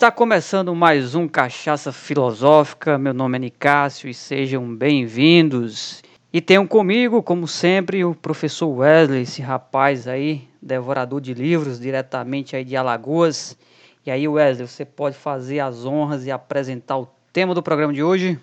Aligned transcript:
Está 0.00 0.10
começando 0.10 0.74
mais 0.74 1.14
um 1.14 1.28
Cachaça 1.28 1.92
Filosófica. 1.92 2.96
Meu 2.96 3.12
nome 3.12 3.36
é 3.36 3.38
Nicásio 3.38 4.08
e 4.08 4.14
sejam 4.14 4.74
bem-vindos. 4.74 6.02
E 6.32 6.40
tenham 6.40 6.66
comigo, 6.66 7.22
como 7.22 7.46
sempre, 7.46 8.02
o 8.02 8.14
professor 8.14 8.68
Wesley, 8.68 9.24
esse 9.24 9.42
rapaz 9.42 10.08
aí, 10.08 10.48
devorador 10.62 11.20
de 11.20 11.34
livros, 11.34 11.78
diretamente 11.78 12.56
aí 12.56 12.64
de 12.64 12.74
Alagoas. 12.78 13.58
E 14.06 14.10
aí, 14.10 14.26
Wesley, 14.26 14.66
você 14.66 14.86
pode 14.86 15.16
fazer 15.18 15.60
as 15.60 15.84
honras 15.84 16.24
e 16.24 16.30
apresentar 16.30 16.96
o 16.96 17.06
tema 17.30 17.54
do 17.54 17.62
programa 17.62 17.92
de 17.92 18.02
hoje? 18.02 18.40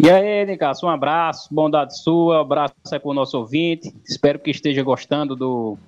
E 0.00 0.10
aí, 0.10 0.44
Nicásio, 0.46 0.88
um 0.88 0.90
abraço, 0.90 1.48
bondade 1.54 1.96
sua, 1.96 2.38
um 2.38 2.40
abraço 2.40 2.74
aí 2.90 2.98
para 2.98 3.08
o 3.08 3.14
nosso 3.14 3.38
ouvinte. 3.38 3.94
Espero 4.04 4.40
que 4.40 4.50
esteja 4.50 4.82
gostando 4.82 5.36
do, 5.36 5.78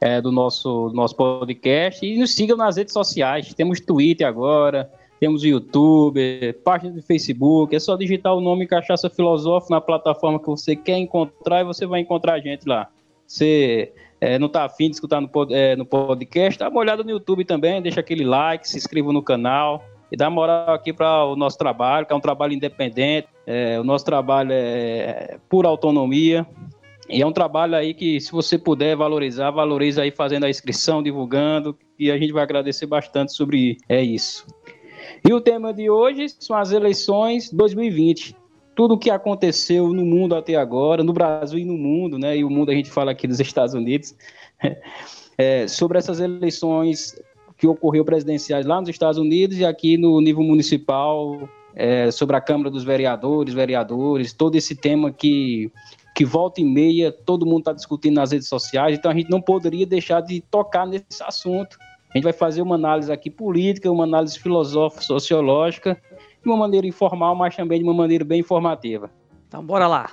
é, 0.00 0.20
do 0.20 0.30
nosso, 0.30 0.90
nosso 0.94 1.16
podcast. 1.16 2.04
E 2.04 2.18
nos 2.18 2.34
sigam 2.34 2.56
nas 2.56 2.76
redes 2.76 2.92
sociais. 2.92 3.52
Temos 3.54 3.80
Twitter 3.80 4.26
agora, 4.26 4.90
temos 5.20 5.42
YouTube, 5.42 6.52
página 6.64 6.92
do 6.92 7.02
Facebook. 7.02 7.74
É 7.74 7.78
só 7.78 7.96
digitar 7.96 8.34
o 8.34 8.40
nome 8.40 8.66
Cachaça 8.66 9.08
Filosófico 9.08 9.72
na 9.72 9.80
plataforma 9.80 10.38
que 10.38 10.46
você 10.46 10.76
quer 10.76 10.98
encontrar 10.98 11.62
e 11.62 11.64
você 11.64 11.86
vai 11.86 12.00
encontrar 12.00 12.34
a 12.34 12.40
gente 12.40 12.68
lá. 12.68 12.88
Você 13.26 13.92
é, 14.20 14.38
não 14.38 14.46
está 14.46 14.64
afim 14.64 14.88
de 14.88 14.96
escutar 14.96 15.20
no, 15.20 15.30
é, 15.50 15.76
no 15.76 15.86
podcast, 15.86 16.58
dá 16.58 16.68
uma 16.68 16.80
olhada 16.80 17.02
no 17.02 17.10
YouTube 17.10 17.44
também, 17.44 17.80
deixa 17.80 18.00
aquele 18.00 18.24
like, 18.24 18.68
se 18.68 18.76
inscreva 18.76 19.12
no 19.12 19.22
canal 19.22 19.82
e 20.10 20.16
dá 20.16 20.30
moral 20.30 20.74
aqui 20.74 20.92
para 20.92 21.24
o 21.24 21.34
nosso 21.36 21.58
trabalho, 21.58 22.06
que 22.06 22.12
é 22.12 22.16
um 22.16 22.20
trabalho 22.20 22.52
independente. 22.52 23.28
É, 23.46 23.80
o 23.80 23.84
nosso 23.84 24.04
trabalho 24.04 24.50
é 24.52 25.38
por 25.48 25.66
autonomia. 25.66 26.46
E 27.14 27.22
é 27.22 27.26
um 27.26 27.32
trabalho 27.32 27.76
aí 27.76 27.94
que, 27.94 28.18
se 28.18 28.32
você 28.32 28.58
puder 28.58 28.96
valorizar, 28.96 29.52
valoriza 29.52 30.02
aí 30.02 30.10
fazendo 30.10 30.46
a 30.46 30.50
inscrição, 30.50 31.00
divulgando, 31.00 31.78
e 31.96 32.10
a 32.10 32.18
gente 32.18 32.32
vai 32.32 32.42
agradecer 32.42 32.86
bastante 32.86 33.32
sobre 33.32 33.76
é 33.88 34.02
isso. 34.02 34.44
E 35.24 35.32
o 35.32 35.40
tema 35.40 35.72
de 35.72 35.88
hoje 35.88 36.28
são 36.40 36.56
as 36.56 36.72
eleições 36.72 37.52
2020. 37.52 38.34
Tudo 38.74 38.94
o 38.94 38.98
que 38.98 39.10
aconteceu 39.10 39.92
no 39.92 40.04
mundo 40.04 40.34
até 40.34 40.56
agora, 40.56 41.04
no 41.04 41.12
Brasil 41.12 41.60
e 41.60 41.64
no 41.64 41.78
mundo, 41.78 42.18
né? 42.18 42.36
E 42.36 42.42
o 42.42 42.50
mundo 42.50 42.72
a 42.72 42.74
gente 42.74 42.90
fala 42.90 43.12
aqui 43.12 43.28
dos 43.28 43.38
Estados 43.38 43.74
Unidos, 43.74 44.16
é, 45.38 45.68
sobre 45.68 45.98
essas 45.98 46.18
eleições 46.18 47.14
que 47.56 47.68
ocorreu 47.68 48.04
presidenciais 48.04 48.66
lá 48.66 48.80
nos 48.80 48.90
Estados 48.90 49.18
Unidos 49.18 49.56
e 49.56 49.64
aqui 49.64 49.96
no 49.96 50.20
nível 50.20 50.42
municipal, 50.42 51.48
é, 51.76 52.10
sobre 52.10 52.34
a 52.34 52.40
Câmara 52.40 52.72
dos 52.72 52.82
Vereadores, 52.82 53.54
vereadores, 53.54 54.32
todo 54.32 54.56
esse 54.56 54.74
tema 54.74 55.12
que 55.12 55.70
que 56.14 56.24
volta 56.24 56.60
e 56.60 56.64
meia 56.64 57.10
todo 57.10 57.44
mundo 57.44 57.60
está 57.60 57.72
discutindo 57.72 58.14
nas 58.14 58.30
redes 58.30 58.48
sociais, 58.48 58.96
então 58.96 59.10
a 59.10 59.14
gente 59.14 59.28
não 59.28 59.40
poderia 59.40 59.84
deixar 59.84 60.20
de 60.20 60.40
tocar 60.40 60.86
nesse 60.86 61.22
assunto. 61.22 61.76
A 62.10 62.16
gente 62.16 62.24
vai 62.24 62.32
fazer 62.32 62.62
uma 62.62 62.76
análise 62.76 63.10
aqui 63.10 63.28
política, 63.28 63.90
uma 63.90 64.04
análise 64.04 64.38
filosófica, 64.38 65.02
sociológica, 65.02 66.00
de 66.42 66.48
uma 66.48 66.56
maneira 66.56 66.86
informal, 66.86 67.34
mas 67.34 67.56
também 67.56 67.80
de 67.80 67.84
uma 67.84 67.94
maneira 67.94 68.24
bem 68.24 68.40
informativa. 68.40 69.10
Então 69.48 69.64
bora 69.64 69.88
lá. 69.88 70.10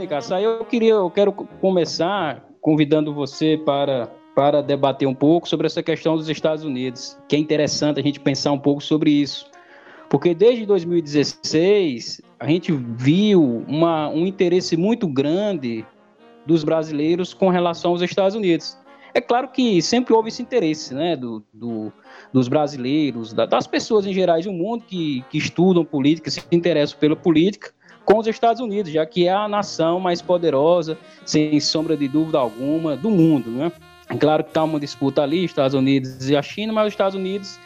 Nicasso, 0.00 0.34
eu 0.34 0.64
queria, 0.64 0.94
eu 0.94 1.10
quero 1.10 1.32
começar 1.32 2.44
convidando 2.60 3.12
você 3.12 3.56
para 3.58 4.10
para 4.34 4.62
debater 4.62 5.06
um 5.06 5.14
pouco 5.14 5.48
sobre 5.48 5.66
essa 5.66 5.82
questão 5.82 6.16
dos 6.16 6.28
Estados 6.28 6.64
Unidos, 6.64 7.16
que 7.28 7.36
é 7.36 7.38
interessante 7.38 8.00
a 8.00 8.02
gente 8.02 8.20
pensar 8.20 8.52
um 8.52 8.58
pouco 8.58 8.82
sobre 8.82 9.10
isso. 9.10 9.46
Porque 10.08 10.34
desde 10.34 10.66
2016 10.66 12.20
a 12.38 12.46
gente 12.46 12.72
viu 12.72 13.64
uma, 13.68 14.08
um 14.08 14.26
interesse 14.26 14.76
muito 14.76 15.06
grande 15.06 15.84
dos 16.46 16.64
brasileiros 16.64 17.34
com 17.34 17.48
relação 17.48 17.92
aos 17.92 18.02
Estados 18.02 18.34
Unidos. 18.34 18.76
É 19.12 19.20
claro 19.20 19.48
que 19.48 19.82
sempre 19.82 20.14
houve 20.14 20.28
esse 20.28 20.42
interesse 20.42 20.94
né, 20.94 21.16
do, 21.16 21.42
do 21.52 21.92
dos 22.32 22.48
brasileiros, 22.48 23.32
da, 23.32 23.44
das 23.44 23.66
pessoas 23.66 24.06
em 24.06 24.12
geral 24.12 24.40
do 24.40 24.52
mundo 24.52 24.84
que, 24.86 25.24
que 25.30 25.38
estudam 25.38 25.84
política, 25.84 26.30
se 26.30 26.42
interessam 26.52 26.98
pela 26.98 27.16
política, 27.16 27.72
com 28.04 28.18
os 28.18 28.26
Estados 28.26 28.60
Unidos, 28.60 28.90
já 28.90 29.04
que 29.04 29.26
é 29.26 29.32
a 29.32 29.48
nação 29.48 30.00
mais 30.00 30.22
poderosa, 30.22 30.96
sem 31.24 31.58
sombra 31.60 31.96
de 31.96 32.08
dúvida 32.08 32.38
alguma, 32.38 32.96
do 32.96 33.10
mundo. 33.10 33.50
Né? 33.50 33.72
Claro 34.18 34.42
que 34.42 34.50
está 34.50 34.64
uma 34.64 34.80
disputa 34.80 35.22
ali, 35.22 35.44
Estados 35.44 35.74
Unidos 35.74 36.28
e 36.28 36.36
a 36.36 36.42
China, 36.42 36.72
mas 36.72 36.88
os 36.88 36.92
Estados 36.92 37.14
Unidos 37.14 37.58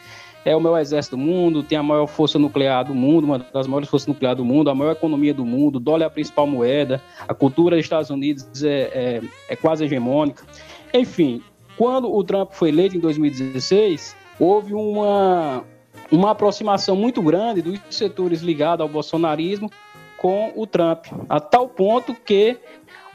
é 0.45 0.55
o 0.55 0.61
maior 0.61 0.77
exército 0.77 1.17
do 1.17 1.21
mundo, 1.21 1.63
tem 1.63 1.75
a 1.75 1.81
maior 1.81 2.05
força 2.05 2.37
nuclear 2.37 2.85
do 2.85 2.93
mundo, 2.93 3.23
uma 3.23 3.39
das 3.39 3.65
maiores 3.65 3.89
forças 3.89 4.07
nucleares 4.07 4.37
do 4.37 4.45
mundo, 4.45 4.69
a 4.69 4.75
maior 4.75 4.91
economia 4.91 5.33
do 5.33 5.43
mundo, 5.43 5.77
o 5.77 5.79
dólar 5.79 6.03
é 6.03 6.07
a 6.07 6.09
principal 6.09 6.45
moeda, 6.45 7.01
a 7.27 7.33
cultura 7.33 7.75
dos 7.75 7.83
Estados 7.83 8.11
Unidos 8.11 8.63
é, 8.63 8.69
é, 8.69 9.21
é 9.49 9.55
quase 9.55 9.83
hegemônica. 9.83 10.45
Enfim, 10.93 11.41
quando 11.75 12.13
o 12.13 12.23
Trump 12.23 12.51
foi 12.51 12.69
eleito 12.69 12.95
em 12.95 12.99
2016, 12.99 14.15
houve 14.39 14.75
uma, 14.75 15.63
uma 16.11 16.31
aproximação 16.31 16.95
muito 16.95 17.23
grande 17.23 17.63
dos 17.63 17.79
setores 17.89 18.41
ligados 18.41 18.83
ao 18.83 18.87
bolsonarismo 18.87 19.71
com 20.15 20.53
o 20.55 20.67
Trump, 20.67 21.07
a 21.27 21.39
tal 21.39 21.67
ponto 21.67 22.13
que 22.13 22.57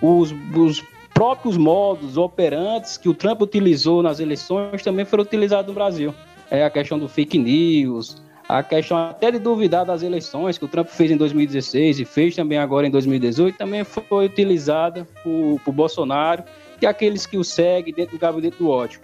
os, 0.03 0.35
os 0.55 0.83
próprios 1.21 1.59
modos 1.59 2.17
operantes 2.17 2.97
que 2.97 3.07
o 3.07 3.13
Trump 3.13 3.43
utilizou 3.43 4.03
nas 4.03 4.21
eleições 4.21 4.83
também 4.83 5.05
foram 5.05 5.23
utilizados 5.23 5.67
no 5.67 5.75
Brasil. 5.75 6.15
É 6.51 6.65
a 6.65 6.71
questão 6.71 6.99
do 6.99 7.07
fake 7.11 7.37
news, 7.37 8.17
a 8.49 8.63
questão 8.63 8.97
até 8.97 9.31
de 9.31 9.39
duvidar 9.39 9.85
das 9.85 10.03
eleições 10.03 10.57
que 10.57 10.65
o 10.65 10.69
Trump 10.69 10.89
fez 10.89 11.11
em 11.11 11.19
2016 11.19 12.01
e 12.01 12.05
fez 12.07 12.35
também 12.35 12.57
agora 12.57 12.87
em 12.87 12.91
2018, 12.91 13.59
também 13.59 13.85
foi 13.85 14.25
utilizada 14.25 15.07
por, 15.23 15.61
por 15.63 15.73
Bolsonaro 15.73 16.43
e 16.81 16.87
aqueles 16.87 17.27
que 17.27 17.37
o 17.37 17.45
seguem 17.45 17.93
dentro 17.93 18.17
do 18.17 18.19
gabinete 18.19 18.57
do 18.57 18.71
ódio. 18.71 19.03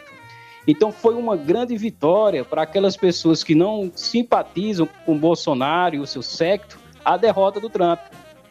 Então 0.67 0.91
foi 0.91 1.15
uma 1.17 1.37
grande 1.37 1.77
vitória 1.77 2.47
para 2.47 2.63
aquelas 2.63 2.97
pessoas 2.97 3.45
que 3.45 3.55
não 3.55 3.93
simpatizam 3.95 4.89
com 5.05 5.19
Bolsonaro 5.19 5.97
e 5.97 5.99
o 5.99 6.07
seu 6.07 6.23
secto 6.23 6.79
a 7.05 7.19
derrota 7.19 7.61
do 7.61 7.69
Trump. 7.69 8.01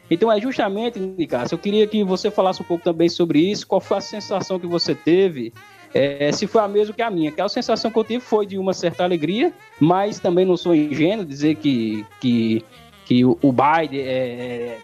Então 0.09 0.31
é 0.31 0.39
justamente, 0.39 0.99
Nicasso, 0.99 1.55
eu 1.55 1.59
queria 1.59 1.87
que 1.87 2.03
você 2.03 2.29
falasse 2.29 2.61
um 2.61 2.65
pouco 2.65 2.83
também 2.83 3.09
sobre 3.09 3.39
isso, 3.39 3.65
qual 3.65 3.81
foi 3.81 3.97
a 3.97 4.01
sensação 4.01 4.59
que 4.59 4.67
você 4.67 4.93
teve, 4.93 5.51
é, 5.93 6.31
se 6.31 6.45
foi 6.45 6.61
a 6.61 6.67
mesma 6.67 6.93
que 6.93 7.01
a 7.01 7.09
minha, 7.09 7.31
que 7.31 7.41
a 7.41 7.47
sensação 7.47 7.89
que 7.89 7.97
eu 7.97 8.03
tive 8.03 8.19
foi 8.19 8.45
de 8.45 8.57
uma 8.57 8.73
certa 8.73 9.03
alegria, 9.03 9.53
mas 9.79 10.19
também 10.19 10.45
não 10.45 10.57
sou 10.57 10.75
ingênuo 10.75 11.25
dizer 11.25 11.55
que, 11.55 12.05
que, 12.19 12.63
que 13.05 13.25
o 13.25 13.37
Biden 13.41 14.01
é, 14.01 14.77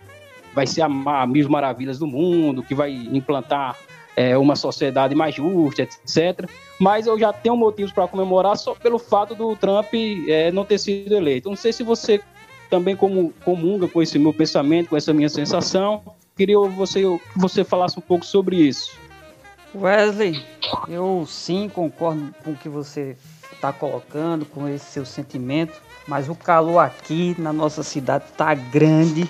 vai 0.54 0.66
ser 0.66 0.82
a, 0.82 0.86
a 0.86 1.28
mil 1.28 1.50
maravilhas 1.50 2.00
do 2.00 2.08
mundo, 2.08 2.64
que 2.64 2.74
vai 2.74 2.92
implantar 2.92 3.78
é, 4.16 4.38
uma 4.38 4.56
sociedade 4.56 5.14
mais 5.16 5.36
justa, 5.36 5.82
etc. 5.84 6.50
Mas 6.80 7.08
eu 7.08 7.20
já 7.20 7.32
tenho 7.32 7.56
motivos 7.56 7.92
para 7.92 8.08
comemorar 8.08 8.58
só 8.58 8.74
pelo 8.74 8.98
fato 9.00 9.36
do 9.36 9.56
Trump 9.56 9.94
é, 10.28 10.52
não 10.52 10.66
ter 10.66 10.78
sido 10.78 11.16
eleito. 11.16 11.50
Não 11.50 11.56
sei 11.56 11.74
se 11.74 11.84
você 11.84 12.22
também 12.72 12.96
como 12.96 13.34
comunga 13.44 13.86
com 13.88 14.02
esse 14.02 14.18
meu 14.18 14.34
pensamento, 14.34 14.90
com 14.90 14.98
essa 14.98 15.14
minha 15.14 15.28
sensação. 15.28 16.02
Queria 16.38 16.58
você, 16.58 17.02
que 17.02 17.38
você 17.38 17.66
falasse 17.66 18.00
um 18.00 18.02
pouco 18.02 18.26
sobre 18.26 18.56
isso. 18.56 18.97
Wesley, 19.76 20.44
eu 20.88 21.26
sim 21.28 21.70
concordo 21.70 22.34
com 22.44 22.52
o 22.52 22.56
que 22.56 22.70
você 22.70 23.18
está 23.52 23.73
colocando, 23.73 24.46
com 24.46 24.68
esse 24.68 24.85
seu 24.85 25.06
sentimento, 25.06 25.82
mas 26.08 26.29
o 26.29 26.35
calor 26.35 26.79
aqui 26.79 27.35
na 27.38 27.52
nossa 27.52 27.84
cidade 27.84 28.26
está 28.32 28.53
grande 28.53 29.29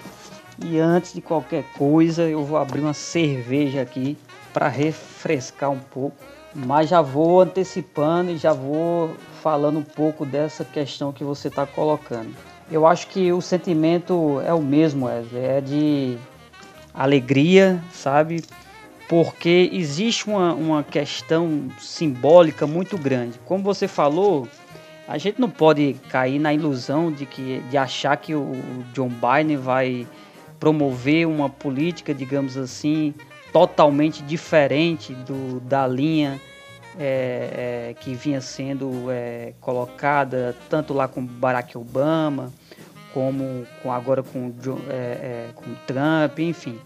e 0.64 0.80
antes 0.80 1.14
de 1.14 1.22
qualquer 1.22 1.64
coisa 1.74 2.24
eu 2.24 2.46
vou 2.46 2.58
abrir 2.58 2.82
uma 2.82 2.94
cerveja 2.94 3.82
aqui 3.82 4.18
para 4.54 4.68
refrescar 4.68 5.72
um 5.72 5.80
pouco, 5.80 6.16
mas 6.54 6.90
já 6.90 7.02
vou 7.02 7.42
antecipando 7.42 8.32
e 8.32 8.38
já 8.38 8.54
vou 8.54 9.16
falando 9.42 9.80
um 9.80 9.84
pouco 9.84 10.26
dessa 10.26 10.64
questão 10.64 11.12
que 11.12 11.24
você 11.24 11.48
está 11.48 11.66
colocando. 11.66 12.51
Eu 12.72 12.88
acho 12.88 13.08
que 13.08 13.34
o 13.34 13.42
sentimento 13.42 14.42
é 14.46 14.54
o 14.54 14.62
mesmo, 14.62 15.10
é 15.10 15.60
de 15.60 16.18
alegria, 16.94 17.84
sabe? 17.92 18.42
Porque 19.10 19.70
existe 19.74 20.26
uma, 20.30 20.54
uma 20.54 20.82
questão 20.82 21.70
simbólica 21.78 22.66
muito 22.66 22.98
grande. 22.98 23.38
Como 23.46 23.62
você 23.62 23.90
falou, 23.90 24.48
a 25.06 25.18
gente 25.18 25.42
não 25.42 25.50
pode 25.50 25.98
cair 26.08 26.40
na 26.40 26.54
ilusão 26.54 27.12
de, 27.12 27.26
que, 27.26 27.60
de 27.70 27.76
achar 27.76 28.16
que 28.16 28.34
o 28.34 28.54
John 28.94 29.10
Biden 29.10 29.58
vai 29.58 30.08
promover 30.58 31.28
uma 31.28 31.50
política, 31.50 32.14
digamos 32.14 32.56
assim, 32.56 33.14
totalmente 33.52 34.24
diferente 34.24 35.14
do, 35.14 35.60
da 35.60 35.86
linha 35.86 36.40
é, 36.98 37.90
é, 37.90 37.96
que 38.00 38.14
vinha 38.14 38.40
sendo 38.40 39.12
é, 39.12 39.52
colocada 39.60 40.56
tanto 40.70 40.94
lá 40.94 41.10
com 41.10 41.26
Barack 41.26 41.78
Obama 41.78 42.50
como 43.14 43.66
com, 43.82 43.92
agora 43.92 44.24
com, 44.24 44.54
é, 44.90 44.94
é, 44.94 45.48
com 45.56 45.74
Trump, 45.86 46.40
enfim. 46.40 46.80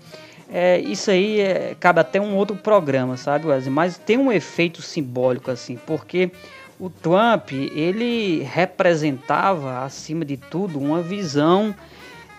É, 0.52 0.80
isso 0.80 1.10
aí 1.10 1.40
é, 1.40 1.76
cabe 1.80 2.00
até 2.00 2.22
um 2.22 2.36
outro 2.36 2.56
programa, 2.56 3.18
sabe, 3.18 3.48
Wesley? 3.48 3.72
Mas 3.72 3.98
tem 3.98 4.18
um 4.18 4.32
efeito 4.32 4.82
simbólico, 4.82 5.50
assim, 5.50 5.78
porque 5.86 6.32
o 6.80 6.90
Trump, 6.90 7.52
ele 7.52 8.44
representava, 8.44 9.84
acima 9.84 10.24
de 10.24 10.38
tudo, 10.38 10.80
uma 10.80 11.02
visão 11.02 11.74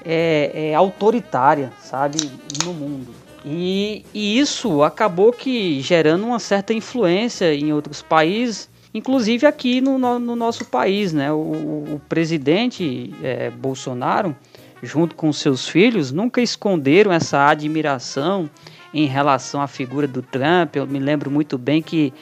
é, 0.04 0.70
é 0.70 0.74
autoritária, 0.74 1.72
sabe, 1.82 2.18
no 2.64 2.72
mundo. 2.72 3.12
E, 3.44 4.04
e, 4.12 4.38
isso 4.38 4.82
acabou 4.82 5.32
que 5.32 5.80
gerando 5.80 6.26
uma 6.26 6.38
certa 6.38 6.74
influência 6.74 7.54
em 7.54 7.72
outros 7.72 8.02
países, 8.02 8.68
inclusive 8.96 9.46
aqui 9.46 9.80
no, 9.80 9.98
no, 9.98 10.18
no 10.18 10.34
nosso 10.34 10.64
país, 10.64 11.12
né? 11.12 11.30
O, 11.30 11.36
o 11.36 12.02
presidente 12.08 13.14
é, 13.22 13.50
Bolsonaro, 13.50 14.34
junto 14.82 15.14
com 15.14 15.32
seus 15.32 15.68
filhos, 15.68 16.10
nunca 16.10 16.40
esconderam 16.40 17.12
essa 17.12 17.46
admiração 17.46 18.48
em 18.94 19.06
relação 19.06 19.60
à 19.60 19.66
figura 19.66 20.06
do 20.06 20.22
Trump. 20.22 20.76
Eu 20.76 20.86
me 20.86 20.98
lembro 20.98 21.30
muito 21.30 21.58
bem 21.58 21.82
que 21.82 22.12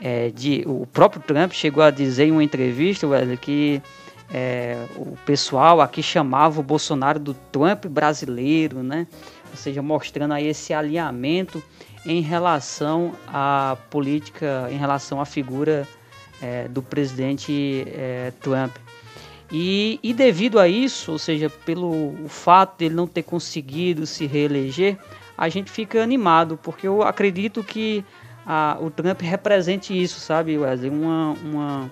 é, 0.00 0.30
de, 0.30 0.62
o 0.66 0.86
próprio 0.86 1.22
Trump 1.22 1.52
chegou 1.52 1.82
a 1.82 1.90
dizer 1.90 2.26
em 2.26 2.32
uma 2.32 2.44
entrevista, 2.44 3.06
Wesley, 3.06 3.36
que 3.36 3.82
é, 4.32 4.76
o 4.96 5.16
pessoal 5.24 5.80
aqui 5.80 6.02
chamava 6.02 6.60
o 6.60 6.62
Bolsonaro 6.62 7.18
do 7.18 7.34
Trump 7.50 7.86
brasileiro, 7.86 8.82
né? 8.82 9.06
Ou 9.50 9.56
seja, 9.56 9.80
mostrando 9.80 10.34
aí 10.34 10.46
esse 10.46 10.74
alinhamento 10.74 11.62
em 12.04 12.20
relação 12.20 13.12
à 13.26 13.78
política, 13.88 14.68
em 14.70 14.76
relação 14.76 15.20
à 15.20 15.24
figura 15.24 15.88
é, 16.40 16.68
do 16.68 16.82
presidente 16.82 17.84
é, 17.88 18.32
Trump. 18.40 18.76
E, 19.50 19.98
e, 20.02 20.12
devido 20.12 20.58
a 20.58 20.68
isso, 20.68 21.12
ou 21.12 21.18
seja, 21.18 21.48
pelo 21.48 22.14
fato 22.28 22.78
dele 22.78 22.94
não 22.94 23.06
ter 23.06 23.22
conseguido 23.22 24.06
se 24.06 24.26
reeleger, 24.26 24.98
a 25.36 25.48
gente 25.48 25.70
fica 25.70 26.02
animado, 26.02 26.58
porque 26.62 26.86
eu 26.86 27.02
acredito 27.02 27.64
que 27.64 28.04
a, 28.44 28.76
o 28.80 28.90
Trump 28.90 29.22
represente 29.22 29.98
isso, 29.98 30.20
sabe, 30.20 30.58
Wesley? 30.58 30.90
Uma, 30.90 31.36
uma, 31.42 31.90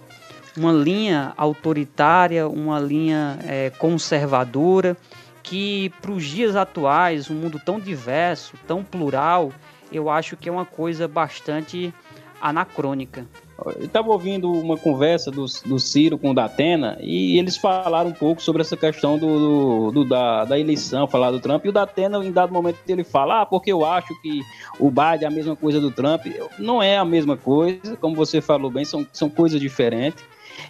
uma 0.56 0.72
linha 0.72 1.32
autoritária, 1.36 2.46
uma 2.46 2.78
linha 2.78 3.38
é, 3.44 3.70
conservadora, 3.78 4.96
que 5.42 5.90
para 6.02 6.10
os 6.10 6.24
dias 6.24 6.56
atuais, 6.56 7.30
um 7.30 7.34
mundo 7.34 7.60
tão 7.64 7.78
diverso, 7.78 8.54
tão 8.66 8.82
plural, 8.82 9.52
eu 9.92 10.10
acho 10.10 10.36
que 10.36 10.48
é 10.48 10.52
uma 10.52 10.64
coisa 10.66 11.06
bastante 11.06 11.94
anacrônica. 12.40 13.26
Eu 13.64 13.86
estava 13.86 14.10
ouvindo 14.10 14.52
uma 14.52 14.76
conversa 14.76 15.30
do, 15.30 15.46
do 15.64 15.78
Ciro 15.78 16.18
com 16.18 16.30
o 16.30 16.34
Datena 16.34 16.98
e 17.00 17.38
eles 17.38 17.56
falaram 17.56 18.10
um 18.10 18.12
pouco 18.12 18.42
sobre 18.42 18.60
essa 18.60 18.76
questão 18.76 19.18
do, 19.18 19.90
do, 19.90 20.04
da, 20.04 20.44
da, 20.44 20.58
eleição, 20.58 21.08
falar 21.08 21.30
do 21.30 21.40
Trump. 21.40 21.64
E 21.64 21.70
o 21.70 21.72
Datena, 21.72 22.22
em 22.22 22.30
dado 22.30 22.52
momento, 22.52 22.78
ele 22.86 23.02
fala: 23.02 23.42
Ah, 23.42 23.46
porque 23.46 23.72
eu 23.72 23.84
acho 23.84 24.08
que 24.20 24.42
o 24.78 24.90
Biden 24.90 25.22
é 25.22 25.26
a 25.26 25.30
mesma 25.30 25.56
coisa 25.56 25.80
do 25.80 25.90
Trump. 25.90 26.26
Não 26.58 26.82
é 26.82 26.98
a 26.98 27.04
mesma 27.04 27.36
coisa, 27.36 27.96
como 27.96 28.14
você 28.14 28.42
falou 28.42 28.70
bem, 28.70 28.84
são, 28.84 29.06
são 29.10 29.30
coisas 29.30 29.58
diferentes. 29.58 30.22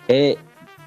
É, 0.08 0.36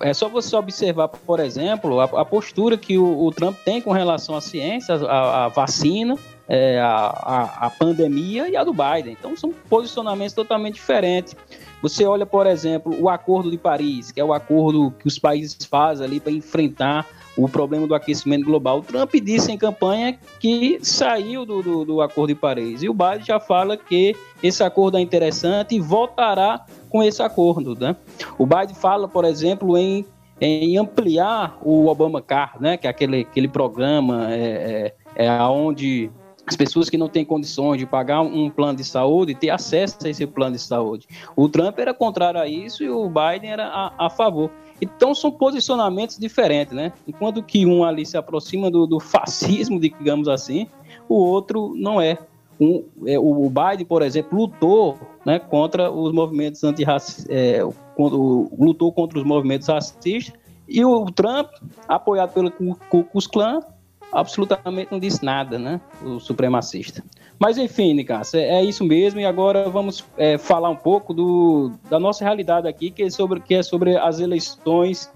é 0.01 0.13
só 0.13 0.29
você 0.29 0.55
observar, 0.55 1.09
por 1.09 1.39
exemplo, 1.41 1.99
a, 1.99 2.05
a 2.05 2.25
postura 2.25 2.77
que 2.77 2.97
o, 2.97 3.25
o, 3.25 3.31
Trump 3.31 3.57
tem 3.65 3.81
com 3.81 3.91
relação 3.91 4.35
à 4.35 4.41
ciência, 4.41 4.95
à, 4.95 5.49
vacina, 5.49 6.15
é, 6.47 6.79
a, 6.79 6.87
a, 6.87 7.65
a, 7.65 7.69
pandemia 7.69 8.47
e 8.47 8.55
a 8.55 8.63
do 8.63 8.71
Biden. 8.71 9.17
Então 9.19 9.35
são 9.35 9.51
posicionamentos 9.69 10.33
totalmente 10.33 10.75
diferentes. 10.75 11.35
Você 11.81 12.05
olha, 12.05 12.25
por 12.25 12.45
exemplo, 12.45 12.95
o 12.99 13.09
Acordo 13.09 13.49
de 13.49 13.57
Paris, 13.57 14.11
que 14.11 14.19
é 14.19 14.23
o 14.23 14.33
acordo 14.33 14.91
que 14.99 15.07
os 15.07 15.17
países 15.17 15.57
fazem 15.65 16.05
ali 16.05 16.19
para 16.19 16.31
enfrentar 16.31 17.07
o 17.37 17.47
problema 17.47 17.87
do 17.87 17.95
aquecimento 17.95 18.45
global. 18.45 18.79
O 18.79 18.81
Trump 18.81 19.13
disse 19.15 19.51
em 19.51 19.57
campanha 19.57 20.17
que 20.39 20.79
saiu 20.81 21.45
do, 21.45 21.61
do, 21.61 21.85
do, 21.85 22.01
Acordo 22.01 22.33
de 22.33 22.35
Paris. 22.35 22.83
E 22.83 22.89
o 22.89 22.93
Biden 22.93 23.23
já 23.23 23.39
fala 23.39 23.77
que 23.77 24.15
esse 24.43 24.61
acordo 24.63 24.97
é 24.97 25.01
interessante 25.01 25.75
e 25.75 25.79
voltará 25.79 26.65
com 26.89 27.01
esse 27.01 27.21
acordo. 27.21 27.77
Né? 27.79 27.95
O 28.37 28.45
Biden 28.45 28.75
fala, 28.75 29.07
por 29.07 29.23
exemplo, 29.23 29.77
em, 29.77 30.05
em 30.41 30.77
ampliar 30.77 31.57
o 31.61 31.87
Obamacare, 31.87 32.59
né? 32.59 32.77
que 32.77 32.87
é 32.87 32.89
aquele, 32.89 33.21
aquele 33.21 33.47
programa 33.47 34.33
é, 34.33 34.93
é, 35.15 35.25
é 35.25 35.43
onde 35.43 36.11
as 36.49 36.55
pessoas 36.55 36.89
que 36.89 36.97
não 36.97 37.07
têm 37.07 37.23
condições 37.23 37.77
de 37.77 37.85
pagar 37.85 38.21
um 38.21 38.49
plano 38.49 38.75
de 38.75 38.83
saúde 38.83 39.35
ter 39.35 39.51
acesso 39.51 39.97
a 40.03 40.09
esse 40.09 40.25
plano 40.25 40.55
de 40.55 40.61
saúde. 40.61 41.07
O 41.35 41.47
Trump 41.47 41.77
era 41.77 41.93
contrário 41.93 42.41
a 42.41 42.47
isso 42.47 42.83
e 42.83 42.89
o 42.89 43.07
Biden 43.07 43.51
era 43.51 43.67
a, 43.67 44.07
a 44.07 44.09
favor. 44.09 44.49
Então 44.81 45.13
são 45.13 45.31
posicionamentos 45.31 46.17
diferentes, 46.17 46.73
né? 46.73 46.91
Enquanto 47.07 47.43
que 47.43 47.67
um 47.67 47.83
ali 47.83 48.03
se 48.03 48.17
aproxima 48.17 48.71
do, 48.71 48.87
do 48.87 48.99
fascismo, 48.99 49.77
digamos 49.79 50.27
assim, 50.27 50.65
o 51.07 51.15
outro 51.15 51.75
não 51.75 52.01
é. 52.01 52.17
Um, 52.59 52.83
é, 53.05 53.17
o 53.17 53.49
Biden, 53.49 53.85
por 53.85 54.01
exemplo, 54.01 54.37
lutou 54.37 54.97
né, 55.23 55.39
contra 55.39 55.89
os 55.89 56.11
movimentos 56.11 56.61
antirracistas, 56.63 57.25
é, 57.29 57.61
lutou 57.97 58.91
contra 58.91 59.19
os 59.19 59.23
movimentos 59.23 59.67
racistas, 59.67 60.33
e 60.67 60.83
o 60.83 61.05
Trump, 61.05 61.47
apoiado 61.87 62.33
pelo 62.33 62.51
Ku 62.51 63.03
Klux 63.05 63.27
Klan, 63.27 63.61
absolutamente 64.11 64.91
não 64.91 64.99
disse 64.99 65.23
nada, 65.23 65.57
né? 65.57 65.79
O 66.03 66.19
supremacista. 66.19 67.03
Mas 67.37 67.57
enfim, 67.57 67.93
Nicasso, 67.93 68.37
é, 68.37 68.59
é 68.59 68.63
isso 68.63 68.83
mesmo. 68.83 69.19
E 69.19 69.25
agora 69.25 69.69
vamos 69.69 70.03
é, 70.17 70.37
falar 70.37 70.69
um 70.69 70.75
pouco 70.75 71.13
do, 71.13 71.71
da 71.89 71.99
nossa 71.99 72.23
realidade 72.23 72.67
aqui, 72.67 72.91
que 72.91 73.03
é, 73.03 73.09
sobre, 73.09 73.39
que 73.39 73.55
é 73.55 73.63
sobre 73.63 73.97
as 73.97 74.19
eleições 74.19 75.11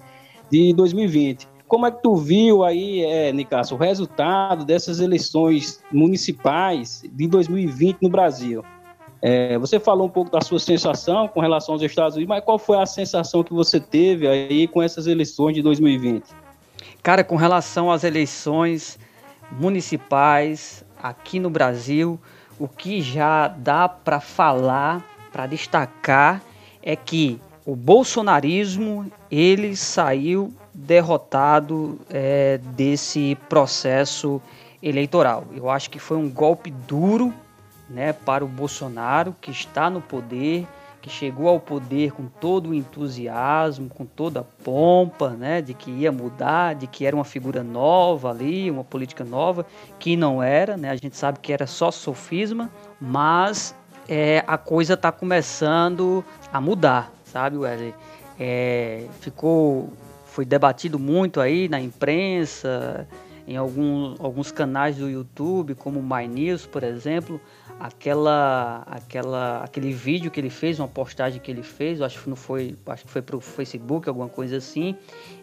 de 0.49 0.73
2020. 0.73 1.47
Como 1.67 1.87
é 1.87 1.91
que 1.91 2.03
tu 2.03 2.15
viu 2.15 2.63
aí, 2.63 3.03
é, 3.03 3.31
Nicasso, 3.31 3.73
o 3.73 3.77
resultado 3.77 4.63
dessas 4.63 4.99
eleições 4.99 5.83
municipais 5.91 7.03
de 7.11 7.27
2020 7.27 7.97
no 8.01 8.09
Brasil? 8.09 8.63
É, 9.25 9.57
você 9.57 9.79
falou 9.79 10.05
um 10.05 10.09
pouco 10.09 10.29
da 10.29 10.41
sua 10.41 10.59
sensação 10.59 11.29
com 11.29 11.39
relação 11.39 11.73
aos 11.73 11.81
Estados 11.81 12.15
Unidos, 12.15 12.29
mas 12.29 12.43
qual 12.43 12.59
foi 12.59 12.77
a 12.77 12.85
sensação 12.85 13.41
que 13.41 13.53
você 13.53 13.79
teve 13.79 14.27
aí 14.27 14.67
com 14.67 14.81
essas 14.81 15.07
eleições 15.07 15.55
de 15.55 15.61
2020? 15.61 16.25
Cara, 17.03 17.21
com 17.21 17.35
relação 17.35 17.91
às 17.91 18.05
eleições 18.05 18.97
municipais 19.51 20.85
aqui 21.01 21.37
no 21.37 21.49
Brasil, 21.49 22.17
o 22.57 22.65
que 22.65 23.01
já 23.01 23.49
dá 23.49 23.89
para 23.89 24.21
falar, 24.21 25.03
para 25.29 25.45
destacar, 25.45 26.41
é 26.81 26.95
que 26.95 27.41
o 27.65 27.75
bolsonarismo 27.75 29.11
ele 29.29 29.75
saiu 29.75 30.53
derrotado 30.73 31.99
é, 32.09 32.57
desse 32.73 33.37
processo 33.49 34.41
eleitoral. 34.81 35.43
Eu 35.53 35.69
acho 35.69 35.89
que 35.89 35.99
foi 35.99 36.15
um 36.15 36.29
golpe 36.29 36.71
duro 36.71 37.33
né, 37.89 38.13
para 38.13 38.45
o 38.45 38.47
Bolsonaro, 38.47 39.35
que 39.41 39.51
está 39.51 39.89
no 39.89 39.99
poder 39.99 40.65
que 41.03 41.09
chegou 41.09 41.49
ao 41.49 41.59
poder 41.59 42.13
com 42.13 42.27
todo 42.27 42.69
o 42.69 42.73
entusiasmo, 42.73 43.89
com 43.89 44.05
toda 44.05 44.39
a 44.39 44.43
pompa, 44.63 45.31
né, 45.31 45.61
de 45.61 45.73
que 45.73 45.91
ia 45.91 46.13
mudar, 46.13 46.75
de 46.75 46.87
que 46.87 47.05
era 47.05 47.13
uma 47.13 47.25
figura 47.25 47.61
nova 47.61 48.29
ali, 48.29 48.71
uma 48.71 48.85
política 48.85 49.25
nova, 49.25 49.65
que 49.99 50.15
não 50.15 50.41
era, 50.41 50.77
né, 50.77 50.89
a 50.89 50.95
gente 50.95 51.17
sabe 51.17 51.39
que 51.41 51.51
era 51.51 51.67
só 51.67 51.91
sofisma, 51.91 52.69
mas 53.01 53.75
é, 54.07 54.45
a 54.47 54.57
coisa 54.57 54.93
está 54.93 55.11
começando 55.11 56.23
a 56.53 56.61
mudar, 56.61 57.11
sabe, 57.25 57.57
Wesley? 57.57 57.93
É, 58.39 59.05
ficou, 59.19 59.91
foi 60.27 60.45
debatido 60.45 60.97
muito 60.97 61.41
aí 61.41 61.67
na 61.67 61.81
imprensa, 61.81 63.05
em 63.47 63.57
algum, 63.57 64.15
alguns 64.19 64.51
canais 64.51 64.97
do 64.97 65.09
YouTube, 65.09 65.75
como 65.75 66.01
My 66.01 66.27
News, 66.27 66.65
por 66.65 66.83
exemplo, 66.83 67.39
aquela, 67.79 68.83
aquela, 68.85 69.63
aquele 69.63 69.91
vídeo 69.91 70.31
que 70.31 70.39
ele 70.39 70.49
fez, 70.49 70.79
uma 70.79 70.87
postagem 70.87 71.41
que 71.41 71.51
ele 71.51 71.63
fez, 71.63 72.01
acho 72.01 72.23
que 72.23 72.29
não 72.29 72.35
foi, 72.35 72.77
acho 72.87 73.03
que 73.03 73.11
foi 73.11 73.21
para 73.21 73.35
o 73.35 73.41
Facebook, 73.41 74.07
alguma 74.07 74.29
coisa 74.29 74.57
assim, 74.57 74.95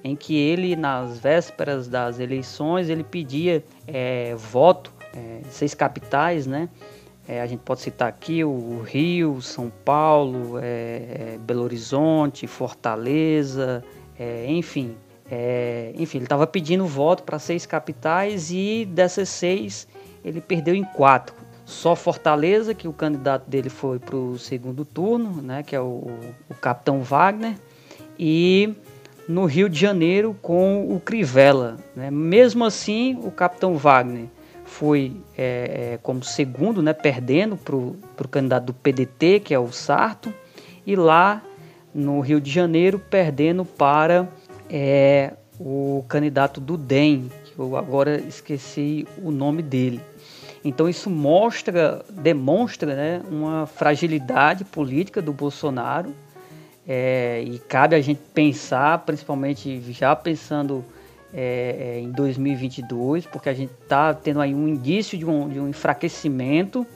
em 0.02 0.16
que 0.16 0.36
ele 0.36 0.74
nas 0.76 1.18
vésperas 1.18 1.88
das 1.88 2.18
eleições 2.18 2.88
ele 2.88 3.04
pedia 3.04 3.62
é, 3.86 4.34
voto, 4.34 4.92
é, 5.14 5.42
seis 5.50 5.74
capitais, 5.74 6.46
né? 6.46 6.68
É, 7.28 7.40
a 7.40 7.46
gente 7.46 7.60
pode 7.60 7.80
citar 7.80 8.08
aqui 8.08 8.42
o 8.42 8.80
Rio, 8.80 9.40
São 9.40 9.70
Paulo, 9.84 10.58
é, 10.58 10.64
é, 10.64 11.38
Belo 11.38 11.62
Horizonte, 11.62 12.46
Fortaleza, 12.46 13.84
é, 15.30 15.92
enfim. 15.96 16.18
ele 16.18 16.24
estava 16.24 16.46
pedindo 16.46 16.84
voto 16.86 17.22
para 17.22 17.38
seis 17.38 17.64
capitais 17.64 18.50
e 18.50 18.84
dessas 18.84 19.28
seis 19.28 19.86
ele 20.24 20.40
perdeu 20.40 20.74
em 20.74 20.84
quatro. 20.84 21.34
Só 21.64 21.94
Fortaleza, 21.94 22.74
que 22.74 22.88
o 22.88 22.92
candidato 22.92 23.48
dele 23.48 23.68
foi 23.68 24.00
para 24.00 24.16
o 24.16 24.36
segundo 24.36 24.84
turno, 24.84 25.40
né, 25.40 25.62
que 25.62 25.76
é 25.76 25.80
o, 25.80 26.10
o 26.48 26.54
Capitão 26.60 27.00
Wagner, 27.02 27.54
e 28.18 28.74
no 29.28 29.44
Rio 29.46 29.68
de 29.68 29.78
Janeiro 29.78 30.36
com 30.42 30.92
o 30.92 30.98
Crivella. 30.98 31.76
Né? 31.94 32.10
Mesmo 32.10 32.64
assim, 32.64 33.16
o 33.22 33.30
Capitão 33.30 33.76
Wagner 33.76 34.26
foi 34.64 35.16
é, 35.38 35.92
é, 35.94 35.98
como 36.02 36.24
segundo, 36.24 36.82
né, 36.82 36.92
perdendo 36.92 37.56
para 37.56 37.76
o 37.76 38.28
candidato 38.28 38.64
do 38.64 38.74
PDT, 38.74 39.40
que 39.40 39.54
é 39.54 39.58
o 39.58 39.70
Sarto, 39.70 40.34
e 40.84 40.96
lá 40.96 41.40
no 41.94 42.20
Rio 42.20 42.40
de 42.40 42.50
Janeiro 42.50 42.98
perdendo 42.98 43.64
para 43.64 44.28
é, 44.70 45.32
o 45.58 46.04
candidato 46.08 46.60
do 46.60 46.76
DEM, 46.76 47.30
que 47.44 47.58
eu 47.58 47.76
agora 47.76 48.18
esqueci 48.20 49.06
o 49.22 49.30
nome 49.30 49.62
dele. 49.62 50.00
Então 50.64 50.88
isso 50.88 51.10
mostra, 51.10 52.04
demonstra 52.10 52.94
né, 52.94 53.22
uma 53.30 53.66
fragilidade 53.66 54.64
política 54.64 55.20
do 55.20 55.32
Bolsonaro 55.32 56.14
é, 56.86 57.42
e 57.44 57.58
cabe 57.58 57.96
a 57.96 58.00
gente 58.00 58.20
pensar, 58.34 58.98
principalmente 58.98 59.80
já 59.92 60.14
pensando 60.14 60.84
é, 61.32 61.96
é, 61.96 62.00
em 62.00 62.10
2022, 62.10 63.26
porque 63.26 63.48
a 63.48 63.54
gente 63.54 63.72
está 63.82 64.12
tendo 64.12 64.40
aí 64.40 64.54
um 64.54 64.68
indício 64.68 65.16
de 65.16 65.24
um, 65.24 65.48
de 65.48 65.60
um 65.60 65.68
enfraquecimento. 65.68 66.86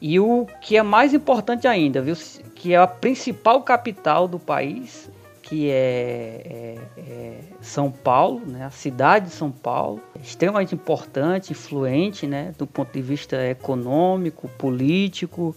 E 0.00 0.18
o 0.18 0.46
que 0.60 0.76
é 0.76 0.82
mais 0.82 1.12
importante 1.12 1.66
ainda, 1.66 2.00
viu, 2.00 2.14
que 2.54 2.72
é 2.72 2.76
a 2.78 2.86
principal 2.86 3.62
capital 3.62 4.26
do 4.26 4.38
país, 4.38 5.10
que 5.50 5.68
é, 5.68 6.78
é, 6.96 7.00
é, 7.00 7.40
São 7.60 7.90
Paulo, 7.90 8.40
né? 8.46 8.64
a 8.64 8.70
cidade 8.70 9.26
de 9.26 9.32
São 9.32 9.50
Paulo, 9.50 10.00
extremamente 10.22 10.76
importante, 10.76 11.50
influente 11.50 12.24
né? 12.24 12.54
do 12.56 12.68
ponto 12.68 12.92
de 12.92 13.02
vista 13.02 13.36
econômico, 13.48 14.48
político, 14.56 15.52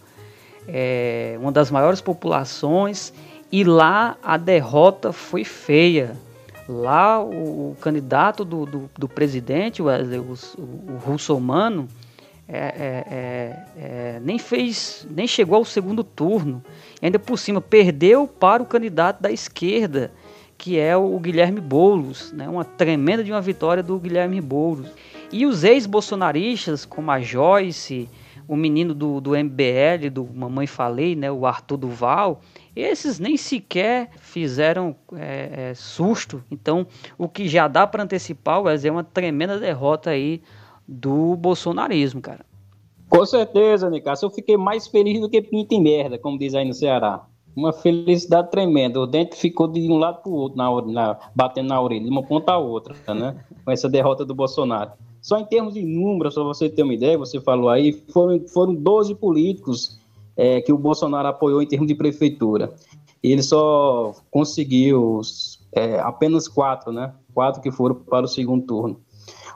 é 0.67 1.37
uma 1.39 1.51
das 1.51 1.69
maiores 1.69 2.01
populações, 2.01 3.13
e 3.51 3.63
lá 3.63 4.17
a 4.23 4.35
derrota 4.35 5.13
foi 5.13 5.43
feia. 5.43 6.17
Lá 6.67 7.23
o, 7.23 7.73
o 7.73 7.77
candidato 7.79 8.43
do, 8.43 8.65
do, 8.65 8.89
do, 8.97 9.07
presidente, 9.07 9.79
o, 9.79 9.85
o, 9.85 9.91
o 9.91 10.97
é, 12.47 12.57
é, 12.57 13.05
é, 13.11 13.65
é, 13.77 14.19
nem 14.23 14.39
fez, 14.39 15.05
nem 15.11 15.27
chegou 15.27 15.57
ao 15.57 15.65
segundo 15.65 16.03
turno. 16.03 16.63
Ainda 17.03 17.19
por 17.19 17.37
cima 17.37 17.59
perdeu 17.59 18.25
para 18.25 18.63
o 18.63 18.65
candidato 18.65 19.21
da 19.21 19.29
esquerda, 19.29 20.13
que 20.57 20.79
é 20.79 20.95
o 20.95 21.19
Guilherme 21.19 21.59
Boulos, 21.59 22.31
né? 22.31 22.47
Uma 22.47 22.63
tremenda 22.63 23.21
de 23.21 23.29
uma 23.29 23.41
vitória 23.41 23.83
do 23.83 23.99
Guilherme 23.99 24.39
Boulos. 24.39 24.87
E 25.29 25.45
os 25.45 25.65
ex-bolsonaristas, 25.65 26.85
como 26.85 27.11
a 27.11 27.19
Joyce, 27.19 28.09
o 28.47 28.55
menino 28.55 28.93
do, 28.93 29.19
do 29.19 29.31
MBL, 29.31 30.09
do 30.09 30.23
Mamãe 30.33 30.65
Falei, 30.65 31.13
né? 31.13 31.29
O 31.29 31.45
Arthur 31.45 31.75
Duval, 31.75 32.39
esses 32.73 33.19
nem 33.19 33.35
sequer 33.35 34.11
fizeram 34.21 34.95
é, 35.13 35.71
é, 35.71 35.73
susto. 35.73 36.41
Então, 36.49 36.87
o 37.17 37.27
que 37.27 37.49
já 37.49 37.67
dá 37.67 37.85
para 37.85 38.03
antecipar, 38.03 38.61
é 38.81 38.89
uma 38.89 39.03
tremenda 39.03 39.59
derrota 39.59 40.11
aí 40.11 40.41
do 40.87 41.35
bolsonarismo, 41.35 42.21
cara. 42.21 42.45
Com 43.13 43.27
certeza, 43.27 43.91
Nicasso. 43.91 44.25
Eu 44.25 44.31
fiquei 44.31 44.57
mais 44.57 44.87
feliz 44.87 45.21
do 45.21 45.29
que 45.29 45.39
pinta 45.39 45.79
merda, 45.79 46.17
como 46.17 46.39
diz 46.39 46.55
aí 46.55 46.65
no 46.65 46.73
Ceará. 46.73 47.23
Uma 47.55 47.71
felicidade 47.71 48.49
tremenda. 48.49 48.99
O 48.99 49.05
dente 49.05 49.35
ficou 49.35 49.67
de 49.67 49.81
um 49.81 49.99
lado 49.99 50.23
para 50.23 50.31
o 50.31 50.33
outro, 50.33 50.57
na, 50.57 50.81
na, 50.81 51.19
batendo 51.35 51.67
na 51.69 51.79
orelha, 51.79 52.05
de 52.05 52.09
uma 52.09 52.23
ponta 52.23 52.53
a 52.53 52.57
outra, 52.57 52.95
né? 53.13 53.35
Com 53.63 53.69
essa 53.69 53.87
derrota 53.87 54.25
do 54.25 54.33
Bolsonaro. 54.33 54.93
Só 55.21 55.37
em 55.37 55.45
termos 55.45 55.75
de 55.75 55.83
números, 55.83 56.33
para 56.33 56.43
você 56.43 56.67
ter 56.67 56.81
uma 56.81 56.95
ideia, 56.95 57.15
você 57.15 57.39
falou 57.39 57.69
aí, 57.69 57.93
foram, 58.11 58.47
foram 58.47 58.73
12 58.73 59.13
políticos 59.13 59.99
é, 60.35 60.59
que 60.61 60.73
o 60.73 60.77
Bolsonaro 60.77 61.27
apoiou 61.27 61.61
em 61.61 61.67
termos 61.67 61.87
de 61.87 61.93
prefeitura. 61.93 62.73
E 63.21 63.31
ele 63.31 63.43
só 63.43 64.15
conseguiu 64.31 65.21
é, 65.71 65.99
apenas 65.99 66.47
quatro, 66.47 66.91
né? 66.91 67.13
Quatro 67.31 67.61
que 67.61 67.71
foram 67.71 67.93
para 67.93 68.25
o 68.25 68.27
segundo 68.27 68.65
turno. 68.65 68.99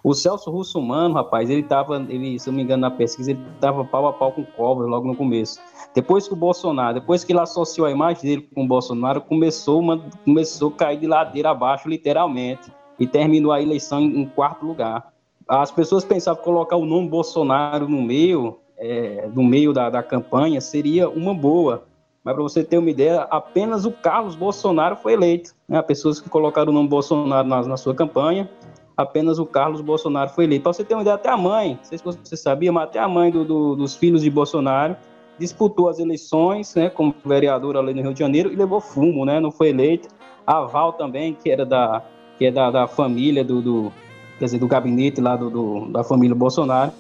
O 0.08 0.14
Celso 0.14 0.50
Russomano, 0.50 1.16
rapaz, 1.16 1.50
ele 1.50 1.60
estava, 1.60 1.98
ele, 1.98 2.40
se 2.40 2.48
não 2.48 2.56
me 2.56 2.64
engano, 2.64 2.80
na 2.80 2.90
pesquisa, 2.90 3.32
ele 3.32 3.42
estava 3.56 3.84
pau 3.84 4.08
a 4.08 4.14
pau 4.14 4.32
com 4.32 4.42
Covas 4.42 4.88
logo 4.88 5.06
no 5.06 5.14
começo. 5.14 5.60
Depois 5.94 6.26
que 6.26 6.34
o 6.34 6.38
Bolsonaro, 6.38 6.94
depois 6.94 7.26
que 7.26 7.34
ele 7.34 7.42
associou 7.42 7.86
a 7.86 7.92
imagem 7.92 8.24
dele 8.24 8.50
com 8.56 8.64
o 8.64 8.68
Bolsonaro, 8.68 9.20
começou, 9.20 9.82
uma, 9.82 10.02
começou 10.24 10.70
a 10.70 10.72
cair 10.72 11.02
de 11.02 11.08
ladeira 11.08 11.50
abaixo, 11.50 11.90
literalmente, 11.90 12.72
e 12.98 13.06
terminou 13.06 13.52
a 13.52 13.62
eleição 13.62 14.00
em, 14.00 14.22
em 14.22 14.26
quarto 14.26 14.66
lugar. 14.66 15.12
As 15.46 15.72
pessoas 15.72 16.06
pensavam 16.06 16.40
que 16.40 16.46
colocar 16.46 16.78
o 16.78 16.86
nome 16.86 17.10
Bolsonaro 17.10 17.90
no 17.90 18.02
meio, 18.02 18.60
é, 18.78 19.30
no 19.36 19.44
meio 19.44 19.74
da, 19.74 19.90
da 19.90 20.02
campanha 20.02 20.62
seria 20.62 21.10
uma 21.10 21.34
boa. 21.34 21.84
Mas 22.24 22.34
para 22.34 22.44
você 22.44 22.64
ter 22.64 22.78
uma 22.78 22.90
ideia, 22.90 23.28
apenas 23.30 23.84
o 23.84 23.92
Carlos 23.92 24.38
Bolsonaro 24.38 24.96
foi 24.96 25.12
eleito. 25.12 25.54
Né? 25.68 25.82
Pessoas 25.82 26.22
que 26.22 26.30
colocaram 26.30 26.72
o 26.72 26.74
nome 26.74 26.88
Bolsonaro 26.88 27.46
na, 27.46 27.62
na 27.62 27.76
sua 27.76 27.94
campanha 27.94 28.50
apenas 28.98 29.38
o 29.38 29.46
Carlos 29.46 29.80
Bolsonaro 29.80 30.32
foi 30.32 30.46
eleito. 30.46 30.64
Para 30.64 30.74
você 30.74 30.84
ter 30.84 30.96
uma 30.96 31.02
ideia, 31.02 31.16
até 31.16 31.30
a 31.30 31.38
mãe, 31.38 31.76
não 31.76 31.84
sei 31.84 32.00
se 32.00 32.04
você 32.04 32.36
sabia, 32.36 32.72
mas 32.72 32.86
até 32.86 33.00
a 33.00 33.08
mãe 33.08 33.30
do, 33.30 33.46
do, 33.46 33.76
dos 33.76 33.96
filhos 33.96 34.24
de 34.24 34.30
Bolsonaro 34.30 34.98
disputou 35.38 35.88
as 35.88 36.00
eleições, 36.00 36.74
né, 36.74 36.90
como 36.90 37.14
vereadora 37.24 37.78
ali 37.78 37.94
no 37.94 38.02
Rio 38.02 38.14
de 38.14 38.20
Janeiro 38.20 38.52
e 38.52 38.56
levou 38.56 38.82
fumo, 38.82 39.24
né, 39.24 39.40
não 39.40 39.52
foi 39.52 39.70
eleito. 39.70 40.10
A 40.48 40.62
Val 40.62 40.94
também, 40.94 41.36
que 41.36 41.52
era 41.52 41.64
da, 41.64 42.04
que 42.40 42.46
é 42.46 42.52
da, 42.52 42.72
da 42.72 42.88
família 42.88 43.44
do, 43.44 43.62
do, 43.62 43.94
quer 44.40 44.46
dizer, 44.46 44.58
do 44.58 44.68
gabinete 44.68 45.22
lá 45.22 45.36
do, 45.36 45.50
do, 45.50 45.86
da 45.92 46.04
família 46.04 46.36
Bolsonaro, 46.36 46.92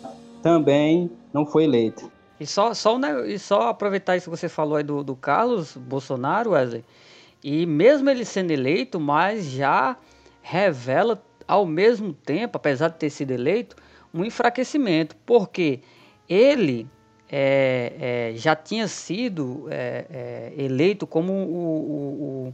também 0.44 1.10
não 1.34 1.48
foi 1.48 1.64
eleita. 1.64 2.04
E 2.40 2.46
só, 2.46 2.76
só, 2.76 3.00
e 3.26 3.40
só 3.40 3.70
aproveitar 3.70 4.16
isso 4.16 4.30
que 4.30 4.38
você 4.38 4.48
falou 4.48 4.76
aí 4.76 4.84
do, 4.84 5.04
do 5.04 5.16
Carlos 5.16 5.76
Bolsonaro, 5.76 6.52
Wesley, 6.52 6.86
e 7.44 7.66
mesmo 7.66 8.08
ele 8.08 8.24
sendo 8.24 8.52
eleito, 8.52 9.00
mas 9.00 9.46
já 9.46 9.98
revela 10.44 11.20
ao 11.48 11.66
mesmo 11.66 12.14
tempo, 12.14 12.58
apesar 12.58 12.90
de 12.90 12.98
ter 12.98 13.10
sido 13.10 13.32
eleito, 13.32 13.76
um 14.14 14.26
enfraquecimento, 14.26 15.16
porque 15.26 15.80
ele 16.28 16.88
é, 17.30 18.32
é, 18.34 18.38
já 18.38 18.56
tinha 18.56 18.88
sido 18.88 19.68
é, 19.70 20.06
é 20.58 20.64
eleito 20.64 21.06
como 21.06 21.34
o, 21.34 22.48
o, 22.48 22.54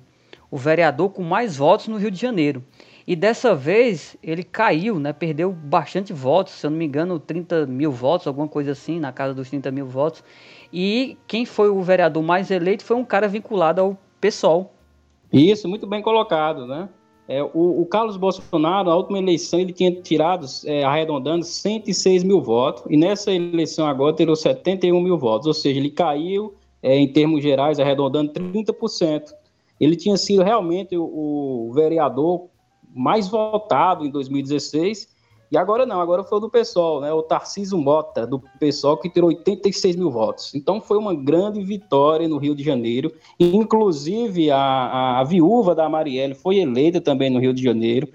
o, 0.51 0.57
vereador 0.57 1.09
com 1.09 1.21
mais 1.21 1.57
votos 1.57 1.88
no 1.88 1.97
Rio 1.97 2.12
de 2.12 2.19
Janeiro. 2.19 2.63
E 3.05 3.15
dessa 3.15 3.53
vez 3.53 4.15
ele 4.23 4.43
caiu, 4.43 4.97
né, 4.97 5.12
perdeu 5.12 5.51
bastante 5.51 6.13
votos, 6.13 6.53
se 6.53 6.65
eu 6.65 6.71
não 6.71 6.77
me 6.77 6.85
engano, 6.85 7.19
30 7.19 7.65
mil 7.65 7.91
votos, 7.91 8.27
alguma 8.27 8.47
coisa 8.47 8.71
assim, 8.71 9.00
na 9.00 9.12
casa 9.12 9.33
dos 9.33 9.50
30 9.50 9.71
mil 9.71 9.85
votos. 9.85 10.23
E 10.71 11.17
quem 11.27 11.45
foi 11.45 11.69
o 11.69 11.81
vereador 11.81 12.23
mais 12.23 12.50
eleito 12.50 12.83
foi 12.83 12.95
um 12.95 13.05
cara 13.05 13.27
vinculado 13.27 13.81
ao 13.81 13.97
PSOL. 14.21 14.73
Isso, 15.31 15.67
muito 15.67 15.85
bem 15.85 16.01
colocado, 16.01 16.65
né? 16.65 16.88
É, 17.33 17.41
o, 17.41 17.81
o, 17.81 17.85
Carlos 17.87 18.15
Bolsonaro, 18.15 18.89
na 18.89 18.95
última 18.95 19.17
eleição, 19.17 19.59
ele 19.59 19.73
tinha 19.73 19.91
tirado, 19.91 20.45
é, 20.65 20.83
arredondando, 20.83 21.43
106 21.43 22.23
mil 22.23 22.39
votos, 22.39 22.83
e 22.87 22.95
nessa 22.95 23.31
eleição 23.31 23.87
agora 23.87 24.15
tirou 24.15 24.35
71 24.35 25.01
mil 25.01 25.17
votos, 25.17 25.47
ou 25.47 25.53
seja, 25.53 25.79
ele 25.79 25.89
caiu, 25.89 26.53
é, 26.83 26.95
em 26.95 27.11
termos 27.11 27.41
gerais, 27.41 27.79
arredondando 27.79 28.31
30%. 28.31 29.33
Ele 29.79 29.95
tinha 29.95 30.15
sido 30.15 30.43
realmente 30.43 30.95
o, 30.95 31.69
o 31.69 31.73
vereador 31.73 32.49
mais 32.93 33.27
votado 33.27 34.05
em 34.05 34.11
2016, 34.11 35.12
e 35.53 35.57
agora 35.57 35.86
não, 35.86 36.01
agora 36.01 36.24
foi 36.24 36.39
o 36.39 36.41
do 36.41 36.50
PSOL, 36.50 37.00
né? 37.00 37.13
O 37.13 37.22
Tarcísio 37.22 37.77
Mota, 37.77 38.25
do 38.25 38.41
PSOL, 38.60 38.98
que 38.98 39.07
tirou 39.07 39.29
86 39.29 39.95
mil 39.95 40.10
votos. 40.10 40.55
Então 40.55 40.81
foi 40.81 40.98
uma 40.98 41.13
grande 41.13 41.62
vitória 41.62 42.27
no 42.27 42.39
Rio 42.39 42.55
de 42.55 42.63
Janeiro. 42.63 43.13
Inclusive, 43.39 44.50
a, 44.50 44.57
a, 44.57 45.19
a 45.19 45.24
viúva 45.24 45.75
da 45.75 45.88
Marielle 45.88 46.33
foi 46.33 46.57
eleita 46.57 47.00
também 47.00 47.29
no 47.29 47.39
Rio 47.39 47.53
de 47.53 47.62
Janeiro. 47.62 48.10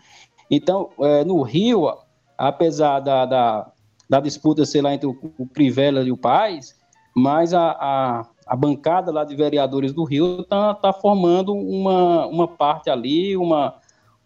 Então, 0.51 0.91
é, 0.99 1.25
no 1.25 1.41
Rio, 1.43 1.89
apesar 2.37 2.99
da, 2.99 3.25
da, 3.25 3.71
da, 4.11 4.19
disputa, 4.19 4.67
sei 4.67 4.83
lá, 4.83 4.93
entre 4.93 5.07
o, 5.07 5.17
o 5.39 5.47
Crivella 5.47 6.03
e 6.03 6.11
o 6.11 6.17
Paz, 6.17 6.75
mas 7.15 7.55
a, 7.55 7.71
a, 7.71 8.27
a, 8.49 8.57
bancada 8.57 9.13
lá 9.13 9.23
de 9.23 9.37
vereadores 9.37 9.93
do 9.93 10.03
Rio 10.03 10.41
está 10.41 10.75
tá 10.75 10.93
formando 10.93 11.55
uma, 11.55 12.27
uma 12.27 12.49
parte 12.49 12.91
ali, 12.91 13.37
uma 13.37 13.77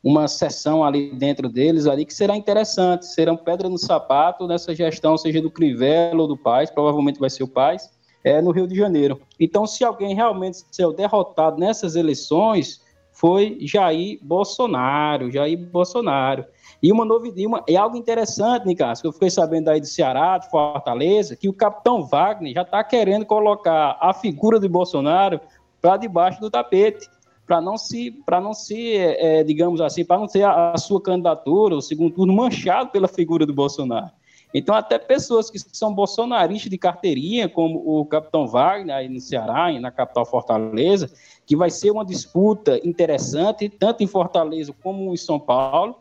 uma 0.03 0.27
sessão 0.27 0.83
ali 0.83 1.15
dentro 1.15 1.49
deles 1.49 1.87
ali 1.87 2.05
que 2.05 2.13
será 2.13 2.37
interessante, 2.37 3.07
serão 3.07 3.37
pedra 3.37 3.69
no 3.69 3.79
sapato 3.79 4.49
nessa 4.49 4.75
gestão, 4.75 5.17
seja 5.17 5.41
do 5.41 5.51
Crivella 5.51 6.23
ou 6.23 6.29
do 6.29 6.37
Paz, 6.37 6.71
provavelmente 6.71 7.21
vai 7.21 7.31
ser 7.31 7.45
o 7.45 7.49
Paz, 7.49 7.91
é, 8.25 8.43
no 8.43 8.51
Rio 8.51 8.67
de 8.67 8.75
Janeiro. 8.75 9.21
Então, 9.39 9.67
se 9.67 9.85
alguém 9.85 10.15
realmente 10.15 10.65
ser 10.71 10.93
derrotado 10.93 11.59
nessas 11.59 11.95
eleições, 11.95 12.81
foi 13.13 13.59
Jair 13.61 14.19
Bolsonaro, 14.23 15.31
Jair 15.31 15.57
Bolsonaro. 15.57 16.45
E 16.83 16.91
uma 16.91 17.05
novidade, 17.05 17.47
uma, 17.47 17.63
é 17.69 17.77
algo 17.77 17.97
interessante, 17.97 18.67
Nicasso, 18.67 19.03
que 19.03 19.09
eu 19.09 19.13
fiquei 19.13 19.31
sabendo 19.31 19.69
aí 19.69 19.81
do 19.81 19.87
Ceará, 19.87 20.39
de 20.39 20.51
Fortaleza, 20.51 21.37
que 21.37 21.49
o 21.49 21.53
capitão 21.53 22.05
Wagner 22.05 22.55
já 22.55 22.63
está 22.63 22.83
querendo 22.83 23.25
colocar 23.25 23.97
a 24.01 24.13
figura 24.13 24.59
de 24.59 24.67
Bolsonaro 24.67 25.41
para 25.81 25.97
debaixo 25.97 26.41
do 26.41 26.51
tapete 26.51 27.09
para 27.53 27.61
não 27.61 27.77
se, 27.77 28.11
para 28.11 28.41
não 28.41 28.55
se, 28.55 28.97
é, 28.97 29.45
digamos 29.45 29.83
assim, 29.83 30.07
para 30.07 30.19
não 30.19 30.27
ter 30.27 30.43
a, 30.43 30.73
a, 30.73 30.79
sua 30.79 30.99
candidatura, 31.03 31.77
o 31.77 31.83
segundo 31.83 32.15
turno 32.15 32.33
manchado 32.33 32.89
pela 32.89 33.07
figura 33.07 33.45
do 33.45 33.53
Bolsonaro. 33.53 34.11
Então, 34.55 34.75
até 34.75 34.99
pessoas 34.99 35.51
que 35.51 35.59
são 35.59 35.93
bolsonaristas 35.93 36.71
de 36.71 36.79
carteirinha, 36.79 37.51
como 37.51 37.83
o 37.85 38.07
capitão 38.07 38.47
Wagner, 38.47 38.97
aí 38.97 39.07
no 39.07 39.21
Ceará, 39.21 39.71
na 39.79 39.91
capital 39.91 40.25
Fortaleza, 40.25 41.11
que 41.45 41.55
vai 41.55 41.69
ser 41.69 41.91
uma 41.91 42.07
disputa 42.07 42.81
interessante, 42.83 43.69
tanto 43.69 44.03
em 44.03 44.07
Fortaleza 44.07 44.75
como 44.83 45.13
em 45.13 45.17
São 45.19 45.39
Paulo, 45.39 45.97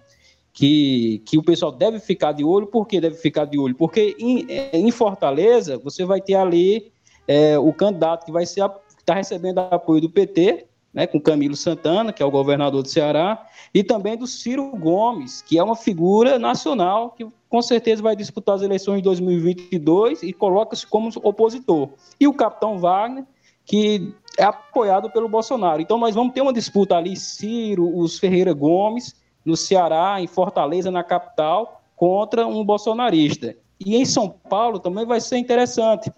que, 0.54 1.22
que 1.26 1.38
o 1.38 1.44
pessoal 1.44 1.74
deve 1.74 2.00
ficar 2.00 2.32
de 2.32 2.46
olho. 2.46 2.68
Por 2.68 2.88
que 2.88 3.02
deve 3.02 3.18
ficar 3.18 3.44
de 3.44 3.60
olho? 3.60 3.76
Porque 3.76 4.16
em, 4.18 4.48
em 4.72 4.90
Fortaleza, 4.90 5.78
você 5.78 6.06
vai 6.06 6.22
ter 6.22 6.36
ali 6.36 6.94
é, 7.28 7.60
o 7.60 7.74
candidato 7.74 8.26
que 8.26 8.32
vai 8.32 8.46
ser 8.46 8.64
está 8.98 9.16
recebendo 9.16 9.60
apoio 9.60 10.00
do 10.00 10.10
PT, 10.10 10.68
né, 10.94 11.08
com 11.08 11.20
Camilo 11.20 11.56
Santana, 11.56 12.12
que 12.12 12.22
é 12.22 12.26
o 12.26 12.32
governador 12.32 12.84
do 12.84 12.90
Ceará, 12.90 13.48
e 13.74 13.84
também 13.84 14.18
do 14.18 14.28
Ciro 14.28 14.72
Gomes, 14.76 15.42
que 15.42 15.58
é 15.58 15.64
uma 15.64 15.76
figura 15.76 16.38
nacional 16.38 17.12
que 17.12 17.26
com 17.50 17.62
certeza 17.62 18.02
vai 18.02 18.16
disputar 18.16 18.56
as 18.56 18.62
eleições 18.62 18.98
de 18.98 19.04
2022 19.04 20.24
e 20.24 20.34
coloca-se 20.34 20.86
como 20.86 21.10
opositor. 21.24 21.90
E 22.20 22.28
o 22.28 22.34
capitão 22.34 22.78
Wagner, 22.78 23.26
que 23.66 24.14
é 24.38 24.44
apoiado 24.44 25.10
pelo 25.10 25.30
Bolsonaro. 25.30 25.82
Então 25.82 25.98
nós 25.98 26.16
vamos 26.16 26.34
ter 26.34 26.42
uma 26.42 26.54
disputa 26.54 26.96
ali, 26.96 27.16
Ciro, 27.16 27.98
os 27.98 28.18
Ferreira 28.18 28.54
Gomes, 28.54 29.16
no 29.46 29.56
Ceará, 29.58 30.22
em 30.22 30.28
Fortaleza, 30.28 30.92
na 30.92 31.04
capital, 31.04 31.82
contra 31.96 32.46
um 32.48 32.64
bolsonarista. 32.64 33.56
E 33.80 33.96
em 33.96 34.06
São 34.06 34.30
Paulo 34.30 34.80
também 34.80 35.06
vai 35.06 35.20
ser 35.20 35.38
interessante, 35.38 36.12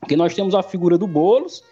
porque 0.00 0.16
nós 0.16 0.34
temos 0.34 0.54
a 0.54 0.62
figura 0.62 0.96
do 0.96 1.06
Bolos, 1.06 1.62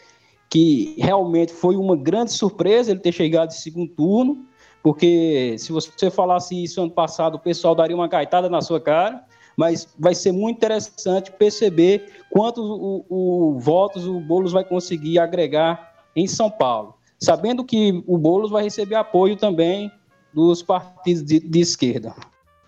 que 0.53 0.95
realmente 0.99 1.51
foi 1.51 1.77
uma 1.77 1.97
grande 1.97 2.31
surpresa 2.31 2.91
ele 2.91 3.01
ter 3.01 3.11
chegado 3.11 3.49
em 3.49 3.55
segundo 3.55 3.91
turno, 3.95 4.45
porque 4.83 5.57
se 5.57 5.73
você 5.73 6.11
falasse 6.11 6.63
isso 6.63 6.83
ano 6.83 6.91
passado, 6.91 7.37
o 7.37 7.39
pessoal 7.39 7.75
daria 7.75 7.97
uma 7.97 8.07
gaitada 8.07 8.51
na 8.51 8.61
sua 8.61 8.79
cara, 8.79 9.25
mas 9.57 9.89
vai 9.99 10.15
ser 10.15 10.31
muito 10.31 10.59
interessante 10.59 11.33
perceber 11.33 12.05
quantos 12.31 12.63
o, 12.63 13.03
o, 13.09 13.59
votos 13.59 14.07
o 14.07 14.21
Boulos 14.21 14.53
vai 14.53 14.63
conseguir 14.63 15.19
agregar 15.19 15.91
em 16.15 16.27
São 16.27 16.51
Paulo, 16.51 16.97
sabendo 17.19 17.65
que 17.65 18.05
o 18.07 18.19
Boulos 18.19 18.51
vai 18.51 18.63
receber 18.63 18.97
apoio 18.97 19.39
também 19.39 19.91
dos 20.35 20.63
partidos 20.63 21.25
de, 21.25 21.41
de 21.41 21.61
esquerda. 21.61 22.15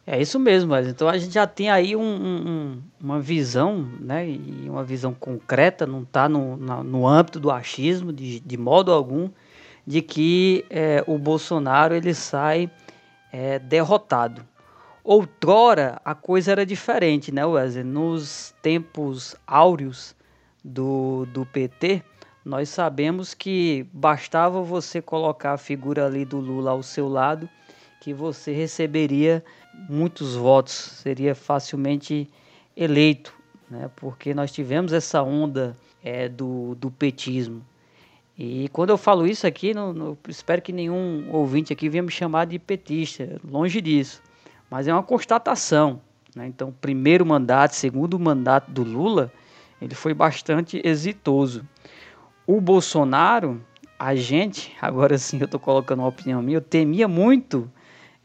É 0.06 0.20
isso 0.20 0.38
mesmo, 0.38 0.70
mas 0.70 0.86
então 0.86 1.08
a 1.08 1.16
gente 1.16 1.32
já 1.32 1.46
tem 1.46 1.70
aí 1.70 1.96
um, 1.96 2.02
um, 2.02 2.82
uma 3.00 3.20
visão, 3.20 3.88
né, 3.98 4.28
e 4.28 4.68
uma 4.68 4.84
visão 4.84 5.14
concreta, 5.14 5.86
não 5.86 6.02
está 6.02 6.28
no, 6.28 6.56
no 6.58 7.08
âmbito 7.08 7.40
do 7.40 7.50
achismo 7.50 8.12
de, 8.12 8.38
de 8.38 8.56
modo 8.58 8.92
algum, 8.92 9.30
de 9.86 10.02
que 10.02 10.66
é, 10.68 11.02
o 11.06 11.16
Bolsonaro 11.16 11.94
ele 11.94 12.12
sai 12.12 12.70
é, 13.32 13.58
derrotado. 13.58 14.44
Outrora 15.02 16.00
a 16.04 16.14
coisa 16.14 16.52
era 16.52 16.66
diferente, 16.66 17.32
né, 17.32 17.44
Wesley? 17.44 17.84
Nos 17.84 18.54
tempos 18.60 19.34
áureos 19.46 20.14
do, 20.62 21.26
do 21.32 21.46
PT, 21.46 22.02
nós 22.44 22.68
sabemos 22.68 23.32
que 23.32 23.86
bastava 23.90 24.62
você 24.62 25.00
colocar 25.00 25.52
a 25.52 25.58
figura 25.58 26.04
ali 26.04 26.26
do 26.26 26.38
Lula 26.38 26.72
ao 26.72 26.82
seu 26.82 27.08
lado 27.08 27.48
que 28.04 28.12
você 28.12 28.52
receberia 28.52 29.42
muitos 29.88 30.34
votos, 30.34 30.74
seria 30.74 31.34
facilmente 31.34 32.28
eleito, 32.76 33.34
né? 33.70 33.90
Porque 33.96 34.34
nós 34.34 34.52
tivemos 34.52 34.92
essa 34.92 35.22
onda 35.22 35.76
é, 36.02 36.28
do, 36.28 36.74
do 36.76 36.90
petismo. 36.90 37.62
E 38.36 38.68
quando 38.72 38.90
eu 38.90 38.98
falo 38.98 39.26
isso 39.26 39.46
aqui, 39.46 39.72
não, 39.72 39.92
não, 39.92 40.18
espero 40.28 40.60
que 40.60 40.72
nenhum 40.72 41.28
ouvinte 41.32 41.72
aqui 41.72 41.88
venha 41.88 42.02
me 42.02 42.10
chamar 42.10 42.46
de 42.46 42.58
petista, 42.58 43.40
longe 43.44 43.80
disso 43.80 44.20
mas 44.74 44.88
é 44.88 44.92
uma 44.92 45.04
constatação. 45.04 46.00
Né? 46.34 46.48
Então, 46.48 46.74
primeiro 46.80 47.24
mandato, 47.24 47.76
segundo 47.76 48.18
mandato 48.18 48.72
do 48.72 48.82
Lula, 48.82 49.32
ele 49.80 49.94
foi 49.94 50.12
bastante 50.12 50.82
exitoso. 50.84 51.64
O 52.44 52.60
Bolsonaro, 52.60 53.64
a 53.96 54.16
gente, 54.16 54.74
agora 54.82 55.16
sim 55.16 55.38
eu 55.38 55.44
estou 55.44 55.60
colocando 55.60 56.00
uma 56.00 56.08
opinião 56.08 56.42
minha, 56.42 56.56
eu 56.56 56.60
temia 56.60 57.06
muito 57.06 57.70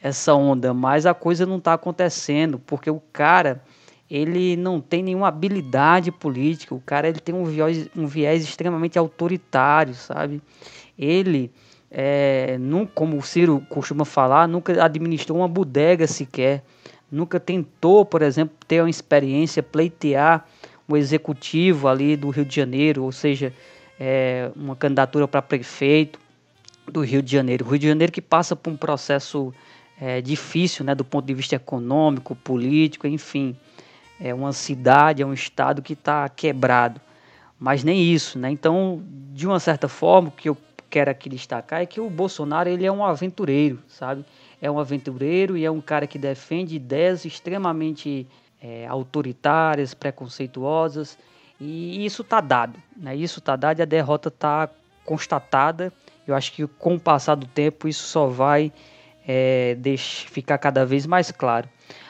essa 0.01 0.34
onda, 0.34 0.74
mas 0.74 1.06
a 1.06 1.13
coisa 1.13 1.46
não 1.46 1.58
está 1.58 1.74
acontecendo, 1.74 2.60
porque 2.60 2.89
o 2.89 3.01
cara 3.12 3.62
ele 4.10 4.56
não 4.56 4.82
tem 4.82 5.03
nenhuma 5.03 5.27
habilidade 5.27 6.12
política, 6.12 6.74
o 6.74 6.82
cara 6.82 7.08
ele 7.08 7.20
tem 7.20 7.36
um 7.36 7.44
viés, 7.44 7.88
um 7.96 8.08
viés 8.08 8.44
extremamente 8.44 8.98
autoritário, 8.98 9.94
sabe? 9.94 10.41
Ele 10.97 11.52
é, 11.91 12.58
não, 12.60 12.86
como 12.86 13.17
o 13.17 13.21
Ciro 13.21 13.63
costuma 13.69 14.06
falar, 14.06 14.47
nunca 14.47 14.84
administrou 14.84 15.39
uma 15.39 15.47
bodega 15.47 16.08
sequer, 16.08 16.63
nunca 17.12 17.39
tentou, 17.39 18.04
por 18.04 18.21
exemplo, 18.21 18.56
ter 18.67 18.82
uma 18.82 18.89
experiência, 18.89 19.62
pleitear 19.62 20.45
o 20.88 20.97
executivo 20.97 21.88
ali 21.88 22.15
do 22.15 22.30
Rio 22.30 22.45
de 22.45 22.56
Janeiro, 22.56 23.04
ou 23.04 23.12
seja, 23.12 23.54
é, 24.00 24.52
uma 24.56 24.76
candidatura 24.76 25.28
para 25.28 25.41
prefeito 25.41 26.19
do 26.91 27.02
Rio 27.02 27.21
de 27.21 27.32
Janeiro. 27.32 27.65
O 27.65 27.69
Rio 27.69 27.80
de 27.80 27.88
Janeiro 27.88 28.12
que 28.12 28.21
passa 28.21 28.56
por 28.56 28.71
um 28.71 28.78
processo 28.78 29.54
é, 30.00 30.22
difícil, 30.22 30.86
né, 30.86 30.96
do 30.96 31.04
ponto 31.04 31.26
de 31.26 31.34
vista 31.34 31.56
econômico, 31.56 32.36
político, 32.36 33.06
enfim, 33.08 33.56
é 34.20 34.34
uma 34.34 34.54
cidade, 34.54 35.22
é 35.22 35.26
um 35.26 35.34
estado 35.34 35.82
que 35.82 35.94
está 35.94 36.28
quebrado, 36.30 37.00
mas 37.60 37.84
nem 37.84 38.02
isso, 38.02 38.40
né? 38.40 38.50
Então, 38.50 39.04
de 39.34 39.46
uma 39.46 39.60
certa 39.60 39.88
forma, 39.88 40.32
que 40.32 40.50
eu 40.50 40.58
quero 40.90 41.12
aqui 41.12 41.30
destacar 41.30 41.82
é 41.82 41.86
que 41.86 42.00
o 42.00 42.10
Bolsonaro 42.10 42.68
ele 42.68 42.86
é 42.86 42.92
um 42.92 43.04
aventureiro, 43.04 43.80
sabe? 43.88 44.26
É 44.62 44.70
um 44.72 44.80
aventureiro 44.80 45.56
e 45.56 45.64
é 45.64 45.72
um 45.72 45.82
cara 45.82 46.08
que 46.08 46.18
defende 46.18 46.76
ideias 46.76 47.26
extremamente 47.26 48.28
é, 48.62 48.88
autoritárias, 48.88 49.94
preconceituosas, 49.94 51.18
e 51.60 52.06
isso 52.06 52.22
está 52.22 52.40
dado, 52.40 52.80
né? 52.96 53.16
Isso 53.16 53.40
está 53.40 53.56
dado 53.56 53.80
e 53.80 53.82
a 53.82 53.86
derrota 53.86 54.30
está 54.30 54.70
constatada. 55.06 55.92
Eu 56.26 56.36
acho 56.36 56.54
que 56.54 56.66
com 56.66 56.96
o 56.96 57.00
passar 57.00 57.36
do 57.36 57.46
tempo 57.46 57.88
isso 57.88 58.04
só 58.04 58.28
vai 58.28 58.72
é, 59.32 59.76
deixar, 59.76 60.28
ficar 60.28 60.58
cada 60.58 60.84
vez 60.84 61.06
mais 61.06 61.30
claro. 61.30 61.70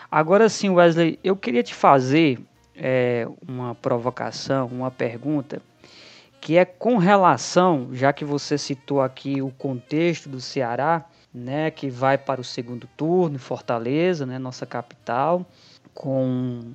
Agora 0.10 0.48
sim, 0.48 0.70
Wesley, 0.70 1.20
eu 1.22 1.36
queria 1.36 1.62
te 1.62 1.76
fazer 1.76 2.40
é, 2.74 3.28
uma 3.46 3.76
provocação, 3.76 4.68
uma 4.68 4.90
pergunta 4.90 5.62
que 6.40 6.58
é 6.58 6.64
com 6.64 6.96
relação, 6.96 7.90
já 7.92 8.14
que 8.14 8.24
você 8.24 8.58
citou 8.58 9.02
aqui 9.02 9.42
o 9.42 9.52
contexto 9.52 10.30
do 10.30 10.40
Ceará, 10.40 11.04
né, 11.34 11.70
que 11.70 11.90
vai 11.90 12.18
para 12.18 12.40
o 12.40 12.44
segundo 12.44 12.88
turno 12.96 13.36
em 13.36 13.40
Fortaleza, 13.40 14.26
né, 14.26 14.40
nossa 14.40 14.66
capital, 14.66 15.46
com 15.94 16.72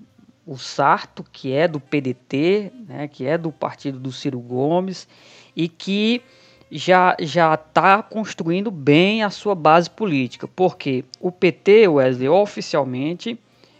o 0.46 0.58
Sarto, 0.58 1.24
que 1.24 1.54
é 1.54 1.66
do 1.66 1.80
PDT, 1.80 2.70
né, 2.86 3.08
que 3.08 3.24
é 3.24 3.38
do 3.38 3.50
partido 3.50 3.98
do 3.98 4.12
Ciro 4.12 4.38
Gomes, 4.38 5.08
e 5.56 5.66
que 5.66 6.22
já 6.70 7.16
já 7.20 7.54
está 7.54 8.02
construindo 8.02 8.70
bem 8.70 9.22
a 9.22 9.30
sua 9.30 9.54
base 9.54 9.88
política, 9.88 10.48
porque 10.48 11.04
o 11.20 11.30
PT, 11.30 11.88
Wesley, 11.88 12.28
oficialmente 12.28 13.38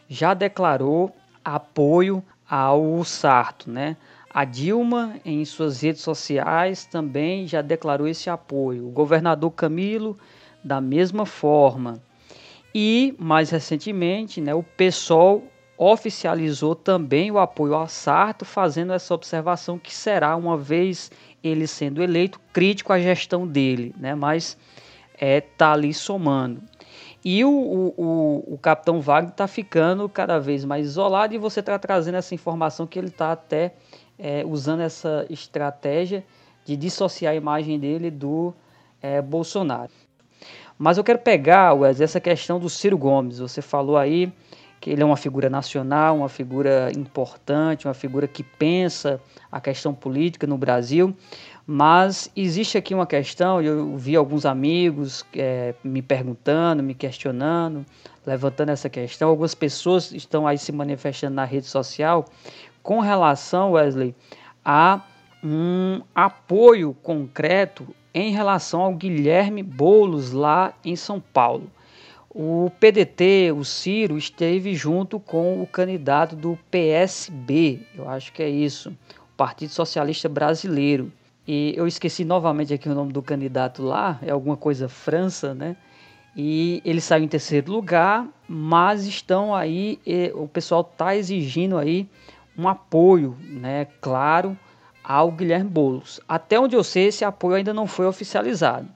já 0.09 0.35
declarou 0.35 1.14
apoio 1.44 2.23
ao 2.49 3.03
Sarto, 3.05 3.70
né? 3.70 3.97
A 4.33 4.44
Dilma, 4.44 5.14
em 5.25 5.44
suas 5.44 5.81
redes 5.81 6.03
sociais, 6.03 6.85
também 6.87 7.47
já 7.47 7.62
declarou 7.62 8.09
esse 8.09 8.29
apoio. 8.29 8.88
O 8.88 8.90
governador 8.90 9.51
Camilo, 9.53 10.18
da 10.62 10.81
mesma 10.81 11.25
forma. 11.25 12.03
E, 12.75 13.14
mais 13.16 13.51
recentemente, 13.51 14.40
né, 14.40 14.53
o 14.53 14.62
PSOL 14.62 15.44
oficializou 15.79 16.75
também 16.75 17.31
o 17.31 17.38
apoio 17.38 17.75
ao 17.75 17.87
Sarto, 17.87 18.44
fazendo 18.44 18.92
essa 18.92 19.14
observação 19.14 19.79
que 19.79 19.94
será, 19.94 20.35
uma 20.35 20.57
vez 20.57 21.12
ele 21.44 21.66
sendo 21.66 22.02
eleito, 22.02 22.40
crítico 22.52 22.92
à 22.92 22.98
gestão 22.98 23.46
dele, 23.46 23.94
né, 23.98 24.14
mas 24.14 24.57
é, 25.18 25.40
tá 25.40 25.72
ali 25.72 25.92
somando. 25.92 26.62
E 27.24 27.44
o, 27.44 27.50
o, 27.50 27.94
o, 27.96 28.54
o 28.54 28.59
capitão 28.59 29.00
Wagner 29.00 29.30
está 29.30 29.46
ficando 29.46 30.09
cada 30.09 30.38
vez 30.38 30.64
mais 30.64 30.87
isolado 30.87 31.35
e 31.35 31.38
você 31.38 31.61
está 31.61 31.78
trazendo 31.78 32.16
essa 32.16 32.35
informação 32.35 32.87
que 32.87 32.98
ele 32.98 33.09
está 33.09 33.33
até 33.33 33.74
é, 34.18 34.44
usando 34.46 34.80
essa 34.80 35.24
estratégia 35.30 36.24
de 36.64 36.76
dissociar 36.76 37.33
a 37.33 37.37
imagem 37.37 37.78
dele 37.78 38.11
do 38.11 38.52
é, 39.00 39.22
Bolsonaro. 39.22 39.90
Mas 40.78 40.98
eu 40.98 41.04
quero 41.04 41.18
pegar, 41.18 41.72
Wes, 41.72 42.00
essa 42.00 42.20
questão 42.20 42.59
do 42.59 42.68
Ciro 42.68 42.98
Gomes. 42.98 43.38
Você 43.38 43.62
falou 43.62 43.96
aí 43.96 44.33
que 44.85 44.90
ele 44.90 45.03
é 45.03 45.05
uma 45.07 45.16
figura 45.16 45.49
nacional, 45.49 46.14
uma 46.14 46.29
figura 46.29 46.90
importante, 46.94 47.88
uma 47.88 47.94
figura 47.94 48.29
que 48.29 48.42
pensa 48.42 49.18
a 49.51 49.59
questão 49.59 49.94
política 49.94 50.47
no 50.47 50.59
Brasil. 50.59 51.16
Mas 51.66 52.31
existe 52.37 52.77
aqui 52.77 52.94
uma 52.94 53.07
questão, 53.07 53.62
eu 53.62 53.97
vi 53.97 54.14
alguns 54.14 54.44
amigos 54.44 55.25
é, 55.35 55.75
me 55.83 56.03
perguntando, 56.03 56.83
me 56.83 56.92
questionando, 56.92 57.83
levantando 58.27 58.73
essa 58.73 58.90
questão. 58.90 59.31
Algumas 59.31 59.55
pessoas 59.55 60.12
estão 60.12 60.47
aí 60.47 60.59
se 60.59 60.70
manifestando 60.70 61.35
na 61.35 61.47
rede 61.47 61.64
social 61.64 62.27
com 62.83 63.01
relação, 63.01 63.73
Wesley, 63.73 64.14
a 64.62 65.01
um 65.42 66.03
apoio 66.14 66.94
concreto 67.03 67.88
em 68.12 68.33
relação 68.33 68.83
ao 68.83 68.94
Guilherme 68.94 69.62
Boulos 69.62 70.33
lá 70.33 70.75
em 70.85 70.94
São 70.94 71.18
Paulo. 71.18 71.70
O 72.37 72.68
PDT, 72.81 73.53
o 73.57 73.64
Ciro, 73.64 74.18
esteve 74.18 74.75
junto 74.75 75.20
com 75.20 75.62
o 75.62 75.66
candidato 75.68 76.35
do 76.35 76.59
PSB, 76.68 77.87
eu 77.94 78.09
acho 78.09 78.33
que 78.33 78.42
é 78.42 78.49
isso, 78.49 78.90
o 78.90 79.37
Partido 79.37 79.70
Socialista 79.70 80.29
Brasileiro. 80.29 81.12
E 81.47 81.73
eu 81.77 81.87
esqueci 81.87 82.25
novamente 82.25 82.75
aqui 82.75 82.88
o 82.88 82.94
nome 82.94 83.12
do 83.12 83.23
candidato 83.23 83.85
lá, 83.85 84.18
é 84.20 84.33
alguma 84.33 84.57
coisa 84.57 84.88
França, 84.88 85.55
né? 85.55 85.77
E 86.35 86.83
ele 86.85 87.01
saiu 87.01 87.23
em 87.23 87.29
terceiro 87.29 87.70
lugar, 87.70 88.27
mas 88.49 89.07
estão 89.07 89.55
aí, 89.55 90.01
o 90.35 90.49
pessoal 90.49 90.81
está 90.81 91.14
exigindo 91.14 91.79
aí 91.79 92.09
um 92.59 92.66
apoio, 92.66 93.37
né, 93.42 93.87
claro, 94.01 94.59
ao 95.05 95.31
Guilherme 95.31 95.70
Boulos. 95.70 96.20
Até 96.27 96.59
onde 96.59 96.75
eu 96.75 96.83
sei, 96.83 97.07
esse 97.07 97.25
apoio 97.25 97.55
ainda 97.55 97.73
não 97.73 97.87
foi 97.87 98.07
oficializado. 98.07 98.88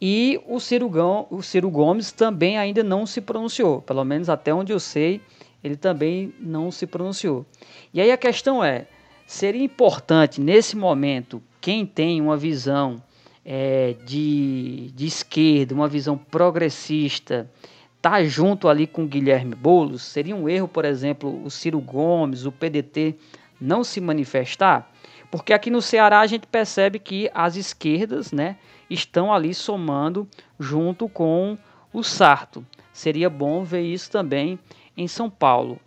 E 0.00 0.40
o 0.46 0.60
Ciro, 0.60 0.90
o 1.30 1.42
Ciro 1.42 1.70
Gomes 1.70 2.12
também 2.12 2.58
ainda 2.58 2.82
não 2.82 3.06
se 3.06 3.20
pronunciou, 3.20 3.80
pelo 3.80 4.04
menos 4.04 4.28
até 4.28 4.52
onde 4.52 4.72
eu 4.72 4.78
sei, 4.78 5.20
ele 5.64 5.76
também 5.76 6.34
não 6.38 6.70
se 6.70 6.86
pronunciou. 6.86 7.46
E 7.92 8.00
aí 8.00 8.12
a 8.12 8.16
questão 8.16 8.62
é: 8.62 8.86
seria 9.26 9.64
importante 9.64 10.40
nesse 10.40 10.76
momento 10.76 11.42
quem 11.60 11.86
tem 11.86 12.20
uma 12.20 12.36
visão 12.36 13.02
é, 13.44 13.94
de, 14.04 14.92
de 14.94 15.06
esquerda, 15.06 15.74
uma 15.74 15.88
visão 15.88 16.18
progressista, 16.18 17.50
tá 18.02 18.22
junto 18.22 18.68
ali 18.68 18.86
com 18.86 19.06
Guilherme 19.06 19.54
Boulos? 19.54 20.02
Seria 20.02 20.36
um 20.36 20.48
erro, 20.48 20.68
por 20.68 20.84
exemplo, 20.84 21.42
o 21.44 21.50
Ciro 21.50 21.80
Gomes, 21.80 22.44
o 22.44 22.52
PDT 22.52 23.14
não 23.60 23.82
se 23.82 24.00
manifestar? 24.00 24.92
Porque 25.30 25.52
aqui 25.52 25.70
no 25.70 25.82
Ceará 25.82 26.20
a 26.20 26.26
gente 26.26 26.46
percebe 26.46 26.98
que 26.98 27.30
as 27.34 27.56
esquerdas 27.56 28.30
né, 28.30 28.56
estão 28.88 29.32
ali 29.32 29.54
somando 29.54 30.28
junto 30.58 31.08
com 31.08 31.56
o 31.92 32.02
Sarto. 32.02 32.64
Seria 32.92 33.28
bom 33.28 33.64
ver 33.64 33.82
isso 33.82 34.10
também 34.10 34.58
em 34.96 35.08
São 35.08 35.28
Paulo. 35.28 35.78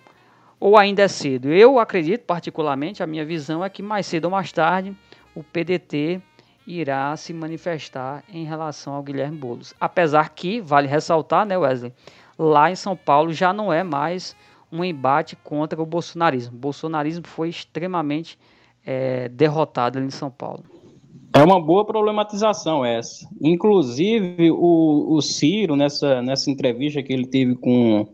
Ou 0.60 0.78
ainda 0.78 1.04
é 1.04 1.08
cedo? 1.08 1.50
Eu 1.50 1.80
acredito, 1.80 2.26
particularmente, 2.26 3.02
a 3.02 3.08
minha 3.08 3.26
visão 3.26 3.64
é 3.64 3.70
que 3.70 3.82
mais 3.82 4.06
cedo 4.06 4.26
ou 4.26 4.32
mais 4.32 4.52
tarde 4.52 4.96
o 5.34 5.44
PDT 5.44 6.22
irá 6.68 7.16
se 7.16 7.34
manifestar 7.34 8.24
em 8.32 8.44
relação 8.44 8.94
ao 8.94 9.02
Guilherme 9.02 9.38
Boulos. 9.38 9.74
Apesar 9.80 10.30
que, 10.30 10.62
vale 10.62 10.88
ressaltar, 10.88 11.46
né, 11.46 11.58
Wesley, 11.58 11.94
lá 12.38 12.70
em 12.70 12.76
São 12.76 12.96
Paulo 12.96 13.34
já 13.34 13.52
não 13.54 13.72
é 13.72 13.84
mais 13.84 14.36
um 14.72 14.84
embate 14.84 15.36
contra 15.38 15.82
o 15.82 15.86
bolsonarismo. 15.86 16.56
O 16.56 16.60
bolsonarismo 16.60 17.26
foi 17.26 17.50
extremamente 17.50 18.38
é, 18.86 19.30
derrotado 19.30 19.98
ali 19.98 20.08
em 20.08 20.12
São 20.12 20.30
Paulo. 20.30 20.64
É 21.34 21.44
uma 21.44 21.62
boa 21.62 21.86
problematização 21.86 22.84
essa. 22.84 23.28
Inclusive, 23.42 24.52
o, 24.52 25.16
o 25.16 25.22
Ciro, 25.22 25.76
nessa, 25.76 26.22
nessa 26.22 26.50
entrevista 26.50 27.04
que 27.04 27.14
ele 27.14 27.28
teve 27.28 27.56
com 27.56 28.08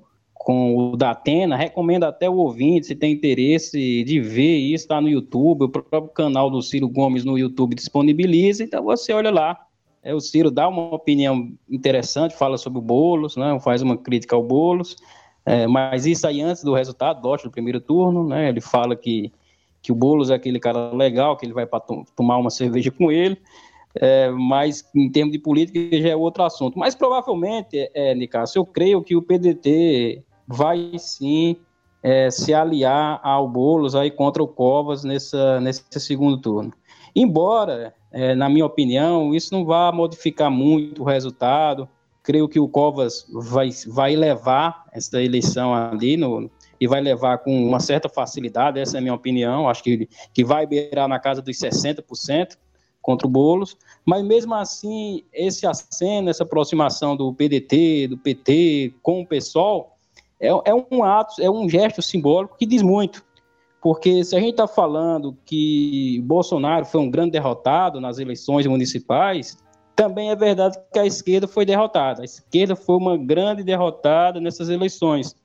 com 0.45 0.77
o 0.77 0.95
da 0.95 1.09
Atena, 1.09 1.55
recomendo 1.55 2.03
até 2.03 2.29
o 2.29 2.35
ouvinte, 2.35 2.85
se 2.85 2.95
tem 2.95 3.11
interesse 3.11 4.03
de 4.03 4.19
ver 4.19 4.57
isso, 4.57 4.83
está 4.83 5.01
no 5.01 5.09
YouTube, 5.09 5.63
o 5.63 5.69
próprio 5.69 6.13
canal 6.13 6.51
do 6.51 6.61
Ciro 6.61 6.87
Gomes 6.87 7.25
no 7.25 7.35
YouTube 7.35 7.73
disponibiliza, 7.73 8.63
então 8.63 8.83
você 8.83 9.11
olha 9.11 9.31
lá. 9.31 9.59
É, 10.03 10.13
o 10.13 10.19
Ciro 10.19 10.51
dá 10.51 10.67
uma 10.67 10.93
opinião 10.93 11.51
interessante, 11.67 12.35
fala 12.35 12.59
sobre 12.59 12.77
o 12.77 12.81
Boulos, 12.83 13.35
né, 13.35 13.59
faz 13.59 13.81
uma 13.81 13.97
crítica 13.97 14.35
ao 14.35 14.43
Boulos, 14.43 14.95
é, 15.43 15.65
mas 15.65 16.05
isso 16.05 16.27
aí 16.27 16.41
antes 16.41 16.63
do 16.63 16.75
resultado, 16.75 17.19
do 17.19 17.49
primeiro 17.49 17.81
turno, 17.81 18.27
né, 18.27 18.47
ele 18.47 18.61
fala 18.61 18.95
que, 18.95 19.33
que 19.85 19.91
o 19.91 19.95
Boulos 19.95 20.31
é 20.31 20.33
aquele 20.33 20.59
cara 20.59 20.91
legal, 20.91 21.37
que 21.37 21.45
ele 21.45 21.53
vai 21.53 21.67
para 21.67 21.79
tomar 22.15 22.37
uma 22.37 22.49
cerveja 22.49 22.89
com 22.89 23.11
ele, 23.11 23.37
é, 23.93 24.31
mas 24.31 24.83
em 24.95 25.11
termos 25.11 25.31
de 25.31 25.37
política 25.37 25.79
já 26.01 26.09
é 26.09 26.15
outro 26.15 26.43
assunto. 26.43 26.79
Mas 26.79 26.95
provavelmente, 26.95 27.91
é, 27.93 28.15
Nicasso, 28.15 28.57
eu 28.57 28.65
creio 28.65 29.03
que 29.03 29.15
o 29.15 29.21
PDT 29.21 30.23
vai 30.47 30.93
sim 30.97 31.57
é, 32.01 32.31
se 32.31 32.51
aliar 32.51 33.19
ao 33.23 33.47
Boulos 33.47 33.93
aí 33.93 34.09
contra 34.09 34.41
o 34.41 34.47
Covas 34.47 35.03
nessa, 35.03 35.61
nesse 35.61 35.83
segundo 35.99 36.39
turno. 36.39 36.73
Embora, 37.15 37.93
é, 38.11 38.33
na 38.33 38.49
minha 38.49 38.65
opinião, 38.65 39.35
isso 39.35 39.53
não 39.53 39.63
vá 39.63 39.91
modificar 39.91 40.49
muito 40.49 41.03
o 41.03 41.05
resultado, 41.05 41.87
creio 42.23 42.49
que 42.49 42.59
o 42.59 42.67
Covas 42.67 43.27
vai, 43.31 43.69
vai 43.87 44.15
levar 44.15 44.85
essa 44.91 45.21
eleição 45.21 45.75
ali 45.75 46.17
no, 46.17 46.49
e 46.85 46.87
vai 46.87 47.01
levar 47.01 47.39
com 47.39 47.51
uma 47.67 47.79
certa 47.79 48.07
facilidade, 48.07 48.79
essa 48.79 48.97
é 48.97 48.99
a 48.99 49.01
minha 49.01 49.13
opinião, 49.13 49.67
acho 49.67 49.83
que, 49.83 50.07
que 50.31 50.45
vai 50.45 50.67
beirar 50.67 51.07
na 51.07 51.17
casa 51.19 51.41
dos 51.41 51.57
60% 51.57 52.57
contra 53.01 53.27
o 53.27 53.29
Boulos, 53.29 53.75
mas 54.05 54.23
mesmo 54.23 54.53
assim, 54.53 55.23
esse 55.33 55.65
aceno, 55.65 56.29
essa 56.29 56.43
aproximação 56.43 57.15
do 57.17 57.33
PDT, 57.33 58.07
do 58.09 58.17
PT 58.19 58.93
com 59.01 59.21
o 59.21 59.27
PSOL, 59.27 59.97
é, 60.39 60.49
é 60.49 60.75
um 60.91 61.03
ato, 61.03 61.41
é 61.41 61.49
um 61.49 61.67
gesto 61.67 62.03
simbólico 62.03 62.55
que 62.55 62.67
diz 62.67 62.83
muito. 62.83 63.25
Porque 63.81 64.23
se 64.23 64.35
a 64.35 64.39
gente 64.39 64.51
está 64.51 64.67
falando 64.67 65.35
que 65.43 66.21
Bolsonaro 66.23 66.85
foi 66.85 67.01
um 67.01 67.09
grande 67.09 67.31
derrotado 67.31 67.99
nas 67.99 68.19
eleições 68.19 68.65
municipais, 68.67 69.57
também 69.95 70.29
é 70.29 70.35
verdade 70.35 70.77
que 70.91 70.99
a 70.99 71.05
esquerda 71.05 71.47
foi 71.47 71.65
derrotada. 71.65 72.21
A 72.21 72.25
esquerda 72.25 72.75
foi 72.75 72.95
uma 72.95 73.17
grande 73.17 73.63
derrotada 73.63 74.39
nessas 74.39 74.69
eleições. 74.69 75.35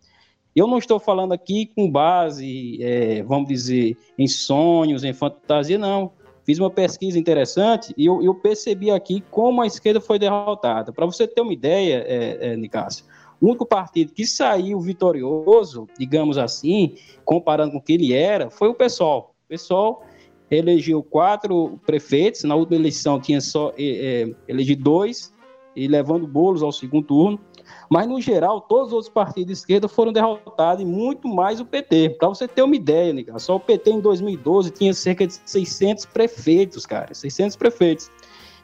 Eu 0.55 0.67
não 0.67 0.79
estou 0.79 0.99
falando 0.99 1.33
aqui 1.33 1.67
com 1.67 1.91
base, 1.91 2.79
é, 2.83 3.23
vamos 3.23 3.49
dizer, 3.49 3.97
em 4.19 4.27
sonhos, 4.27 5.05
em 5.05 5.13
fantasia, 5.13 5.79
não. 5.79 6.13
Fiz 6.45 6.59
uma 6.59 6.71
pesquisa 6.71 7.19
interessante 7.19 7.95
e 7.97 8.07
eu, 8.07 8.23
eu 8.23 8.35
percebi 8.35 8.91
aqui 8.91 9.23
como 9.31 9.63
a 9.63 9.67
esquerda 9.67 10.01
foi 10.01 10.19
derrotada. 10.19 10.93
Para 10.93 11.07
você 11.07 11.27
ter 11.27 11.41
uma 11.41 11.53
ideia, 11.53 12.05
é, 12.07 12.53
é, 12.53 12.57
Nicásio, 12.57 13.05
o 13.41 13.47
único 13.47 13.65
partido 13.65 14.13
que 14.13 14.27
saiu 14.27 14.81
vitorioso, 14.81 15.87
digamos 15.99 16.37
assim, 16.37 16.95
comparando 17.25 17.73
com 17.73 17.79
o 17.79 17.83
que 17.83 17.93
ele 17.93 18.13
era, 18.13 18.51
foi 18.51 18.69
o 18.69 18.75
PSOL. 18.75 19.35
O 19.45 19.55
PSOL 19.55 20.03
elegeu 20.51 21.03
quatro 21.03 21.79
prefeitos, 21.87 22.43
na 22.43 22.57
última 22.57 22.77
eleição 22.77 23.21
tinha 23.21 23.41
só 23.41 23.73
é, 23.79 24.25
é, 24.25 24.35
elegido 24.49 24.83
dois, 24.83 25.33
e 25.75 25.87
levando 25.89 26.27
bolos 26.27 26.63
ao 26.63 26.73
segundo 26.73 27.07
turno. 27.07 27.41
Mas, 27.89 28.07
no 28.07 28.21
geral, 28.21 28.61
todos 28.61 28.89
os 28.89 28.93
outros 28.93 29.13
partidos 29.13 29.47
de 29.47 29.53
esquerda 29.53 29.89
foram 29.89 30.13
derrotados, 30.13 30.83
e 30.83 30.87
muito 30.87 31.29
mais 31.29 31.61
o 31.61 31.65
PT. 31.65 32.17
Para 32.19 32.29
você 32.29 32.47
ter 32.47 32.63
uma 32.63 32.77
ideia, 32.77 33.13
Nica, 33.13 33.39
só 33.39 33.57
o 33.57 33.61
PT 33.61 33.91
em 33.91 34.01
2012 34.01 34.71
tinha 34.71 34.95
cerca 34.95 35.27
de 35.27 35.41
600 35.45 36.07
prefeitos, 36.07 36.87
cara, 36.87 37.15
600 37.15 37.57
prefeitos. 37.57 38.11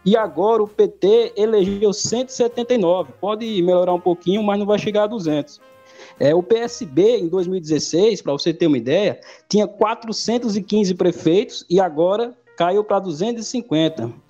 E 0.05 0.17
agora 0.17 0.63
o 0.63 0.69
PT 0.69 1.33
elegeu 1.37 1.93
179. 1.93 3.13
Pode 3.21 3.45
melhorar 3.61 3.93
um 3.93 4.01
pouquinho, 4.01 4.43
mas 4.43 4.59
não 4.59 4.65
vai 4.65 4.79
chegar 4.79 5.05
a 5.05 5.07
200. 5.09 5.61
É, 6.21 6.35
o 6.35 6.43
PSB, 6.43 7.19
em 7.19 7.29
2016, 7.29 8.23
para 8.23 8.33
você 8.33 8.55
ter 8.55 8.69
uma 8.69 8.79
ideia, 8.79 9.21
tinha 9.49 9.67
415 9.67 10.95
prefeitos 10.95 11.67
e 11.69 11.81
agora 11.81 12.35
caiu 12.57 12.85
para 12.85 13.01
250. 13.01 14.26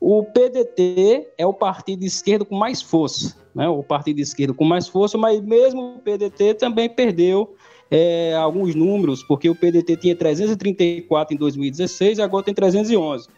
O 0.00 0.22
PDT 0.24 1.28
é 1.38 1.46
o 1.46 1.54
partido 1.54 2.00
de 2.00 2.06
esquerda 2.06 2.44
com 2.44 2.54
mais 2.54 2.82
força, 2.82 3.36
né? 3.54 3.68
o 3.68 3.82
partido 3.82 4.16
de 4.16 4.22
esquerda 4.22 4.52
com 4.52 4.64
mais 4.64 4.86
força, 4.86 5.16
mas 5.16 5.40
mesmo 5.40 5.96
o 5.96 5.98
PDT 5.98 6.54
também 6.54 6.88
perdeu 6.88 7.54
é, 7.90 8.34
alguns 8.34 8.74
números, 8.74 9.22
porque 9.22 9.48
o 9.48 9.54
PDT 9.54 9.96
tinha 9.96 10.16
334 10.16 11.34
em 11.34 11.38
2016 11.38 12.18
e 12.18 12.22
agora 12.22 12.44
tem 12.44 12.54
311. 12.54 13.28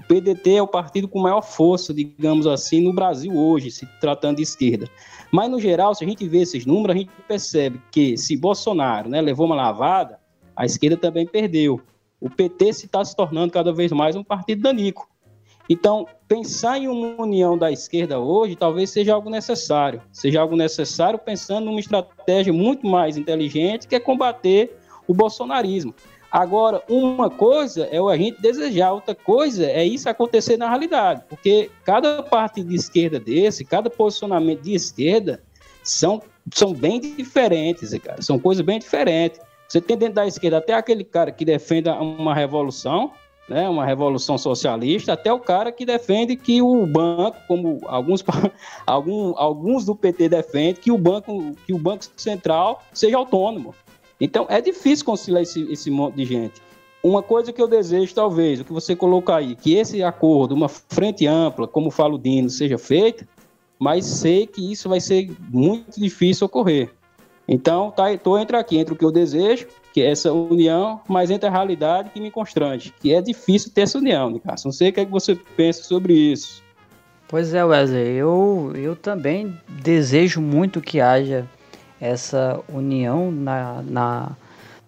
O 0.00 0.04
PDT 0.06 0.54
é 0.54 0.62
o 0.62 0.66
partido 0.66 1.08
com 1.08 1.18
maior 1.18 1.42
força, 1.42 1.92
digamos 1.92 2.46
assim, 2.46 2.80
no 2.80 2.92
Brasil 2.92 3.36
hoje, 3.36 3.70
se 3.70 3.86
tratando 4.00 4.36
de 4.36 4.42
esquerda. 4.42 4.88
Mas, 5.30 5.50
no 5.50 5.60
geral, 5.60 5.94
se 5.94 6.04
a 6.04 6.08
gente 6.08 6.26
vê 6.26 6.38
esses 6.38 6.64
números, 6.64 6.94
a 6.94 6.98
gente 6.98 7.10
percebe 7.26 7.80
que 7.90 8.16
se 8.16 8.36
Bolsonaro 8.36 9.08
né, 9.08 9.20
levou 9.20 9.46
uma 9.46 9.56
lavada, 9.56 10.18
a 10.54 10.64
esquerda 10.64 10.96
também 10.96 11.26
perdeu. 11.26 11.80
O 12.20 12.30
PT 12.30 12.72
se 12.72 12.86
está 12.86 13.04
se 13.04 13.14
tornando 13.14 13.52
cada 13.52 13.72
vez 13.72 13.92
mais 13.92 14.16
um 14.16 14.24
partido 14.24 14.62
danico. 14.62 15.08
Então, 15.68 16.06
pensar 16.26 16.78
em 16.78 16.88
uma 16.88 17.22
união 17.22 17.56
da 17.56 17.70
esquerda 17.70 18.18
hoje 18.18 18.56
talvez 18.56 18.90
seja 18.90 19.14
algo 19.14 19.28
necessário. 19.28 20.00
Seja 20.10 20.40
algo 20.40 20.56
necessário 20.56 21.18
pensando 21.18 21.66
numa 21.66 21.80
estratégia 21.80 22.52
muito 22.52 22.86
mais 22.86 23.16
inteligente 23.16 23.86
que 23.86 23.94
é 23.94 24.00
combater 24.00 24.76
o 25.06 25.12
bolsonarismo. 25.12 25.94
Agora, 26.30 26.82
uma 26.88 27.30
coisa 27.30 27.84
é 27.90 28.00
o 28.00 28.08
a 28.08 28.16
gente 28.16 28.40
desejar, 28.40 28.92
outra 28.92 29.14
coisa 29.14 29.64
é 29.64 29.82
isso 29.82 30.08
acontecer 30.10 30.58
na 30.58 30.68
realidade, 30.68 31.22
porque 31.26 31.70
cada 31.84 32.22
parte 32.22 32.62
de 32.62 32.74
esquerda 32.74 33.18
desse, 33.18 33.64
cada 33.64 33.88
posicionamento 33.88 34.60
de 34.60 34.74
esquerda 34.74 35.42
são, 35.82 36.20
são 36.52 36.74
bem 36.74 37.00
diferentes, 37.00 37.96
cara, 37.98 38.20
são 38.20 38.38
coisas 38.38 38.64
bem 38.64 38.78
diferentes. 38.78 39.40
Você 39.66 39.80
tem 39.80 39.96
dentro 39.96 40.16
da 40.16 40.26
esquerda 40.26 40.58
até 40.58 40.74
aquele 40.74 41.02
cara 41.02 41.32
que 41.32 41.46
defende 41.46 41.88
uma 41.88 42.34
revolução, 42.34 43.12
né, 43.48 43.68
uma 43.68 43.84
revolução 43.84 44.36
socialista, 44.36 45.14
até 45.14 45.32
o 45.32 45.40
cara 45.40 45.72
que 45.72 45.86
defende 45.86 46.36
que 46.36 46.60
o 46.60 46.86
banco, 46.86 47.38
como 47.48 47.80
alguns, 47.86 48.22
algum, 48.86 49.32
alguns 49.36 49.84
do 49.84 49.96
PT 49.96 50.28
defendem, 50.28 50.74
que 50.74 50.92
o 50.92 50.98
banco, 50.98 51.52
que 51.66 51.72
o 51.72 51.78
banco 51.78 52.04
central 52.16 52.82
seja 52.92 53.16
autônomo. 53.16 53.74
Então 54.20 54.46
é 54.48 54.60
difícil 54.60 55.04
conciliar 55.04 55.42
esse, 55.42 55.62
esse 55.72 55.90
monte 55.90 56.16
de 56.16 56.24
gente. 56.24 56.62
Uma 57.02 57.22
coisa 57.22 57.52
que 57.52 57.62
eu 57.62 57.68
desejo, 57.68 58.12
talvez, 58.14 58.60
o 58.60 58.64
que 58.64 58.72
você 58.72 58.94
colocar 58.94 59.36
aí, 59.36 59.54
que 59.54 59.74
esse 59.74 60.02
acordo, 60.02 60.54
uma 60.54 60.68
frente 60.68 61.26
ampla, 61.26 61.66
como 61.66 61.90
fala 61.90 62.14
o 62.14 62.18
Dino, 62.18 62.50
seja 62.50 62.76
feita, 62.76 63.26
mas 63.78 64.04
sei 64.04 64.46
que 64.46 64.72
isso 64.72 64.88
vai 64.88 65.00
ser 65.00 65.30
muito 65.48 66.00
difícil 66.00 66.46
ocorrer. 66.46 66.90
Então, 67.46 67.90
tá, 67.90 68.12
estou 68.12 68.38
entre 68.38 68.56
aqui, 68.56 68.76
entre 68.76 68.92
o 68.92 68.96
que 68.96 69.04
eu 69.04 69.12
desejo, 69.12 69.68
que 69.92 70.02
é 70.02 70.10
essa 70.10 70.32
união, 70.32 71.00
mas 71.08 71.30
entre 71.30 71.48
a 71.48 71.52
realidade 71.52 72.10
que 72.10 72.20
me 72.20 72.30
constrange, 72.30 72.92
que 73.00 73.14
é 73.14 73.20
difícil 73.20 73.70
ter 73.72 73.82
essa 73.82 73.98
união, 73.98 74.30
Nicasso. 74.30 74.66
Não 74.66 74.72
sei 74.72 74.90
o 74.90 74.92
que, 74.92 75.00
é 75.00 75.04
que 75.04 75.10
você 75.10 75.34
pensa 75.56 75.82
sobre 75.82 76.12
isso. 76.14 76.62
Pois 77.26 77.52
é, 77.52 77.64
Wesley, 77.64 78.16
eu, 78.16 78.72
eu 78.74 78.96
também 78.96 79.54
desejo 79.68 80.40
muito 80.40 80.80
que 80.80 81.00
haja 81.00 81.46
essa 82.00 82.60
união 82.72 83.30
na, 83.30 83.82
na, 83.82 84.36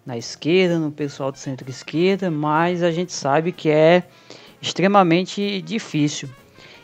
na 0.05 0.17
esquerda, 0.17 0.79
no 0.79 0.91
pessoal 0.91 1.31
do 1.31 1.37
centro-esquerda, 1.37 2.31
mas 2.31 2.81
a 2.81 2.91
gente 2.91 3.13
sabe 3.13 3.51
que 3.51 3.69
é 3.69 4.03
extremamente 4.61 5.61
difícil. 5.61 6.29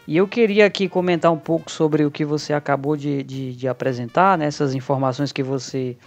E 0.07 0.15
eu 0.15 0.27
queria 0.27 0.65
aqui 0.65 0.87
comentar 0.87 1.31
um 1.31 1.37
pouco 1.37 1.69
sobre 1.69 2.05
o 2.05 2.11
que 2.11 2.23
você 2.23 2.53
acabou 2.53 2.95
de, 2.95 3.23
de, 3.23 3.53
de 3.53 3.67
apresentar, 3.67 4.37
né, 4.37 4.49
informações 4.73 5.31
que 5.31 5.43
você 5.43 5.97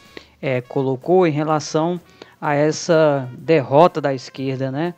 é, 0.40 0.60
colocou 0.60 1.26
em 1.26 1.30
relação 1.30 2.00
a 2.40 2.54
essa 2.54 3.28
derrota 3.36 4.00
da 4.00 4.14
esquerda 4.14 4.70
né, 4.70 4.94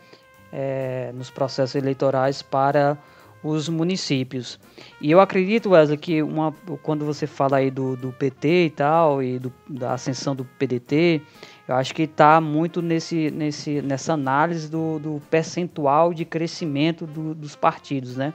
é, 0.53 1.11
nos 1.15 1.31
processos 1.31 1.75
eleitorais 1.75 2.43
para 2.43 2.97
os 3.43 3.69
municípios. 3.69 4.59
E 5.01 5.11
eu 5.11 5.21
acredito, 5.21 5.71
Wesley, 5.71 5.99
que 5.99 6.23
uma, 6.23 6.55
quando 6.83 7.05
você 7.05 7.27
fala 7.27 7.57
aí 7.57 7.71
do, 7.71 7.97
do 7.97 8.13
PT 8.13 8.67
e 8.67 8.71
tal, 8.71 9.23
e 9.23 9.39
do, 9.39 9.53
da 9.69 9.95
ascensão 9.95 10.37
do 10.37 10.45
PDT, 10.45 11.21
eu 11.67 11.75
acho 11.75 11.95
que 11.95 12.03
está 12.03 12.41
muito 12.41 12.81
nesse, 12.81 13.31
nesse, 13.31 13.83
nessa 13.83 14.13
análise 14.13 14.71
do, 14.71 14.99
do 14.99 15.23
percentual 15.29 16.15
de 16.15 16.25
crescimento 16.25 17.07
do, 17.07 17.35
dos 17.35 17.57
partidos, 17.57 18.17
né? 18.17 18.33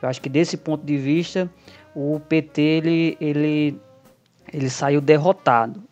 Eu 0.00 0.08
acho 0.08 0.20
que 0.20 0.28
desse 0.28 0.56
ponto 0.56 0.84
de 0.84 0.96
vista, 0.96 1.50
o 1.94 2.20
PT 2.20 2.60
ele, 2.60 3.16
ele, 3.20 3.80
ele 4.52 4.70
saiu 4.70 5.00
derrotado, 5.00 5.82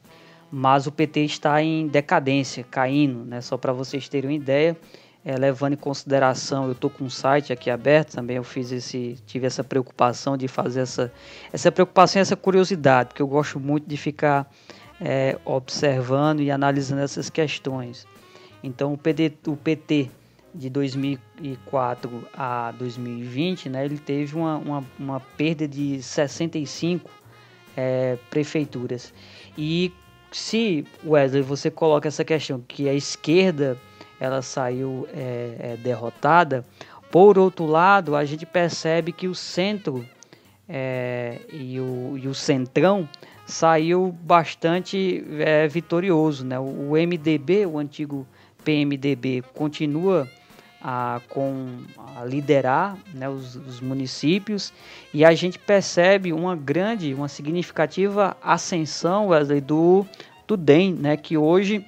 mas 0.57 0.87
o 0.87 0.93
PT 0.93 1.25
está 1.25 1.61
em 1.61 1.88
decadência, 1.88 2.64
caindo, 2.71 3.25
né? 3.25 3.40
Só 3.40 3.57
para 3.57 3.73
vocês 3.73 4.09
terem 4.09 4.31
uma 4.31 4.37
ideia, 4.37 4.77
é, 5.25 5.37
levando 5.37 5.73
em 5.73 5.77
consideração, 5.77 6.67
eu 6.67 6.73
estou 6.73 6.88
com 6.88 7.03
um 7.03 7.11
site 7.11 7.53
aqui 7.53 7.69
aberto 7.69 8.12
também, 8.12 8.37
eu 8.37 8.45
fiz 8.45 8.71
esse, 8.71 9.17
tive 9.27 9.49
essa 9.49 9.64
preocupação 9.64 10.37
de 10.37 10.47
fazer 10.47 10.83
essa, 10.83 11.12
essa 11.53 11.73
preocupação 11.73 12.23
essa 12.23 12.37
curiosidade, 12.37 13.09
porque 13.09 13.21
eu 13.21 13.27
gosto 13.27 13.59
muito 13.59 13.88
de 13.88 13.97
ficar 13.97 14.49
é, 15.01 15.37
observando 15.45 16.40
e 16.40 16.53
analisando 16.53 17.03
essas 17.03 17.29
questões. 17.29 18.07
Então 18.62 18.93
o, 18.93 18.97
PD, 18.97 19.33
o 19.49 19.57
PT 19.57 20.09
de 20.55 20.71
2004 20.71 22.29
a 22.33 22.71
2020, 22.79 23.71
né, 23.71 23.85
ele 23.85 23.99
teve 23.99 24.37
uma, 24.37 24.57
uma, 24.59 24.85
uma 25.01 25.19
perda 25.19 25.67
de 25.67 26.01
65 26.01 27.11
é, 27.77 28.17
prefeituras. 28.31 29.12
E 29.59 29.93
se, 30.35 30.85
Wesley, 31.07 31.42
você 31.42 31.70
coloca 31.70 32.09
essa 32.09 32.25
questão 32.25 32.61
que 32.66 32.88
a 32.88 32.92
esquerda 32.92 33.79
ela 34.18 34.42
saiu 34.42 35.07
é, 35.12 35.57
é, 35.61 35.77
derrotada. 35.77 36.64
Por 37.09 37.38
outro 37.38 37.66
lado, 37.66 38.16
a 38.16 38.25
gente 38.25 38.44
percebe 38.44 39.12
que 39.12 39.29
o 39.29 39.35
centro 39.35 40.05
é, 40.68 41.38
e, 41.53 41.79
o, 41.79 42.18
e 42.20 42.27
o 42.27 42.35
centrão 42.35 43.09
saiu 43.47 44.11
bastante 44.23 45.25
é, 45.38 45.68
vitorioso. 45.68 46.44
Né? 46.44 46.59
O, 46.59 46.64
o, 46.64 46.92
MDB, 46.94 47.66
o 47.66 47.79
antigo 47.79 48.27
PMDB, 48.64 49.44
continua 49.55 50.29
a, 50.87 51.23
com, 51.31 51.79
a 52.14 52.27
liderar 52.27 52.99
né, 53.14 53.27
os, 53.27 53.57
os, 53.57 53.81
municípios 53.81 54.70
e 55.14 55.25
a 55.25 55.35
gente 55.35 55.59
percebe 55.59 56.31
uma 56.31 56.55
grande, 56.55 57.14
uma 57.14 57.27
significativa 57.27 58.37
ascensão 58.42 59.29
Wesley, 59.29 59.62
do, 59.62 60.05
do 60.47 60.59
DEM, 60.59 60.92
né, 60.92 61.16
que 61.16 61.38
hoje 61.38 61.87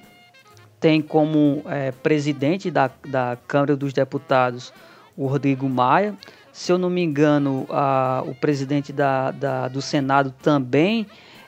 tem 0.79 0.99
como 0.99 1.61
é, 1.67 1.91
presidente 1.91 2.71
da, 2.71 2.89
da 3.07 3.37
Câmara 3.47 3.75
dos 3.75 3.93
Deputados 3.93 4.73
o 5.15 5.27
Rodrigo 5.27 5.69
Maia. 5.69 6.15
Se 6.51 6.71
eu 6.71 6.79
não 6.79 6.89
me 6.89 7.03
engano, 7.03 7.67
a, 7.69 8.23
o 8.25 8.33
presidente 8.33 8.91
da, 8.91 9.29
da, 9.29 9.67
do 9.67 9.79
Senado 9.79 10.33
também 10.41 11.05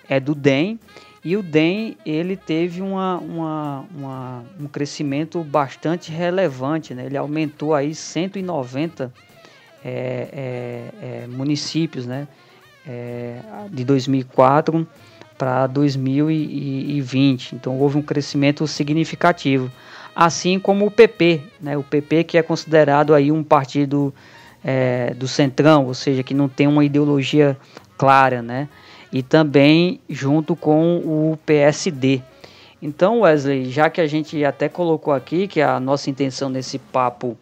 é 0.07 0.19
do 0.19 0.35
DEM. 0.35 0.79
E 1.23 1.35
o 1.35 1.43
DEM 1.43 1.97
ele 2.05 2.37
teve 2.37 2.81
uma, 2.81 3.17
uma, 3.17 3.85
uma, 3.93 4.45
um 4.59 4.67
crescimento 4.67 5.43
bastante 5.43 6.11
relevante. 6.11 6.93
Né? 6.93 7.05
Ele 7.05 7.17
aumentou 7.17 7.73
aí 7.73 7.93
190 7.93 9.11
é, 9.83 10.29
é, 10.31 11.23
é, 11.23 11.27
municípios 11.27 12.05
né? 12.05 12.27
É, 12.87 13.39
de 13.69 13.83
2004 13.83 14.87
para 15.37 15.67
2020. 15.67 17.55
Então 17.55 17.77
houve 17.77 17.97
um 17.97 18.01
crescimento 18.01 18.67
significativo, 18.67 19.71
assim 20.15 20.59
como 20.59 20.85
o 20.85 20.91
PP, 20.91 21.41
né? 21.61 21.77
O 21.77 21.83
PP 21.83 22.25
que 22.25 22.37
é 22.37 22.41
considerado 22.41 23.13
aí 23.13 23.31
um 23.31 23.43
partido 23.43 24.13
é, 24.63 25.13
do 25.13 25.27
centrão, 25.27 25.85
ou 25.85 25.93
seja, 25.93 26.23
que 26.23 26.33
não 26.33 26.49
tem 26.49 26.67
uma 26.67 26.83
ideologia 26.83 27.57
clara, 27.97 28.41
né? 28.41 28.67
E 29.11 29.23
também 29.23 29.99
junto 30.09 30.55
com 30.55 30.97
o 30.97 31.39
PSD. 31.45 32.21
Então, 32.81 33.21
Wesley, 33.21 33.69
já 33.69 33.89
que 33.89 33.99
a 33.99 34.07
gente 34.07 34.45
até 34.45 34.69
colocou 34.69 35.13
aqui 35.13 35.47
que 35.47 35.61
a 35.61 35.79
nossa 35.79 36.09
intenção 36.09 36.49
nesse 36.49 36.79
papo 36.79 37.37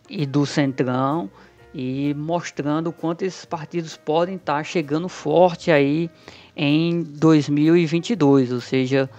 e 0.10 0.26
do 0.26 0.46
centrão 0.46 1.30
e 1.74 2.14
mostrando 2.14 2.88
o 2.88 2.94
quanto 2.94 3.24
esses 3.24 3.46
partidos 3.46 3.98
podem 3.98 4.36
estar 4.36 4.64
chegando 4.64 5.10
forte 5.10 5.72
aí 5.72 6.10
em 6.56 7.02
2022, 7.02 8.52
ou 8.52 8.62
seja, 8.62 9.10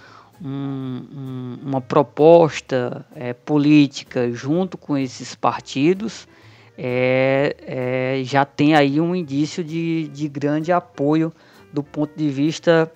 um, 0.43 1.03
um, 1.13 1.59
uma 1.63 1.81
proposta 1.81 3.05
é, 3.15 3.33
política 3.33 4.31
junto 4.31 4.77
com 4.77 4.97
esses 4.97 5.35
partidos 5.35 6.29
é, 6.77 7.57
é, 7.61 8.25
já 8.25 8.45
tem 8.45 8.75
aí 8.75 9.01
um 9.01 9.15
indício 9.15 9.63
de, 9.63 10.09
de 10.09 10.29
grande 10.29 10.73
apoio 10.73 11.33
do 11.73 11.83
ponto 11.83 12.17
de 12.17 12.29
vista 12.29 12.91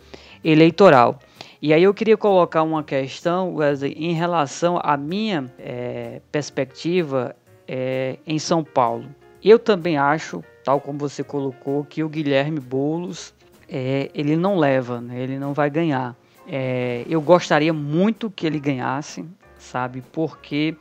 eleitoral. 0.45 1.19
E 1.61 1.73
aí 1.73 1.83
eu 1.83 1.93
queria 1.93 2.17
colocar 2.17 2.63
uma 2.63 2.85
questão, 2.85 3.55
Wesley, 3.57 3.93
em 3.93 4.13
relação 4.13 4.79
à 4.83 4.97
minha 4.97 5.53
é, 5.59 6.21
perspectiva 6.31 7.35
é, 7.67 8.19
em 8.27 8.39
São 8.39 8.63
Paulo. 8.63 9.07
Eu 9.43 9.59
também 9.59 9.97
acho, 9.97 10.43
tal 10.65 10.81
como 10.81 10.99
você 10.99 11.23
colocou, 11.23 11.85
que 11.85 12.03
o 12.03 12.09
Guilherme 12.09 12.59
Boulos 12.59 13.35
é, 13.69 14.11
ele 14.15 14.37
não 14.37 14.59
leva, 14.59 15.01
né? 15.01 15.21
ele 15.21 15.39
não 15.39 15.53
vai 15.53 15.71
ganhar. 15.71 16.17
É, 16.47 17.05
eu 17.09 17.21
gostaria 17.21 17.73
muito 17.73 18.31
que 18.31 18.47
ele 18.47 18.59
ganhasse, 18.59 19.25
sabe? 19.59 20.03
Porque 20.13 20.75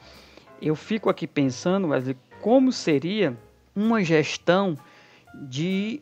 eu 0.61 0.75
fico 0.75 1.09
aqui 1.09 1.27
pensando, 1.27 1.89
Wesley, 1.89 2.17
como 2.41 2.71
seria 2.71 3.37
uma 3.75 4.03
gestão 4.03 4.77
de 5.33 6.01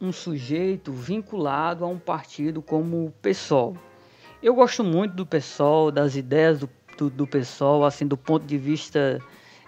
um 0.00 0.12
sujeito 0.12 0.92
vinculado 0.92 1.84
a 1.84 1.88
um 1.88 1.98
partido 1.98 2.62
como 2.62 3.06
o 3.06 3.10
PSOL. 3.20 3.76
Eu 4.42 4.54
gosto 4.54 4.82
muito 4.82 5.14
do 5.14 5.26
PSOL, 5.26 5.90
das 5.90 6.16
ideias 6.16 6.60
do, 6.60 6.70
do, 6.96 7.10
do 7.10 7.26
PSOL, 7.26 7.84
assim, 7.84 8.06
do 8.06 8.16
ponto 8.16 8.46
de 8.46 8.56
vista 8.56 9.20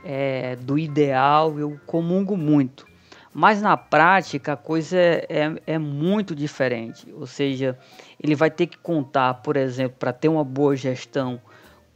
é, 0.05 0.57
do 0.57 0.79
ideal, 0.79 1.59
eu 1.59 1.79
comungo 1.87 2.37
muito. 2.37 2.87
Mas 3.35 3.63
na 3.63 3.77
prática 3.77 4.53
a 4.53 4.57
coisa 4.57 4.97
é, 4.97 5.27
é, 5.29 5.75
é 5.75 5.79
muito 5.79 6.35
diferente. 6.35 7.11
Ou 7.13 7.27
seja, 7.27 7.79
ele 8.21 8.35
vai 8.35 8.51
ter 8.51 8.67
que 8.67 8.77
contar, 8.77 9.35
por 9.35 9.57
exemplo, 9.57 9.97
para 9.99 10.13
ter 10.13 10.29
uma 10.29 10.45
boa 10.45 10.77
gestão, 10.77 11.41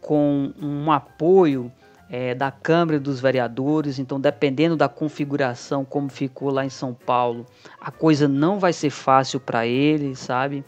com 0.00 0.52
um 0.60 0.90
apoio 0.90 1.70
é, 2.08 2.34
da 2.34 2.50
Câmara 2.50 3.00
dos 3.00 3.20
Vereadores, 3.20 3.98
então 3.98 4.20
dependendo 4.20 4.76
da 4.76 4.88
configuração 4.88 5.84
como 5.84 6.08
ficou 6.08 6.50
lá 6.50 6.64
em 6.64 6.70
São 6.70 6.94
Paulo, 6.94 7.44
a 7.80 7.90
coisa 7.90 8.28
não 8.28 8.58
vai 8.58 8.72
ser 8.72 8.90
fácil 8.90 9.40
para 9.40 9.66
ele, 9.66 10.14
sabe? 10.14 10.64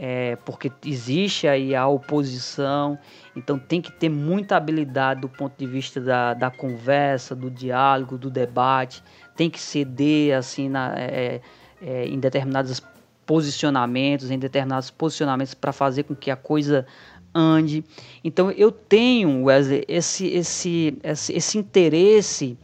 É, 0.00 0.36
porque 0.44 0.70
existe 0.86 1.48
aí 1.48 1.74
a 1.74 1.88
oposição, 1.88 2.96
então 3.34 3.58
tem 3.58 3.82
que 3.82 3.90
ter 3.90 4.08
muita 4.08 4.56
habilidade 4.56 5.22
do 5.22 5.28
ponto 5.28 5.58
de 5.58 5.66
vista 5.66 6.00
da, 6.00 6.34
da 6.34 6.52
conversa, 6.52 7.34
do 7.34 7.50
diálogo, 7.50 8.16
do 8.16 8.30
debate, 8.30 9.02
tem 9.34 9.50
que 9.50 9.60
ceder 9.60 10.36
assim 10.36 10.68
na, 10.68 10.94
é, 10.96 11.40
é, 11.82 12.06
em 12.06 12.20
determinados 12.20 12.80
posicionamentos, 13.26 14.30
em 14.30 14.38
determinados 14.38 14.88
posicionamentos 14.88 15.52
para 15.52 15.72
fazer 15.72 16.04
com 16.04 16.14
que 16.14 16.30
a 16.30 16.36
coisa 16.36 16.86
ande. 17.34 17.84
Então 18.22 18.50
eu 18.52 18.70
tenho, 18.70 19.44
Wesley, 19.44 19.84
esse, 19.88 20.26
esse, 20.28 20.96
esse, 21.02 21.32
esse 21.32 21.58
interesse, 21.58 22.56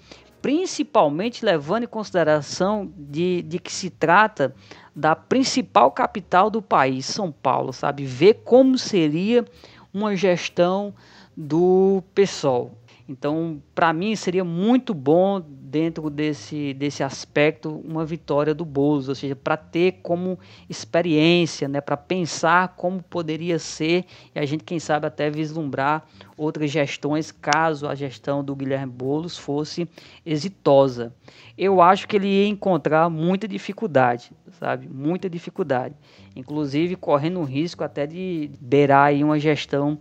principalmente 0.44 1.42
levando 1.42 1.84
em 1.84 1.86
consideração 1.86 2.92
de, 2.98 3.40
de 3.44 3.58
que 3.58 3.72
se 3.72 3.88
trata 3.88 4.54
da 4.94 5.16
principal 5.16 5.90
capital 5.90 6.50
do 6.50 6.60
país, 6.60 7.06
São 7.06 7.32
Paulo, 7.32 7.72
sabe? 7.72 8.04
Ver 8.04 8.42
como 8.44 8.76
seria 8.76 9.42
uma 9.90 10.14
gestão 10.14 10.92
do 11.34 12.04
PSOL. 12.14 12.72
Então, 13.06 13.62
para 13.74 13.92
mim, 13.92 14.16
seria 14.16 14.44
muito 14.44 14.94
bom, 14.94 15.42
dentro 15.74 16.08
desse, 16.08 16.72
desse 16.72 17.02
aspecto, 17.02 17.82
uma 17.84 18.04
vitória 18.04 18.54
do 18.54 18.64
Bozo, 18.64 19.10
ou 19.10 19.14
seja, 19.14 19.34
para 19.34 19.56
ter 19.56 19.98
como 20.02 20.38
experiência, 20.70 21.66
né, 21.66 21.80
para 21.80 21.96
pensar 21.96 22.68
como 22.76 23.02
poderia 23.02 23.58
ser 23.58 24.04
e 24.32 24.38
a 24.38 24.46
gente, 24.46 24.62
quem 24.62 24.78
sabe, 24.78 25.06
até 25.06 25.28
vislumbrar 25.28 26.06
outras 26.36 26.70
gestões, 26.70 27.32
caso 27.32 27.88
a 27.88 27.94
gestão 27.96 28.44
do 28.44 28.54
Guilherme 28.54 28.92
Boulos 28.92 29.36
fosse 29.36 29.88
exitosa. 30.24 31.12
Eu 31.58 31.82
acho 31.82 32.06
que 32.06 32.16
ele 32.16 32.28
ia 32.28 32.46
encontrar 32.46 33.10
muita 33.10 33.48
dificuldade, 33.48 34.30
sabe? 34.60 34.88
Muita 34.88 35.28
dificuldade. 35.28 35.96
Inclusive, 36.36 36.96
correndo 36.96 37.40
o 37.40 37.44
risco 37.44 37.82
até 37.82 38.06
de 38.06 38.50
beirar 38.60 39.08
aí 39.08 39.24
uma 39.24 39.40
gestão 39.40 39.98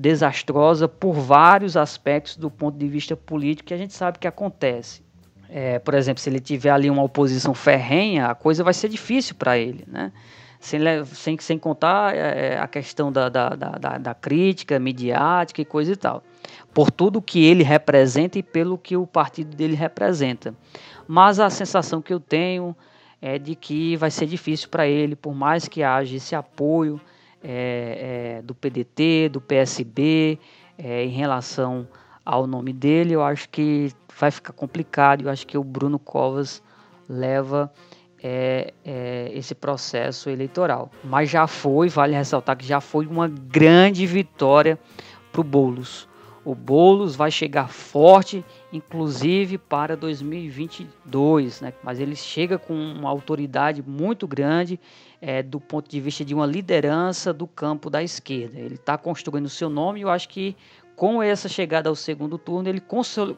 desastrosa 0.00 0.88
por 0.88 1.12
vários 1.12 1.76
aspectos 1.76 2.34
do 2.36 2.50
ponto 2.50 2.78
de 2.78 2.88
vista 2.88 3.14
político 3.14 3.68
que 3.68 3.74
a 3.74 3.76
gente 3.76 3.92
sabe 3.92 4.18
que 4.18 4.26
acontece. 4.26 5.02
É, 5.46 5.78
por 5.78 5.94
exemplo, 5.94 6.22
se 6.22 6.30
ele 6.30 6.40
tiver 6.40 6.70
ali 6.70 6.88
uma 6.88 7.02
oposição 7.02 7.52
ferrenha, 7.52 8.28
a 8.28 8.34
coisa 8.34 8.64
vai 8.64 8.72
ser 8.72 8.88
difícil 8.88 9.34
para 9.34 9.58
ele, 9.58 9.84
né? 9.86 10.10
Sem, 10.58 10.80
sem, 11.06 11.38
sem 11.38 11.58
contar 11.58 12.14
é, 12.14 12.58
a 12.58 12.68
questão 12.68 13.10
da, 13.10 13.28
da, 13.28 13.48
da, 13.50 13.98
da, 13.98 14.14
crítica 14.14 14.78
midiática 14.78 15.60
e 15.60 15.64
coisa 15.64 15.92
e 15.92 15.96
tal. 15.96 16.22
Por 16.72 16.90
tudo 16.90 17.20
que 17.20 17.44
ele 17.44 17.62
representa 17.62 18.38
e 18.38 18.42
pelo 18.42 18.76
que 18.76 18.96
o 18.96 19.06
partido 19.06 19.56
dele 19.56 19.74
representa. 19.74 20.54
Mas 21.08 21.40
a 21.40 21.48
sensação 21.48 22.02
que 22.02 22.12
eu 22.12 22.20
tenho 22.20 22.76
é 23.22 23.38
de 23.38 23.54
que 23.54 23.96
vai 23.96 24.10
ser 24.10 24.26
difícil 24.26 24.68
para 24.68 24.86
ele, 24.86 25.16
por 25.16 25.34
mais 25.34 25.66
que 25.66 25.82
haja 25.82 26.16
esse 26.16 26.34
apoio 26.34 27.00
é, 27.42 28.38
é, 28.38 28.42
do 28.42 28.54
PDT, 28.54 29.28
do 29.30 29.40
PSB, 29.40 30.38
é, 30.78 31.04
em 31.04 31.10
relação 31.10 31.86
ao 32.24 32.46
nome 32.46 32.72
dele, 32.72 33.14
eu 33.14 33.22
acho 33.22 33.48
que 33.48 33.90
vai 34.18 34.30
ficar 34.30 34.52
complicado. 34.52 35.22
Eu 35.22 35.30
acho 35.30 35.46
que 35.46 35.56
o 35.56 35.64
Bruno 35.64 35.98
Covas 35.98 36.62
leva 37.08 37.72
é, 38.22 38.72
é, 38.84 39.30
esse 39.34 39.54
processo 39.54 40.28
eleitoral. 40.28 40.90
Mas 41.02 41.30
já 41.30 41.46
foi, 41.46 41.88
vale 41.88 42.14
ressaltar 42.14 42.56
que 42.56 42.66
já 42.66 42.80
foi 42.80 43.06
uma 43.06 43.28
grande 43.28 44.06
vitória 44.06 44.78
para 45.32 45.40
o 45.40 45.44
Boulos. 45.44 46.08
O 46.44 46.54
Boulos 46.54 47.14
vai 47.16 47.30
chegar 47.30 47.68
forte, 47.68 48.44
inclusive 48.72 49.58
para 49.58 49.96
2022, 49.96 51.60
né? 51.60 51.72
mas 51.82 52.00
ele 52.00 52.14
chega 52.14 52.58
com 52.58 52.74
uma 52.74 53.08
autoridade 53.08 53.82
muito 53.82 54.26
grande 54.26 54.78
é, 55.20 55.42
do 55.42 55.60
ponto 55.60 55.90
de 55.90 56.00
vista 56.00 56.24
de 56.24 56.34
uma 56.34 56.46
liderança 56.46 57.32
do 57.32 57.46
campo 57.46 57.90
da 57.90 58.02
esquerda. 58.02 58.58
Ele 58.58 58.76
está 58.76 58.96
construindo 58.96 59.46
o 59.46 59.50
seu 59.50 59.68
nome 59.68 60.00
e 60.00 60.02
eu 60.02 60.10
acho 60.10 60.28
que 60.28 60.56
com 60.96 61.22
essa 61.22 61.48
chegada 61.48 61.88
ao 61.88 61.94
segundo 61.94 62.36
turno 62.38 62.68
ele 62.68 62.82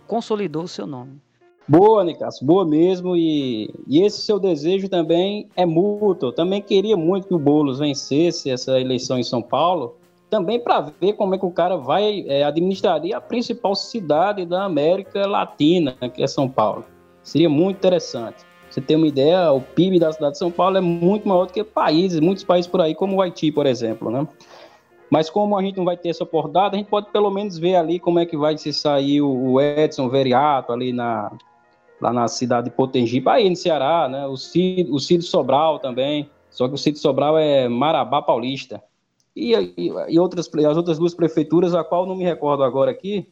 consolidou 0.07 0.64
o 0.64 0.68
seu 0.68 0.87
nome. 0.87 1.21
Boa, 1.66 2.03
Nicasso, 2.03 2.45
boa 2.45 2.66
mesmo. 2.66 3.16
E, 3.16 3.73
e 3.87 4.03
esse 4.03 4.21
seu 4.23 4.38
desejo 4.38 4.88
também 4.88 5.49
é 5.57 5.64
mútuo. 5.64 6.29
Eu 6.29 6.33
também 6.33 6.61
queria 6.61 6.97
muito 6.97 7.29
que 7.29 7.35
o 7.35 7.38
Boulos 7.38 7.79
vencesse 7.79 8.51
essa 8.51 8.81
eleição 8.81 9.18
em 9.18 9.23
São 9.23 9.40
Paulo, 9.40 9.97
também 10.33 10.59
para 10.59 10.81
ver 10.99 11.12
como 11.12 11.35
é 11.35 11.38
que 11.38 11.45
o 11.45 11.51
cara 11.51 11.77
vai 11.77 12.25
é, 12.27 12.42
administraria 12.42 13.18
a 13.18 13.21
principal 13.21 13.75
cidade 13.75 14.47
da 14.47 14.64
América 14.64 15.27
Latina, 15.27 15.95
que 16.09 16.23
é 16.23 16.27
São 16.27 16.49
Paulo. 16.49 16.87
Seria 17.23 17.51
muito 17.51 17.77
interessante. 17.77 18.38
Você 18.71 18.81
tem 18.81 18.97
uma 18.97 19.07
ideia, 19.07 19.53
o 19.53 19.61
PIB 19.61 19.99
da 19.99 20.11
cidade 20.11 20.33
de 20.33 20.38
São 20.38 20.51
Paulo 20.51 20.79
é 20.79 20.81
muito 20.81 21.29
maior 21.29 21.45
do 21.45 21.53
que 21.53 21.62
países, 21.62 22.18
muitos 22.18 22.45
países 22.45 22.66
por 22.66 22.81
aí, 22.81 22.95
como 22.95 23.16
o 23.16 23.21
Haiti, 23.21 23.53
por 23.53 23.66
exemplo, 23.66 24.11
né? 24.11 24.27
Mas 25.11 25.29
como 25.29 25.55
a 25.55 25.62
gente 25.62 25.77
não 25.77 25.85
vai 25.85 25.99
ter 25.99 26.09
essa 26.09 26.25
oportunidade, 26.25 26.77
a 26.77 26.79
gente 26.79 26.88
pode 26.88 27.11
pelo 27.11 27.31
menos 27.31 27.59
ver 27.59 27.77
ali 27.77 28.01
como 28.01 28.18
é 28.18 28.25
que 28.25 28.35
vai 28.35 28.57
se 28.57 28.73
sair 28.73 29.21
o 29.21 29.61
Edson 29.61 30.09
Veriato 30.09 30.73
ali 30.73 30.95
na, 30.95 31.31
lá 32.01 32.11
na 32.11 32.27
cidade 32.27 32.71
de 32.71 32.75
Potengipe, 32.75 33.29
aí 33.29 33.51
no 33.51 33.57
Ceará, 33.57 34.09
né? 34.09 34.27
O 34.27 34.38
Cid, 34.38 34.90
o 34.90 34.99
Cid 34.99 35.23
Sobral 35.25 35.79
também, 35.79 36.31
só 36.49 36.66
que 36.68 36.75
o 36.75 36.79
Cid 36.79 36.99
Sobral 36.99 37.37
é 37.37 37.68
Marabá 37.68 38.23
Paulista. 38.23 38.83
E, 39.35 39.53
e, 40.09 40.18
outras, 40.18 40.51
as 40.55 40.77
outras 40.77 40.99
duas 40.99 41.14
prefeituras, 41.14 41.75
a 41.75 41.83
qual 41.83 42.07
não 42.07 42.14
me 42.14 42.25
recordo 42.25 42.62
agora 42.62 42.90
aqui, 42.90 43.27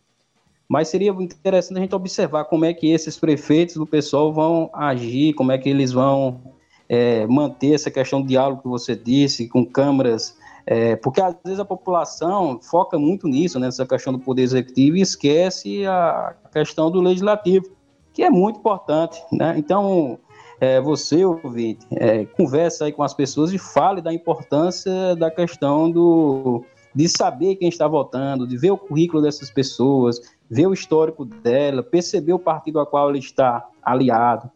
mas 0.68 0.88
seria 0.88 1.10
interessante 1.10 1.78
a 1.78 1.80
gente 1.80 1.94
observar 1.94 2.44
como 2.44 2.64
é 2.64 2.72
que 2.72 2.90
esses 2.90 3.18
prefeitos 3.18 3.74
do 3.74 3.86
pessoal 3.86 4.32
vão 4.32 4.70
agir, 4.72 5.34
como 5.34 5.52
é 5.52 5.58
que 5.58 5.68
eles 5.68 5.92
vão 5.92 6.40
é, 6.88 7.26
manter 7.26 7.74
essa 7.74 7.90
questão 7.90 8.22
de 8.22 8.28
diálogo 8.28 8.62
que 8.62 8.68
você 8.68 8.96
disse, 8.96 9.48
com 9.48 9.64
câmaras, 9.64 10.38
é, 10.66 10.96
porque 10.96 11.20
às 11.20 11.34
vezes 11.44 11.60
a 11.60 11.64
população 11.64 12.60
foca 12.62 12.98
muito 12.98 13.26
nisso, 13.26 13.58
né, 13.58 13.66
nessa 13.66 13.84
questão 13.84 14.12
do 14.12 14.18
poder 14.18 14.42
executivo 14.42 14.96
e 14.96 15.00
esquece 15.00 15.84
a 15.86 16.34
questão 16.52 16.90
do 16.90 17.00
legislativo 17.00 17.66
que 18.12 18.22
é 18.22 18.30
muito 18.30 18.58
importante, 18.58 19.22
né? 19.32 19.54
Então, 19.56 20.18
é, 20.60 20.78
você, 20.80 21.24
ouvinte, 21.24 21.86
é, 21.92 22.26
conversa 22.26 22.84
aí 22.84 22.92
com 22.92 23.02
as 23.02 23.14
pessoas 23.14 23.52
e 23.52 23.58
fale 23.58 24.02
da 24.02 24.12
importância 24.12 25.16
da 25.16 25.30
questão 25.30 25.90
do, 25.90 26.62
de 26.94 27.08
saber 27.08 27.56
quem 27.56 27.68
está 27.68 27.88
votando, 27.88 28.46
de 28.46 28.58
ver 28.58 28.70
o 28.70 28.76
currículo 28.76 29.22
dessas 29.22 29.50
pessoas, 29.50 30.20
ver 30.50 30.66
o 30.66 30.74
histórico 30.74 31.24
dela, 31.24 31.82
perceber 31.82 32.34
o 32.34 32.38
partido 32.38 32.78
a 32.78 32.86
qual 32.86 33.08
ele 33.08 33.20
está 33.20 33.66
aliado. 33.82 34.50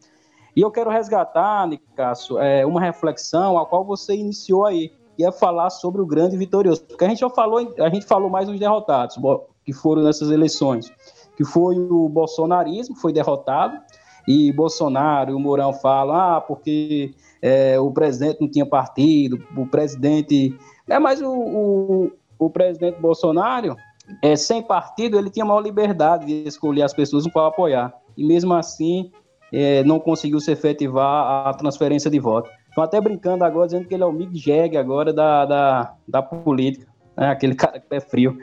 E 0.55 0.61
eu 0.61 0.69
quero 0.69 0.91
resgatar, 0.91 1.67
Nicasso, 1.67 2.39
é, 2.39 2.65
uma 2.65 2.79
reflexão 2.79 3.57
a 3.57 3.65
qual 3.65 3.83
você 3.83 4.15
iniciou 4.15 4.65
aí, 4.65 4.93
que 5.17 5.25
é 5.25 5.31
falar 5.31 5.69
sobre 5.69 6.01
o 6.01 6.05
grande 6.05 6.37
vitorioso. 6.37 6.83
Porque 6.83 7.03
a 7.03 7.09
gente 7.09 7.19
já 7.19 7.29
falou, 7.29 7.73
a 7.79 7.89
gente 7.89 8.05
falou 8.05 8.29
mais 8.29 8.47
dos 8.47 8.59
derrotados 8.59 9.17
que 9.65 9.73
foram 9.73 10.03
nessas 10.03 10.29
eleições 10.29 10.91
que 11.35 11.43
foi 11.43 11.77
o 11.77 12.07
bolsonarismo, 12.07 12.95
foi 12.95 13.11
derrotado, 13.11 13.79
e 14.27 14.51
Bolsonaro 14.51 15.31
e 15.31 15.33
o 15.33 15.39
Mourão 15.39 15.73
falam, 15.73 16.15
ah, 16.15 16.41
porque 16.41 17.13
é, 17.41 17.79
o 17.79 17.91
presidente 17.91 18.41
não 18.41 18.49
tinha 18.49 18.65
partido, 18.65 19.39
o 19.55 19.65
presidente... 19.67 20.57
É, 20.87 20.99
mas 20.99 21.21
o, 21.21 21.31
o, 21.31 22.11
o 22.37 22.49
presidente 22.49 22.99
Bolsonaro, 22.99 23.75
é, 24.21 24.35
sem 24.35 24.61
partido, 24.61 25.17
ele 25.17 25.29
tinha 25.29 25.45
maior 25.45 25.61
liberdade 25.61 26.25
de 26.25 26.47
escolher 26.47 26.83
as 26.83 26.93
pessoas 26.93 27.27
para 27.27 27.47
apoiar. 27.47 27.93
E 28.15 28.25
mesmo 28.25 28.53
assim, 28.53 29.11
é, 29.51 29.83
não 29.83 29.99
conseguiu 29.99 30.39
se 30.39 30.51
efetivar 30.51 31.47
a 31.47 31.53
transferência 31.53 32.09
de 32.09 32.19
voto. 32.19 32.49
Estão 32.69 32.83
até 32.83 32.99
brincando 32.99 33.43
agora, 33.43 33.67
dizendo 33.67 33.87
que 33.87 33.93
ele 33.93 34.03
é 34.03 34.05
o 34.05 34.11
Mick 34.11 34.37
Jagger 34.37 34.79
agora 34.79 35.13
da, 35.13 35.45
da, 35.45 35.93
da 36.07 36.21
política, 36.21 36.87
né? 37.15 37.29
aquele 37.29 37.55
cara 37.55 37.79
que 37.79 37.95
é 37.95 37.99
frio. 37.99 38.37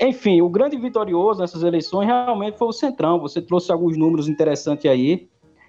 Enfim, 0.00 0.42
o 0.42 0.48
grande 0.48 0.76
vitorioso 0.76 1.40
nessas 1.40 1.62
eleições 1.62 2.06
realmente 2.06 2.58
foi 2.58 2.68
o 2.68 2.72
Centrão. 2.72 3.18
Você 3.20 3.40
trouxe 3.40 3.72
alguns 3.72 3.96
números 3.96 4.28
interessantes 4.28 4.90
aí. 4.90 5.28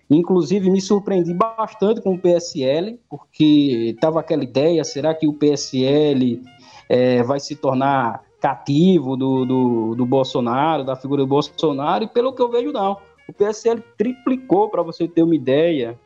Inclusive, 0.10 0.70
me 0.70 0.80
surpreendi 0.82 1.34
bastante 1.34 2.02
com 2.02 2.14
o 2.14 2.20
PSL, 2.20 3.00
porque 3.10 3.94
estava 3.96 4.20
aquela 4.20 4.44
ideia: 4.44 4.84
será 4.84 5.14
que 5.14 5.28
o 5.28 5.34
PSL 5.34 6.42
é, 6.90 7.24
vai 7.24 7.40
se 7.40 7.56
tornar 7.56 8.24
cativo 8.40 9.18
do, 9.18 9.46
do, 9.46 9.96
do, 9.96 10.06
Bolsonaro, 10.06 10.84
da 10.84 10.96
figura 10.96 11.24
do 11.24 11.28
Bolsonaro? 11.28 12.06
E 12.06 12.08
pelo 12.08 12.34
que 12.34 12.42
eu 12.42 12.50
vejo, 12.50 12.72
não. 12.72 12.98
O 13.28 13.34
PSL 13.34 13.84
triplicou, 13.98 14.70
para 14.70 14.82
você 14.82 15.08
ter 15.08 15.24
uma 15.24 15.36
ideia, 15.36 16.00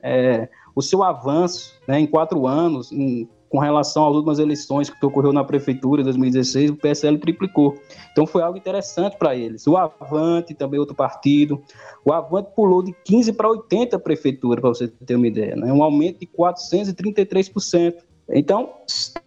é, 0.00 0.48
o 0.74 0.80
seu 0.80 1.02
avanço 1.02 1.80
né, 1.88 1.98
em 1.98 2.06
quatro 2.06 2.46
anos, 2.46 2.92
em 2.92 3.28
com 3.50 3.58
relação 3.58 4.06
às 4.08 4.14
últimas 4.14 4.38
eleições 4.38 4.88
que 4.88 5.04
ocorreu 5.04 5.32
na 5.32 5.42
prefeitura 5.42 6.00
em 6.00 6.04
2016, 6.04 6.70
o 6.70 6.76
PSL 6.76 7.18
triplicou. 7.18 7.74
Então 8.12 8.24
foi 8.24 8.42
algo 8.42 8.56
interessante 8.56 9.18
para 9.18 9.34
eles. 9.34 9.66
O 9.66 9.76
Avante, 9.76 10.54
também 10.54 10.78
outro 10.78 10.94
partido, 10.94 11.60
o 12.04 12.12
Avante 12.12 12.50
pulou 12.54 12.80
de 12.80 12.94
15 13.04 13.32
para 13.32 13.50
80 13.50 13.98
prefeituras, 13.98 14.60
para 14.60 14.68
você 14.68 14.86
ter 14.86 15.16
uma 15.16 15.26
ideia, 15.26 15.56
né? 15.56 15.72
um 15.72 15.82
aumento 15.82 16.20
de 16.20 16.26
433%. 16.28 17.96
Então 18.30 18.70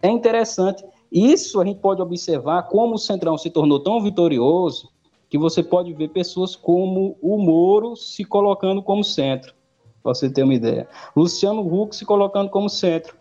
é 0.02 0.08
interessante. 0.08 0.82
Isso 1.12 1.60
a 1.60 1.64
gente 1.66 1.80
pode 1.80 2.00
observar 2.00 2.62
como 2.64 2.94
o 2.94 2.98
Centrão 2.98 3.36
se 3.36 3.50
tornou 3.50 3.78
tão 3.78 4.02
vitorioso 4.02 4.88
que 5.28 5.36
você 5.36 5.62
pode 5.62 5.92
ver 5.92 6.08
pessoas 6.08 6.56
como 6.56 7.18
o 7.20 7.36
Moro 7.36 7.94
se 7.94 8.24
colocando 8.24 8.82
como 8.82 9.04
centro, 9.04 9.52
para 10.02 10.14
você 10.14 10.30
ter 10.30 10.44
uma 10.44 10.54
ideia. 10.54 10.88
Luciano 11.14 11.60
Huck 11.60 11.94
se 11.94 12.06
colocando 12.06 12.48
como 12.48 12.70
centro. 12.70 13.14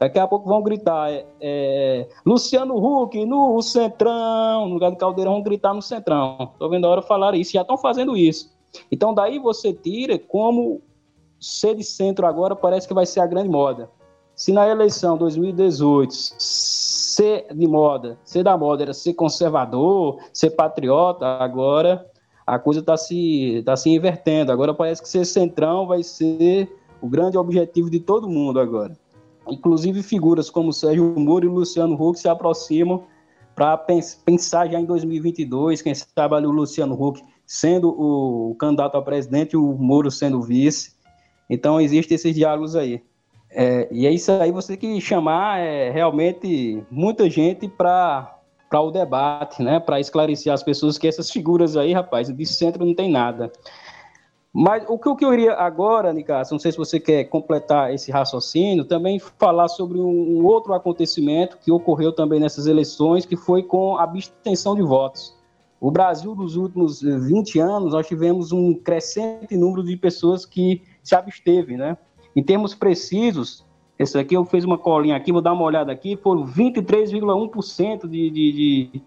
Daqui 0.00 0.18
a 0.18 0.26
pouco 0.26 0.48
vão 0.48 0.62
gritar 0.62 1.12
é, 1.12 1.26
é, 1.38 2.08
Luciano 2.24 2.74
Huck 2.74 3.22
no 3.26 3.60
Centrão, 3.60 4.66
no 4.66 4.72
lugar 4.72 4.90
do 4.90 4.96
Caldeirão 4.96 5.34
vão 5.34 5.42
gritar 5.42 5.74
no 5.74 5.82
Centrão. 5.82 6.52
Estou 6.54 6.70
vendo 6.70 6.86
a 6.86 6.88
hora 6.88 7.02
falar 7.02 7.34
isso, 7.34 7.52
já 7.52 7.60
estão 7.60 7.76
fazendo 7.76 8.16
isso. 8.16 8.50
Então 8.90 9.12
daí 9.12 9.38
você 9.38 9.74
tira 9.74 10.18
como 10.18 10.80
ser 11.38 11.74
de 11.74 11.84
centro 11.84 12.26
agora 12.26 12.56
parece 12.56 12.88
que 12.88 12.94
vai 12.94 13.04
ser 13.04 13.20
a 13.20 13.26
grande 13.26 13.50
moda. 13.50 13.90
Se 14.34 14.52
na 14.52 14.66
eleição 14.66 15.18
2018 15.18 16.14
ser 16.14 17.46
de 17.54 17.68
moda, 17.68 18.18
ser 18.24 18.42
da 18.42 18.56
moda 18.56 18.84
era 18.84 18.94
ser 18.94 19.12
conservador, 19.12 20.18
ser 20.32 20.50
patriota, 20.50 21.26
agora 21.26 22.06
a 22.46 22.58
coisa 22.58 22.80
está 22.80 22.96
se, 22.96 23.62
tá 23.66 23.76
se 23.76 23.90
invertendo. 23.90 24.50
Agora 24.50 24.72
parece 24.72 25.02
que 25.02 25.08
ser 25.10 25.26
centrão 25.26 25.86
vai 25.86 26.02
ser 26.02 26.74
o 27.02 27.08
grande 27.08 27.36
objetivo 27.36 27.90
de 27.90 28.00
todo 28.00 28.30
mundo 28.30 28.58
agora. 28.58 28.96
Inclusive, 29.48 30.02
figuras 30.02 30.50
como 30.50 30.72
Sérgio 30.72 31.14
Moro 31.18 31.44
e 31.44 31.48
Luciano 31.48 31.94
Huck 31.94 32.18
se 32.18 32.28
aproximam 32.28 33.04
para 33.54 33.76
pensar 33.76 34.70
já 34.70 34.80
em 34.80 34.84
2022, 34.84 35.82
quem 35.82 35.94
sabe 35.94 36.34
o 36.34 36.50
Luciano 36.50 36.94
Huck 36.94 37.22
sendo 37.46 37.88
o 37.90 38.54
candidato 38.54 38.96
a 38.96 39.02
presidente 39.02 39.52
e 39.52 39.56
o 39.56 39.72
Moro 39.72 40.10
sendo 40.10 40.40
vice. 40.40 40.94
Então, 41.48 41.80
existem 41.80 42.14
esses 42.14 42.34
diálogos 42.34 42.76
aí. 42.76 43.02
É, 43.50 43.88
e 43.90 44.06
é 44.06 44.12
isso 44.12 44.30
aí, 44.30 44.52
você 44.52 44.76
tem 44.76 44.94
que 44.94 45.00
chamar 45.00 45.58
é, 45.58 45.90
realmente 45.90 46.82
muita 46.90 47.28
gente 47.28 47.68
para 47.68 48.36
para 48.70 48.80
o 48.80 48.92
debate, 48.92 49.64
né, 49.64 49.80
para 49.80 49.98
esclarecer 49.98 50.52
as 50.52 50.62
pessoas 50.62 50.96
que 50.96 51.08
essas 51.08 51.28
figuras 51.28 51.76
aí, 51.76 51.92
rapaz, 51.92 52.28
de 52.28 52.46
centro 52.46 52.86
não 52.86 52.94
tem 52.94 53.10
nada. 53.10 53.50
Mas 54.52 54.84
o 54.88 54.98
que 54.98 55.06
eu 55.08 55.14
queria 55.14 55.54
agora, 55.54 56.12
Nicasso, 56.12 56.52
não 56.52 56.58
sei 56.58 56.72
se 56.72 56.78
você 56.78 56.98
quer 56.98 57.24
completar 57.24 57.94
esse 57.94 58.10
raciocínio, 58.10 58.84
também 58.84 59.20
falar 59.38 59.68
sobre 59.68 60.00
um, 60.00 60.44
outro 60.44 60.74
acontecimento 60.74 61.56
que 61.58 61.70
ocorreu 61.70 62.12
também 62.12 62.40
nessas 62.40 62.66
eleições, 62.66 63.24
que 63.24 63.36
foi 63.36 63.62
com 63.62 63.96
a 63.96 64.02
abstenção 64.02 64.74
de 64.74 64.82
votos. 64.82 65.38
O 65.80 65.90
Brasil, 65.90 66.34
nos 66.34 66.56
últimos 66.56 67.00
20 67.00 67.60
anos, 67.60 67.92
nós 67.92 68.06
tivemos 68.08 68.50
um 68.50 68.74
crescente 68.74 69.56
número 69.56 69.84
de 69.84 69.96
pessoas 69.96 70.44
que 70.44 70.82
se 71.02 71.14
absteve, 71.14 71.76
né? 71.76 71.96
Em 72.34 72.42
termos 72.42 72.74
precisos, 72.74 73.64
esse 73.98 74.18
aqui 74.18 74.34
eu 74.34 74.44
fiz 74.44 74.64
uma 74.64 74.76
colinha 74.76 75.16
aqui, 75.16 75.30
vou 75.30 75.40
dar 75.40 75.52
uma 75.52 75.64
olhada 75.64 75.92
aqui, 75.92 76.16
foram 76.16 76.44
23,1% 76.44 78.08
de, 78.08 78.30
de, 78.30 78.52
de 78.52 79.02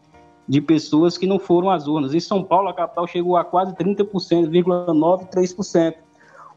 de 0.47 0.61
pessoas 0.61 1.17
que 1.17 1.25
não 1.25 1.39
foram 1.39 1.69
às 1.69 1.87
urnas. 1.87 2.13
Em 2.13 2.19
São 2.19 2.43
Paulo, 2.43 2.69
a 2.69 2.73
capital 2.73 3.07
chegou 3.07 3.37
a 3.37 3.43
quase 3.43 3.73
30%, 3.73 4.49
93%. 4.51 5.95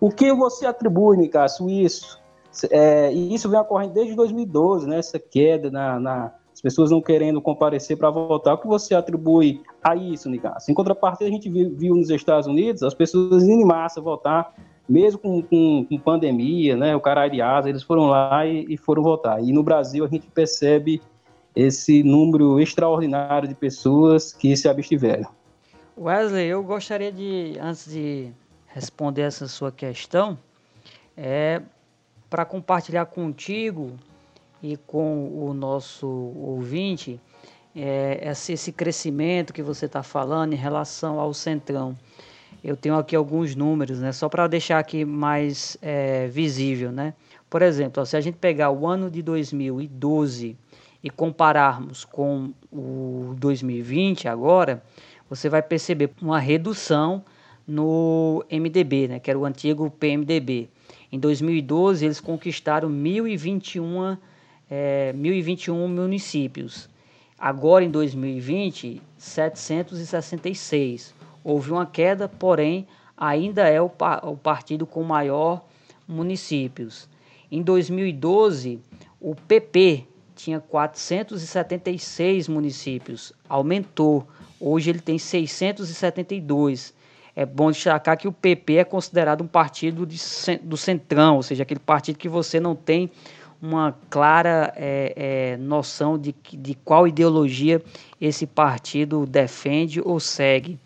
O 0.00 0.10
que 0.10 0.32
você 0.32 0.66
atribui, 0.66 1.16
Nicasso, 1.16 1.68
isso? 1.70 2.20
É, 2.70 3.12
e 3.12 3.34
isso 3.34 3.48
vem 3.48 3.60
ocorrendo 3.60 3.94
desde 3.94 4.14
2012, 4.14 4.88
né, 4.88 4.98
essa 4.98 5.18
queda 5.18 5.70
na, 5.70 6.00
na 6.00 6.32
as 6.56 6.62
pessoas 6.62 6.90
não 6.90 7.02
querendo 7.02 7.38
comparecer 7.42 7.98
para 7.98 8.08
votar. 8.08 8.54
O 8.54 8.58
que 8.58 8.66
você 8.66 8.94
atribui 8.94 9.60
a 9.84 9.94
isso, 9.94 10.30
Nicasso? 10.30 10.70
Em 10.70 10.74
contrapartida, 10.74 11.28
a 11.28 11.30
gente 11.30 11.50
viu, 11.50 11.70
viu, 11.76 11.94
nos 11.94 12.08
Estados 12.08 12.46
Unidos 12.46 12.82
as 12.82 12.94
pessoas 12.94 13.42
indo 13.42 13.60
em 13.60 13.64
massa 13.64 14.00
votar, 14.00 14.54
mesmo 14.88 15.20
com, 15.20 15.42
com, 15.42 15.84
com 15.86 15.98
pandemia, 15.98 16.74
né, 16.74 16.96
o 16.96 17.28
de 17.28 17.42
asa, 17.42 17.68
eles 17.68 17.82
foram 17.82 18.06
lá 18.06 18.46
e, 18.46 18.64
e 18.70 18.76
foram 18.78 19.02
votar. 19.02 19.44
E 19.44 19.52
no 19.52 19.62
Brasil 19.62 20.02
a 20.02 20.08
gente 20.08 20.28
percebe 20.28 21.02
esse 21.56 22.02
número 22.02 22.60
extraordinário 22.60 23.48
de 23.48 23.54
pessoas 23.54 24.34
que 24.34 24.54
se 24.54 24.68
abstiveram. 24.68 25.30
Wesley, 25.98 26.46
eu 26.46 26.62
gostaria 26.62 27.10
de, 27.10 27.56
antes 27.58 27.90
de 27.90 28.30
responder 28.66 29.22
essa 29.22 29.48
sua 29.48 29.72
questão, 29.72 30.38
é 31.16 31.62
para 32.28 32.44
compartilhar 32.44 33.06
contigo 33.06 33.92
e 34.62 34.76
com 34.76 35.28
o 35.28 35.54
nosso 35.54 36.06
ouvinte 36.06 37.18
é, 37.74 38.30
esse, 38.30 38.52
esse 38.52 38.72
crescimento 38.72 39.54
que 39.54 39.62
você 39.62 39.86
está 39.86 40.02
falando 40.02 40.52
em 40.52 40.56
relação 40.56 41.18
ao 41.18 41.32
Centrão. 41.32 41.96
Eu 42.62 42.76
tenho 42.76 42.96
aqui 42.96 43.16
alguns 43.16 43.54
números, 43.54 44.00
né, 44.00 44.12
só 44.12 44.28
para 44.28 44.46
deixar 44.46 44.78
aqui 44.78 45.04
mais 45.04 45.78
é, 45.80 46.26
visível. 46.26 46.92
Né? 46.92 47.14
Por 47.48 47.62
exemplo, 47.62 48.04
se 48.04 48.16
a 48.16 48.20
gente 48.20 48.36
pegar 48.36 48.70
o 48.70 48.86
ano 48.86 49.10
de 49.10 49.22
2012 49.22 50.56
e 51.06 51.10
compararmos 51.10 52.04
com 52.04 52.52
o 52.72 53.32
2020 53.38 54.26
agora, 54.26 54.82
você 55.30 55.48
vai 55.48 55.62
perceber 55.62 56.10
uma 56.20 56.40
redução 56.40 57.24
no 57.64 58.44
MDB, 58.50 59.06
né, 59.06 59.20
que 59.20 59.30
era 59.30 59.38
o 59.38 59.44
antigo 59.44 59.88
PMDB. 59.88 60.68
Em 61.12 61.20
2012, 61.20 62.04
eles 62.04 62.20
conquistaram 62.20 62.88
1.021, 62.88 64.18
é, 64.68 65.14
1.021 65.16 65.86
municípios. 65.86 66.88
Agora, 67.38 67.84
em 67.84 67.90
2020, 67.90 69.00
766. 69.16 71.14
Houve 71.44 71.70
uma 71.70 71.86
queda, 71.86 72.28
porém, 72.28 72.84
ainda 73.16 73.68
é 73.68 73.80
o, 73.80 73.88
o 74.24 74.36
partido 74.36 74.84
com 74.84 75.04
maior 75.04 75.64
municípios. 76.08 77.08
Em 77.48 77.62
2012, 77.62 78.80
o 79.20 79.36
PP, 79.36 80.04
tinha 80.36 80.60
476 80.60 82.46
municípios, 82.46 83.32
aumentou. 83.48 84.28
Hoje 84.60 84.90
ele 84.90 85.00
tem 85.00 85.18
672. 85.18 86.94
É 87.34 87.44
bom 87.44 87.70
destacar 87.70 88.16
que 88.16 88.28
o 88.28 88.32
PP 88.32 88.76
é 88.76 88.84
considerado 88.84 89.42
um 89.42 89.46
partido 89.46 90.06
de, 90.06 90.18
do 90.62 90.76
centrão, 90.76 91.36
ou 91.36 91.42
seja, 91.42 91.62
aquele 91.62 91.80
partido 91.80 92.18
que 92.18 92.28
você 92.28 92.60
não 92.60 92.76
tem 92.76 93.10
uma 93.60 93.96
clara 94.10 94.72
é, 94.76 95.12
é, 95.16 95.56
noção 95.56 96.18
de, 96.18 96.34
de 96.52 96.74
qual 96.74 97.08
ideologia 97.08 97.82
esse 98.20 98.46
partido 98.46 99.26
defende 99.26 100.00
ou 100.04 100.20
segue. 100.20 100.78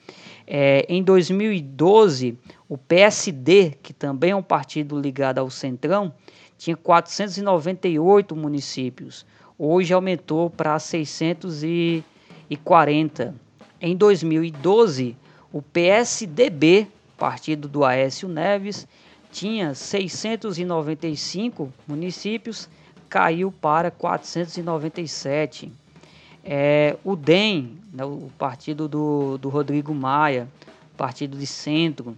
É, 0.46 0.84
em 0.88 1.02
2012, 1.02 2.36
o 2.68 2.76
PSD, 2.76 3.74
que 3.82 3.92
também 3.92 4.30
é 4.30 4.36
um 4.36 4.42
partido 4.42 4.98
ligado 4.98 5.38
ao 5.38 5.50
Centrão, 5.50 6.12
tinha 6.60 6.76
498 6.76 8.36
municípios 8.36 9.24
hoje 9.62 9.92
aumentou 9.92 10.48
para 10.48 10.78
640. 10.78 13.34
Em 13.78 13.94
2012, 13.94 15.14
o 15.52 15.60
PSDB, 15.60 16.86
partido 17.18 17.68
do 17.68 17.84
Aécio 17.84 18.26
Neves, 18.26 18.88
tinha 19.30 19.74
695 19.74 21.70
municípios, 21.86 22.70
caiu 23.06 23.52
para 23.52 23.90
497. 23.90 25.70
É, 26.42 26.96
o 27.04 27.14
DEM, 27.14 27.76
né, 27.92 28.02
o 28.02 28.30
partido 28.38 28.88
do, 28.88 29.36
do 29.36 29.50
Rodrigo 29.50 29.94
Maia, 29.94 30.48
partido 30.96 31.36
de 31.36 31.46
centro, 31.46 32.16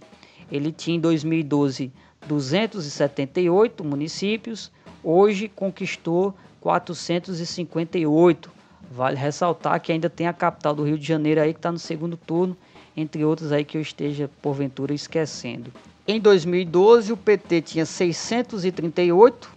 ele 0.49 0.71
tinha 0.71 0.95
em 0.95 1.01
2012 1.01 1.91
278 2.27 3.83
municípios, 3.83 4.71
hoje 5.03 5.47
conquistou 5.47 6.33
458. 6.61 8.51
Vale 8.91 9.17
ressaltar 9.17 9.79
que 9.81 9.91
ainda 9.91 10.09
tem 10.09 10.27
a 10.27 10.33
capital 10.33 10.75
do 10.75 10.83
Rio 10.83 10.97
de 10.97 11.05
Janeiro 11.05 11.41
aí 11.41 11.53
que 11.53 11.59
está 11.59 11.71
no 11.71 11.79
segundo 11.79 12.15
turno, 12.15 12.55
entre 12.95 13.25
outros 13.25 13.51
aí 13.51 13.65
que 13.65 13.77
eu 13.77 13.81
esteja 13.81 14.29
porventura 14.41 14.93
esquecendo. 14.93 15.71
Em 16.07 16.19
2012 16.19 17.11
o 17.11 17.17
PT 17.17 17.61
tinha 17.61 17.85
638 17.85 19.49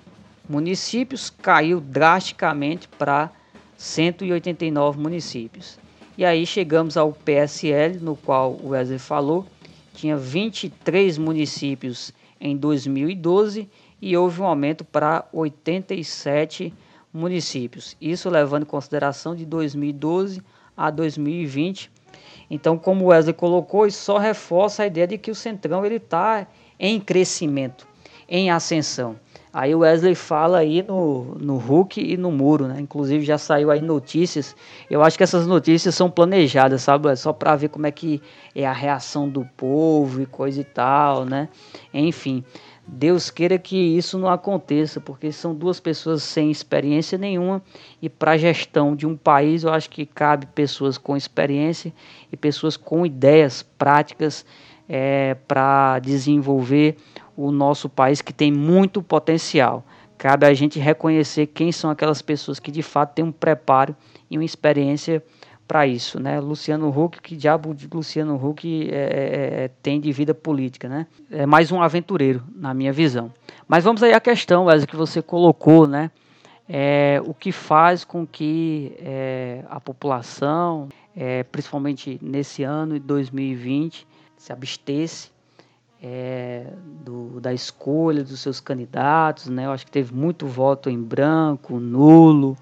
municípios, 0.49 1.29
caiu 1.29 1.81
drasticamente 1.81 2.89
para 2.89 3.31
189 3.77 4.99
municípios. 4.99 5.79
E 6.17 6.25
aí 6.25 6.47
chegamos 6.47 6.97
ao 6.97 7.13
PSL, 7.13 7.99
no 7.99 8.17
qual 8.17 8.53
o 8.53 8.69
Wesley 8.69 8.99
falou, 8.99 9.45
tinha 9.93 10.17
23 10.17 11.19
municípios 11.19 12.13
em 12.41 12.57
2012 12.57 13.69
e 14.01 14.17
houve 14.17 14.41
um 14.41 14.45
aumento 14.45 14.85
para 14.85 15.27
87 15.33 16.73
municípios. 17.13 17.97
Isso 18.01 18.29
levando 18.29 18.63
em 18.63 18.67
consideração 18.67 19.35
de 19.35 19.45
2012 19.47 20.43
a 20.77 20.91
2020. 20.91 21.91
Então, 22.51 22.79
como 22.79 23.05
o 23.05 23.09
Wesley 23.09 23.35
colocou, 23.35 23.87
isso 23.87 24.03
só 24.03 24.19
reforça 24.19 24.83
a 24.83 24.87
ideia 24.87 25.07
de 25.07 25.19
que 25.19 25.31
o 25.31 25.35
Centrão 25.35 25.85
ele 25.85 25.97
está 25.97 26.47
em 26.79 27.01
crescimento, 27.01 27.89
em 28.29 28.51
ascensão. 28.51 29.17
Aí 29.59 29.75
o 29.75 29.79
Wesley 29.79 30.15
fala 30.15 30.59
aí 30.59 30.83
no, 30.83 31.35
no 31.41 31.57
Hulk 31.57 31.99
e 31.99 32.15
no 32.19 32.31
Muro, 32.31 32.69
né? 32.69 32.79
Inclusive 32.79 33.25
já 33.25 33.39
saiu 33.39 33.71
aí 33.71 33.81
notícias. 33.81 34.55
Eu 34.91 35.03
acho 35.03 35.17
que 35.17 35.25
essas 35.25 35.47
notícias 35.47 35.95
são 35.95 36.11
planejadas, 36.11 36.83
sabe? 36.83 37.17
Só 37.17 37.33
para 37.33 37.57
ver 37.57 37.71
como 37.71 37.87
é 37.87 37.91
que 37.91 38.21
é 38.55 38.67
a 38.67 38.73
reação 38.75 39.27
do 39.27 39.47
povo 39.57 40.21
e 40.21 40.27
coisa 40.27 40.61
e 40.61 40.65
tal, 40.65 41.25
né? 41.25 41.49
Enfim. 41.95 42.45
Deus 42.87 43.31
queira 43.31 43.59
que 43.59 43.77
isso 43.77 44.19
não 44.19 44.29
aconteça, 44.29 45.01
porque 45.01 45.33
são 45.33 45.55
duas 45.55 45.81
pessoas 45.81 46.23
sem 46.23 46.51
experiência 46.51 47.17
nenhuma 47.17 47.63
e 48.01 48.11
para 48.11 48.33
a 48.33 48.37
gestão 48.37 48.95
de 48.95 49.07
um 49.07 49.17
país 49.17 49.65
eu 49.65 49.73
acho 49.73 49.89
que 49.89 50.05
cabe 50.05 50.47
pessoas 50.47 50.99
com 50.99 51.17
experiência 51.17 51.93
e 52.31 52.37
pessoas 52.37 52.77
com 52.77 53.07
ideias 53.07 53.63
práticas 53.63 54.45
é, 54.89 55.35
para 55.49 55.99
desenvolver 55.99 56.97
o 57.37 57.53
nosso 57.53 57.89
país 57.89 58.23
que 58.23 58.33
tem 58.33 58.51
muito 58.51 59.03
potencial. 59.03 59.85
Cabe 60.17 60.47
a 60.47 60.55
gente 60.55 60.79
reconhecer 60.79 61.47
quem 61.47 61.71
são 61.71 61.91
aquelas 61.91 62.23
pessoas 62.23 62.59
que 62.59 62.71
de 62.71 62.83
fato 62.83 63.15
têm 63.15 63.25
um 63.25 63.33
preparo 63.33 63.95
e 64.31 64.39
uma 64.39 64.45
experiência 64.45 65.23
para 65.67 65.87
isso, 65.87 66.21
né? 66.21 66.41
Luciano 66.41 66.89
Huck, 66.89 67.21
que 67.21 67.37
diabo 67.37 67.75
de 67.75 67.89
Luciano 67.93 68.37
Huck 68.37 68.89
é, 68.89 68.95
é, 68.95 69.65
é, 69.65 69.71
tem 69.83 70.01
de 70.01 70.13
vida 70.13 70.33
política, 70.33 70.89
né? 70.89 71.07
É 71.31 71.45
mais 71.45 71.73
um 71.73 71.83
aventureiro, 71.83 72.43
na 72.55 72.73
minha 72.73 72.93
visão. 72.93 73.33
Mas 73.67 73.85
vamos 73.85 74.03
aí 74.03 74.15
à 74.15 74.21
questão, 74.21 74.67
Wesley, 74.67 74.87
que 74.87 74.97
você 74.97 75.21
colocou, 75.21 75.87
né? 75.87 76.11
É, 76.69 77.21
o 77.25 77.35
que 77.35 77.53
faz 77.53 78.05
com 78.05 78.27
que 78.27 78.97
é, 78.99 79.65
a 79.69 79.81
população, 79.81 80.89
é, 81.17 81.43
principalmente 81.45 82.19
nesse 82.23 82.63
ano 82.63 82.95
de 82.95 83.01
2020, 83.01 84.07
se 84.37 84.53
abstesse 84.53 85.31
é, 86.09 86.69
do, 87.05 87.41
da 87.41 87.53
escolha 87.53 88.23
dos 88.23 88.39
seus 88.39 88.61
candidatos, 88.61 89.49
né? 89.49 89.67
Eu 89.67 89.73
acho 89.73 89.85
que 89.85 89.91
teve 89.91 90.15
muito 90.15 90.47
voto 90.47 90.89
em 90.89 91.03
branco, 91.03 91.81
nulo, 91.81 92.57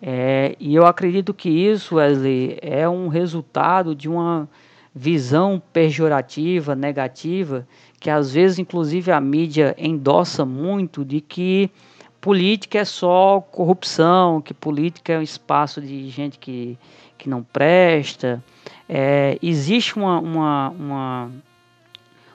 é, 0.00 0.56
e 0.58 0.74
eu 0.74 0.86
acredito 0.86 1.34
que 1.34 1.50
isso, 1.50 1.96
Wesley, 1.96 2.58
é 2.62 2.88
um 2.88 3.08
resultado 3.08 3.94
de 3.94 4.08
uma 4.08 4.48
visão 4.94 5.62
pejorativa, 5.74 6.74
negativa, 6.74 7.66
que 8.00 8.08
às 8.08 8.32
vezes, 8.32 8.58
inclusive, 8.58 9.12
a 9.12 9.20
mídia 9.20 9.74
endossa 9.76 10.46
muito 10.46 11.04
de 11.04 11.20
que 11.20 11.70
política 12.18 12.78
é 12.78 12.84
só 12.84 13.42
corrupção, 13.42 14.40
que 14.40 14.54
política 14.54 15.12
é 15.12 15.18
um 15.18 15.22
espaço 15.22 15.82
de 15.82 16.08
gente 16.08 16.38
que, 16.38 16.78
que 17.18 17.28
não 17.28 17.42
presta. 17.42 18.42
É, 18.88 19.38
existe 19.42 19.96
uma, 19.96 20.18
uma, 20.18 20.70
uma, 20.70 21.30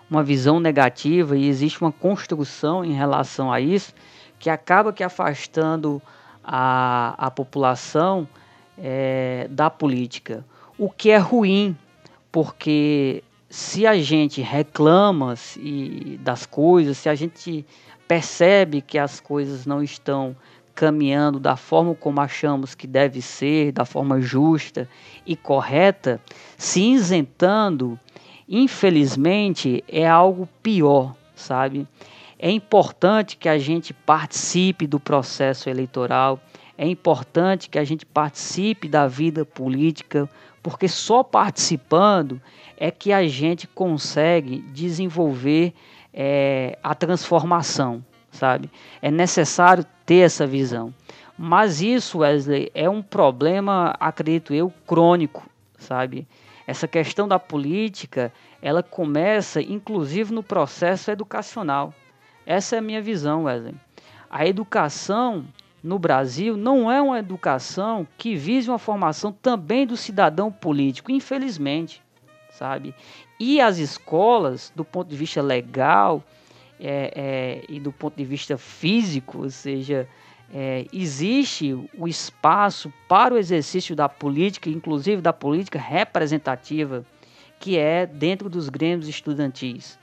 uma 0.09 0.23
visão 0.23 0.59
negativa 0.59 1.37
e 1.37 1.47
existe 1.47 1.81
uma 1.81 1.91
construção 1.91 2.83
em 2.83 2.93
relação 2.93 3.51
a 3.51 3.59
isso 3.59 3.93
que 4.39 4.49
acaba 4.49 4.93
que 4.93 5.03
afastando 5.03 6.01
a, 6.43 7.15
a 7.17 7.31
população 7.31 8.27
é, 8.77 9.47
da 9.49 9.69
política, 9.69 10.45
o 10.77 10.89
que 10.89 11.09
é 11.09 11.17
ruim, 11.17 11.75
porque 12.31 13.23
se 13.49 13.87
a 13.87 13.97
gente 13.97 14.41
reclama 14.41 15.35
se, 15.35 16.19
das 16.21 16.45
coisas, 16.45 16.97
se 16.97 17.09
a 17.09 17.15
gente 17.15 17.65
percebe 18.07 18.81
que 18.81 18.99
as 18.99 19.19
coisas 19.19 19.65
não 19.65 19.81
estão 19.81 20.35
caminhando 20.75 21.39
da 21.39 21.55
forma 21.55 21.95
como 21.95 22.19
achamos 22.19 22.75
que 22.75 22.85
deve 22.85 23.21
ser, 23.21 23.71
da 23.71 23.85
forma 23.85 24.19
justa 24.19 24.87
e 25.25 25.35
correta, 25.35 26.19
se 26.57 26.81
isentando, 26.81 27.97
infelizmente 28.47 29.83
é 29.87 30.07
algo 30.07 30.47
pior, 30.61 31.15
sabe? 31.35 31.87
É 32.37 32.51
importante 32.51 33.37
que 33.37 33.49
a 33.49 33.57
gente 33.57 33.93
participe 33.93 34.85
do 34.85 34.99
processo 34.99 35.69
eleitoral, 35.69 36.39
é 36.77 36.87
importante 36.87 37.69
que 37.69 37.79
a 37.79 37.83
gente 37.83 38.05
participe 38.05 38.87
da 38.87 39.07
vida 39.07 39.45
política, 39.45 40.29
porque 40.61 40.87
só 40.87 41.23
participando 41.23 42.41
é 42.77 42.91
que 42.91 43.13
a 43.13 43.25
gente 43.27 43.67
consegue 43.67 44.59
desenvolver 44.73 45.73
é, 46.13 46.77
a 46.83 46.93
transformação, 46.93 48.03
sabe? 48.31 48.69
É 49.01 49.09
necessário 49.09 49.85
ter 50.05 50.25
essa 50.25 50.45
visão. 50.45 50.93
Mas 51.37 51.81
isso, 51.81 52.19
Wesley, 52.19 52.71
é 52.73 52.89
um 52.89 53.01
problema, 53.01 53.95
acredito 53.99 54.53
eu, 54.53 54.71
crônico, 54.85 55.49
sabe? 55.77 56.27
Essa 56.67 56.87
questão 56.87 57.27
da 57.27 57.37
política, 57.37 58.33
ela 58.61 58.81
começa 58.81 59.61
inclusive 59.61 60.33
no 60.33 60.41
processo 60.41 61.11
educacional. 61.11 61.93
Essa 62.45 62.75
é 62.75 62.79
a 62.79 62.81
minha 62.81 63.01
visão, 63.01 63.43
Wesley. 63.43 63.75
A 64.29 64.45
educação 64.45 65.45
no 65.83 65.99
Brasil 65.99 66.57
não 66.57 66.91
é 66.91 66.99
uma 67.01 67.19
educação 67.19 68.07
que 68.17 68.35
vise 68.35 68.69
uma 68.69 68.79
formação 68.79 69.31
também 69.31 69.85
do 69.85 69.95
cidadão 69.95 70.51
político, 70.51 71.11
infelizmente, 71.11 72.01
sabe? 72.49 72.93
E 73.39 73.61
as 73.61 73.77
escolas, 73.77 74.71
do 74.75 74.83
ponto 74.83 75.07
de 75.07 75.15
vista 75.15 75.41
legal 75.41 76.23
é, 76.79 77.11
é, 77.15 77.65
e 77.69 77.79
do 77.79 77.91
ponto 77.91 78.15
de 78.17 78.25
vista 78.25 78.57
físico, 78.57 79.43
ou 79.43 79.49
seja, 79.49 80.07
é, 80.53 80.85
existe 80.93 81.73
o 81.97 82.07
espaço 82.07 82.91
para 83.07 83.33
o 83.33 83.37
exercício 83.37 83.95
da 83.95 84.07
política, 84.07 84.69
inclusive 84.69 85.21
da 85.21 85.33
política 85.33 85.79
representativa, 85.79 87.05
que 87.59 87.77
é 87.77 88.05
dentro 88.05 88.49
dos 88.49 88.69
grêmios 88.69 89.07
estudantis. 89.07 89.97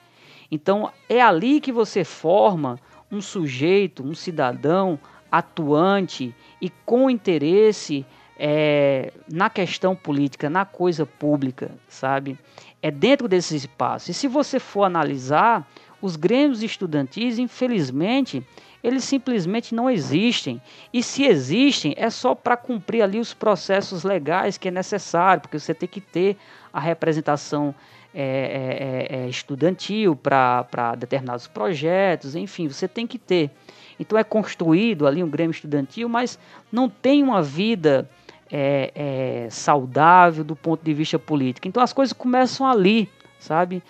Então 0.50 0.90
é 1.08 1.20
ali 1.20 1.60
que 1.60 1.72
você 1.72 2.04
forma 2.04 2.78
um 3.10 3.20
sujeito, 3.20 4.02
um 4.02 4.14
cidadão 4.14 4.98
atuante 5.30 6.34
e 6.60 6.70
com 6.84 7.08
interesse 7.08 8.04
é, 8.38 9.12
na 9.30 9.48
questão 9.48 9.94
política, 9.94 10.50
na 10.50 10.64
coisa 10.64 11.06
pública, 11.06 11.70
sabe? 11.88 12.38
É 12.82 12.90
dentro 12.90 13.28
desse 13.28 13.54
espaço. 13.54 14.10
E 14.10 14.14
se 14.14 14.26
você 14.26 14.58
for 14.58 14.84
analisar, 14.84 15.66
os 16.02 16.16
grêmios 16.16 16.62
estudantis, 16.62 17.38
infelizmente, 17.38 18.44
eles 18.82 19.04
simplesmente 19.04 19.74
não 19.74 19.88
existem. 19.88 20.60
E 20.92 21.02
se 21.02 21.24
existem, 21.24 21.94
é 21.96 22.10
só 22.10 22.34
para 22.34 22.56
cumprir 22.56 23.02
ali 23.02 23.18
os 23.18 23.32
processos 23.32 24.02
legais 24.02 24.58
que 24.58 24.68
é 24.68 24.70
necessário, 24.70 25.42
porque 25.42 25.58
você 25.58 25.72
tem 25.72 25.88
que 25.88 26.00
ter 26.00 26.36
a 26.72 26.80
representação 26.80 27.74
é, 28.14 29.08
é, 29.10 29.16
é, 29.16 29.24
é 29.24 29.28
estudantil 29.28 30.14
para 30.14 30.94
determinados 30.98 31.46
projetos, 31.46 32.36
enfim, 32.36 32.68
você 32.68 32.86
tem 32.86 33.06
que 33.06 33.18
ter. 33.18 33.50
Então 33.98 34.18
é 34.18 34.24
construído 34.24 35.06
ali 35.06 35.22
um 35.22 35.30
Grêmio 35.30 35.52
Estudantil, 35.52 36.08
mas 36.08 36.38
não 36.70 36.88
tem 36.88 37.22
uma 37.22 37.42
vida 37.42 38.10
é, 38.50 38.92
é, 38.94 39.50
saudável 39.50 40.44
do 40.44 40.56
ponto 40.56 40.84
de 40.84 40.92
vista 40.92 41.18
político. 41.18 41.68
Então 41.68 41.82
as 41.82 41.92
coisas 41.92 42.12
começam 42.12 42.66
ali, 42.66 43.08
sabe? 43.38 43.82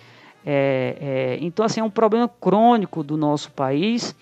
Então 1.39 1.65
assim 1.65 1.79
é 1.79 1.83
um 1.83 1.89
problema 1.89 2.27
crônico 2.27 3.01
do 3.01 3.15
nosso 3.15 3.49
país 3.51 4.13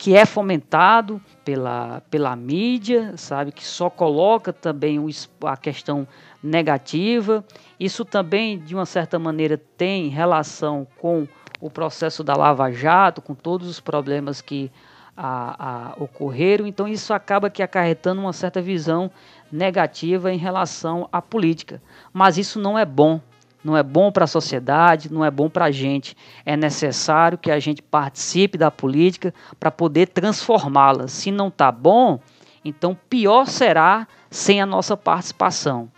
que 0.00 0.16
é 0.16 0.24
fomentado 0.24 1.20
pela, 1.44 2.02
pela 2.10 2.34
mídia, 2.34 3.12
sabe, 3.18 3.52
que 3.52 3.62
só 3.62 3.90
coloca 3.90 4.50
também 4.50 4.98
o, 4.98 5.06
a 5.44 5.58
questão 5.58 6.08
negativa. 6.42 7.44
Isso 7.78 8.02
também, 8.02 8.58
de 8.58 8.74
uma 8.74 8.86
certa 8.86 9.18
maneira, 9.18 9.60
tem 9.76 10.08
relação 10.08 10.86
com 10.98 11.28
o 11.60 11.68
processo 11.68 12.24
da 12.24 12.34
Lava 12.34 12.72
Jato, 12.72 13.20
com 13.20 13.34
todos 13.34 13.68
os 13.68 13.78
problemas 13.78 14.40
que 14.40 14.72
a, 15.14 15.92
a, 15.92 16.02
ocorreram. 16.02 16.66
Então, 16.66 16.88
isso 16.88 17.12
acaba 17.12 17.50
que 17.50 17.62
acarretando 17.62 18.22
uma 18.22 18.32
certa 18.32 18.62
visão 18.62 19.10
negativa 19.52 20.32
em 20.32 20.38
relação 20.38 21.10
à 21.12 21.20
política. 21.20 21.82
Mas 22.10 22.38
isso 22.38 22.58
não 22.58 22.78
é 22.78 22.86
bom. 22.86 23.20
Não 23.62 23.76
é 23.76 23.82
bom 23.82 24.10
para 24.10 24.24
a 24.24 24.28
sociedade, 24.28 25.12
não 25.12 25.24
é 25.24 25.30
bom 25.30 25.48
para 25.48 25.66
a 25.66 25.70
gente. 25.70 26.16
É 26.44 26.56
necessário 26.56 27.36
que 27.36 27.50
a 27.50 27.58
gente 27.58 27.82
participe 27.82 28.56
da 28.56 28.70
política 28.70 29.34
para 29.58 29.70
poder 29.70 30.08
transformá-la. 30.08 31.08
Se 31.08 31.30
não 31.30 31.48
está 31.48 31.70
bom, 31.70 32.18
então 32.64 32.96
pior 33.08 33.46
será 33.46 34.06
sem 34.30 34.60
a 34.60 34.66
nossa 34.66 34.96
participação. 34.96 35.90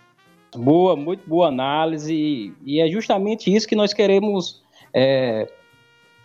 Boa, 0.55 0.95
muito 0.95 1.27
boa 1.27 1.47
análise. 1.47 2.53
E 2.63 2.81
é 2.81 2.87
justamente 2.89 3.53
isso 3.53 3.67
que 3.67 3.75
nós 3.75 3.93
queremos 3.93 4.61
é, 4.93 5.49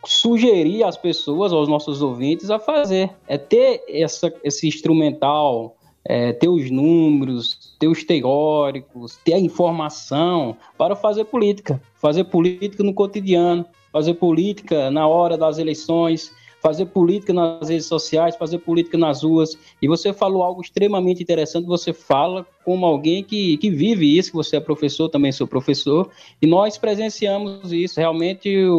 sugerir 0.05 0.85
às 0.85 0.97
pessoas, 0.97 1.53
aos 1.53 1.69
nossos 1.69 2.03
ouvintes, 2.03 2.51
a 2.51 2.59
fazer. 2.59 3.11
É 3.27 3.39
ter 3.39 3.83
essa, 3.89 4.33
esse 4.45 4.69
instrumental, 4.69 5.77
é, 6.09 6.33
ter 6.33 6.49
os 6.49 6.71
números, 6.71 7.77
ter 7.79 7.87
os 7.87 8.03
teóricos, 8.03 9.19
ter 9.23 9.35
a 9.35 9.39
informação 9.39 10.57
para 10.79 10.97
fazer 10.97 11.27
política. 11.27 11.81
Fazer 11.97 12.25
política 12.25 12.83
no 12.83 12.95
cotidiano, 12.95 13.67
fazer 13.93 14.15
política 14.15 14.91
na 14.91 15.07
hora 15.07 15.37
das 15.37 15.59
eleições, 15.59 16.33
fazer 16.63 16.87
política 16.87 17.35
nas 17.35 17.69
redes 17.69 17.85
sociais, 17.85 18.37
fazer 18.37 18.59
política 18.59 18.97
nas 18.97 19.23
ruas. 19.23 19.59
E 19.83 19.87
você 19.87 20.11
falou 20.15 20.43
algo 20.43 20.63
extremamente 20.63 21.23
interessante, 21.23 21.67
você 21.67 21.93
fala 21.93 22.47
como 22.65 22.87
alguém 22.87 23.23
que, 23.23 23.59
que 23.59 23.71
vive 23.71 24.17
isso, 24.17 24.31
que 24.31 24.37
você 24.37 24.57
é 24.57 24.61
professor, 24.61 25.11
também 25.11 25.31
sou 25.31 25.47
professor, 25.47 26.09
e 26.41 26.47
nós 26.47 26.79
presenciamos 26.79 27.71
isso. 27.71 28.01
Realmente 28.01 28.65
o, 28.65 28.79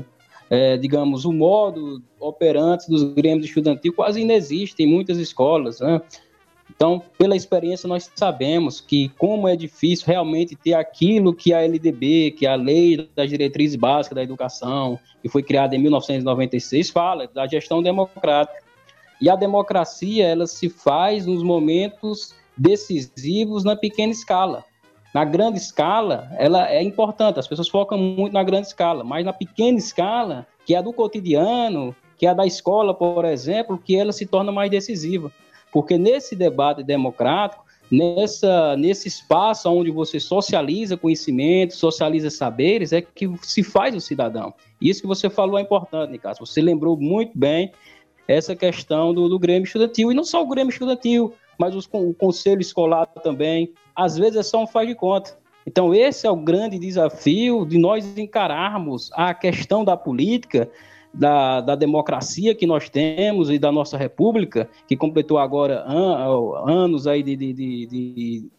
o 0.00 0.04
é, 0.50 0.76
digamos, 0.76 1.24
o 1.24 1.32
modo 1.32 2.02
operante 2.20 2.88
dos 2.88 3.02
grêmios 3.02 3.46
estudantil 3.46 3.92
quase 3.92 4.20
inexiste 4.20 4.82
em 4.82 4.86
muitas 4.86 5.18
escolas, 5.18 5.80
né? 5.80 6.00
Então, 6.70 7.02
pela 7.18 7.36
experiência, 7.36 7.88
nós 7.88 8.10
sabemos 8.14 8.80
que 8.80 9.08
como 9.10 9.46
é 9.46 9.54
difícil 9.54 10.06
realmente 10.06 10.56
ter 10.56 10.74
aquilo 10.74 11.34
que 11.34 11.52
a 11.52 11.60
LDB, 11.60 12.32
que 12.32 12.46
é 12.46 12.50
a 12.50 12.56
Lei 12.56 13.08
das 13.14 13.28
Diretrizes 13.28 13.76
Básicas 13.76 14.16
da 14.16 14.22
Educação, 14.22 14.98
que 15.22 15.28
foi 15.28 15.42
criada 15.42 15.76
em 15.76 15.78
1996, 15.78 16.90
fala 16.90 17.28
da 17.28 17.46
gestão 17.46 17.82
democrática. 17.82 18.62
E 19.20 19.30
a 19.30 19.36
democracia, 19.36 20.26
ela 20.26 20.46
se 20.46 20.68
faz 20.68 21.26
nos 21.26 21.42
momentos 21.42 22.34
decisivos 22.56 23.64
na 23.64 23.76
pequena 23.76 24.12
escala. 24.12 24.64
Na 25.14 25.24
grande 25.24 25.58
escala, 25.58 26.28
ela 26.38 26.68
é 26.68 26.82
importante, 26.82 27.38
as 27.38 27.46
pessoas 27.46 27.68
focam 27.68 27.96
muito 27.96 28.32
na 28.32 28.42
grande 28.42 28.66
escala, 28.66 29.04
mas 29.04 29.24
na 29.24 29.32
pequena 29.32 29.78
escala, 29.78 30.44
que 30.66 30.74
é 30.74 30.78
a 30.78 30.82
do 30.82 30.92
cotidiano, 30.92 31.94
que 32.18 32.26
é 32.26 32.30
a 32.30 32.34
da 32.34 32.44
escola, 32.44 32.92
por 32.92 33.24
exemplo, 33.24 33.78
que 33.78 33.94
ela 33.94 34.12
se 34.12 34.26
torna 34.26 34.50
mais 34.50 34.70
decisiva. 34.70 35.30
Porque 35.74 35.98
nesse 35.98 36.36
debate 36.36 36.84
democrático, 36.84 37.64
nessa, 37.90 38.76
nesse 38.76 39.08
espaço 39.08 39.68
onde 39.68 39.90
você 39.90 40.20
socializa 40.20 40.96
conhecimento, 40.96 41.74
socializa 41.74 42.30
saberes, 42.30 42.92
é 42.92 43.02
que 43.02 43.28
se 43.42 43.64
faz 43.64 43.92
o 43.92 44.00
cidadão. 44.00 44.54
Isso 44.80 45.00
que 45.00 45.08
você 45.08 45.28
falou 45.28 45.58
é 45.58 45.62
importante, 45.62 46.12
Nicasso. 46.12 46.46
Você 46.46 46.62
lembrou 46.62 46.96
muito 46.96 47.36
bem 47.36 47.72
essa 48.28 48.54
questão 48.54 49.12
do, 49.12 49.28
do 49.28 49.36
Grêmio 49.36 49.66
Estudantil, 49.66 50.12
e 50.12 50.14
não 50.14 50.22
só 50.22 50.44
o 50.44 50.46
Grêmio 50.46 50.70
Estudantil, 50.70 51.34
mas 51.58 51.74
os, 51.74 51.88
o 51.92 52.14
conselho 52.14 52.60
escolar 52.60 53.06
também. 53.06 53.72
Às 53.96 54.16
vezes 54.16 54.36
é 54.36 54.42
só 54.44 54.62
um 54.62 54.68
faz 54.68 54.86
de 54.86 54.94
conta. 54.94 55.36
Então, 55.66 55.92
esse 55.92 56.24
é 56.24 56.30
o 56.30 56.36
grande 56.36 56.78
desafio 56.78 57.66
de 57.66 57.78
nós 57.78 58.16
encararmos 58.16 59.10
a 59.12 59.34
questão 59.34 59.84
da 59.84 59.96
política, 59.96 60.70
da, 61.14 61.60
da 61.60 61.76
democracia 61.76 62.54
que 62.54 62.66
nós 62.66 62.88
temos 62.88 63.48
e 63.48 63.58
da 63.58 63.70
nossa 63.70 63.96
república, 63.96 64.68
que 64.86 64.96
completou 64.96 65.38
agora 65.38 65.84
an, 65.86 66.70
anos 66.70 67.06
aí 67.06 67.22
de, 67.22 67.36
de, 67.36 67.52
de, 67.52 67.86
de, 67.86 68.50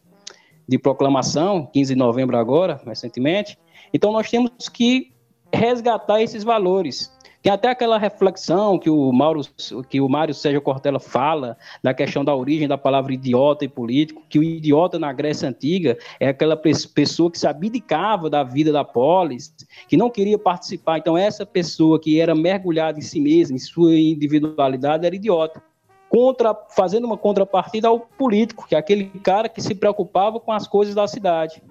de 0.66 0.78
proclamação, 0.78 1.66
15 1.72 1.94
de 1.94 1.98
novembro 1.98 2.36
agora, 2.36 2.80
recentemente. 2.84 3.58
Então, 3.92 4.10
nós 4.10 4.30
temos 4.30 4.68
que 4.68 5.12
resgatar 5.52 6.22
esses 6.22 6.42
valores 6.42 7.15
Tem 7.46 7.52
até 7.52 7.68
aquela 7.68 7.96
reflexão 7.96 8.76
que 8.76 8.90
o 8.90 9.12
Mauro, 9.12 9.40
que 9.88 10.00
o 10.00 10.08
Mário 10.08 10.34
Sérgio 10.34 10.60
Cortella 10.60 10.98
fala 10.98 11.56
da 11.80 11.94
questão 11.94 12.24
da 12.24 12.34
origem 12.34 12.66
da 12.66 12.76
palavra 12.76 13.14
idiota 13.14 13.64
e 13.64 13.68
político, 13.68 14.24
que 14.28 14.36
o 14.36 14.42
idiota 14.42 14.98
na 14.98 15.12
Grécia 15.12 15.48
Antiga 15.48 15.96
é 16.18 16.26
aquela 16.26 16.56
pessoa 16.56 17.30
que 17.30 17.38
se 17.38 17.46
abdicava 17.46 18.28
da 18.28 18.42
vida 18.42 18.72
da 18.72 18.82
polis, 18.82 19.54
que 19.86 19.96
não 19.96 20.10
queria 20.10 20.36
participar. 20.36 20.98
Então, 20.98 21.16
essa 21.16 21.46
pessoa 21.46 22.00
que 22.00 22.20
era 22.20 22.34
mergulhada 22.34 22.98
em 22.98 23.02
si 23.02 23.20
mesma, 23.20 23.54
em 23.54 23.60
sua 23.60 23.94
individualidade, 23.94 25.06
era 25.06 25.14
idiota. 25.14 25.62
Contra, 26.08 26.52
fazendo 26.74 27.04
uma 27.04 27.16
contrapartida 27.16 27.86
ao 27.86 28.00
político, 28.00 28.66
que 28.66 28.74
é 28.74 28.78
aquele 28.78 29.04
cara 29.22 29.48
que 29.48 29.62
se 29.62 29.72
preocupava 29.72 30.40
com 30.40 30.50
as 30.50 30.66
coisas 30.66 30.96
da 30.96 31.06
cidade. 31.06 31.62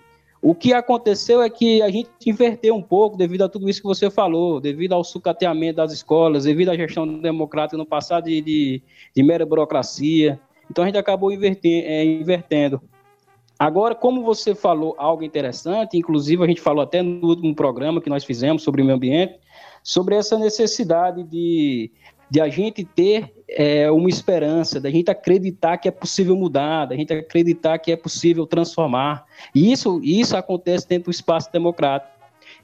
O 0.48 0.54
que 0.54 0.74
aconteceu 0.74 1.42
é 1.42 1.50
que 1.50 1.82
a 1.82 1.90
gente 1.90 2.08
inverteu 2.28 2.76
um 2.76 2.82
pouco 2.82 3.18
devido 3.18 3.42
a 3.42 3.50
tudo 3.50 3.68
isso 3.68 3.82
que 3.82 3.88
você 3.88 4.12
falou, 4.12 4.62
devido 4.62 4.94
ao 4.94 5.04
sucateamento 5.04 5.78
das 5.78 5.92
escolas, 5.92 6.44
devido 6.44 6.70
à 6.70 6.76
gestão 6.76 7.08
democrática 7.20 7.76
no 7.76 7.84
passado 7.84 8.26
de, 8.26 8.42
de, 8.42 8.84
de 9.16 9.24
mera 9.24 9.44
burocracia. 9.44 10.40
Então 10.70 10.84
a 10.84 10.88
gente 10.88 11.00
acabou 11.00 11.32
invertendo, 11.32 11.88
é, 11.88 12.06
invertendo. 12.06 12.80
Agora, 13.58 13.96
como 13.96 14.24
você 14.24 14.54
falou 14.54 14.94
algo 15.00 15.24
interessante, 15.24 15.98
inclusive 15.98 16.44
a 16.44 16.48
gente 16.48 16.62
falou 16.62 16.84
até 16.84 17.02
no 17.02 17.28
último 17.28 17.56
programa 17.56 18.00
que 18.00 18.10
nós 18.12 18.24
fizemos 18.24 18.62
sobre 18.62 18.84
o 18.84 18.86
meio 18.86 18.98
ambiente, 18.98 19.40
sobre 19.82 20.14
essa 20.14 20.38
necessidade 20.38 21.24
de, 21.24 21.92
de 22.30 22.42
a 22.42 22.50
gente 22.50 22.84
ter 22.84 23.34
é, 23.50 23.90
uma 23.92 24.10
esperança, 24.10 24.80
da 24.80 24.90
gente 24.90 25.10
acreditar 25.10 25.78
que 25.78 25.88
é 25.88 25.92
possível 25.92 26.36
mudar, 26.36 26.86
da 26.86 26.96
gente 26.96 27.14
acreditar 27.14 27.78
que 27.78 27.92
é 27.92 27.96
possível 27.96 28.46
transformar. 28.46 29.26
E 29.54 29.72
isso, 29.72 30.02
isso 30.04 30.36
acontece 30.36 30.88
dentro 30.88 31.06
do 31.06 31.12
espaço 31.12 31.52
democrático. 31.52 32.16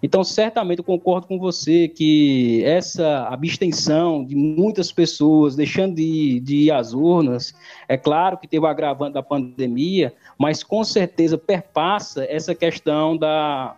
Então, 0.04 0.24
certamente, 0.24 0.80
eu 0.80 0.84
concordo 0.84 1.28
com 1.28 1.38
você 1.38 1.88
que 1.88 2.64
essa 2.66 3.28
abstenção 3.28 4.26
de 4.26 4.36
muitas 4.36 4.92
pessoas 4.92 5.56
deixando 5.56 5.96
de, 5.96 6.40
de 6.40 6.56
ir 6.56 6.72
às 6.72 6.94
urnas, 6.94 7.54
é 7.88 7.96
claro 7.96 8.38
que 8.38 8.48
teve 8.48 8.66
o 8.66 8.68
agravante 8.68 9.14
da 9.14 9.22
pandemia, 9.22 10.12
mas 10.40 10.64
com 10.64 10.84
certeza 10.84 11.38
perpassa 11.38 12.26
essa 12.28 12.56
questão 12.56 13.16
da, 13.16 13.78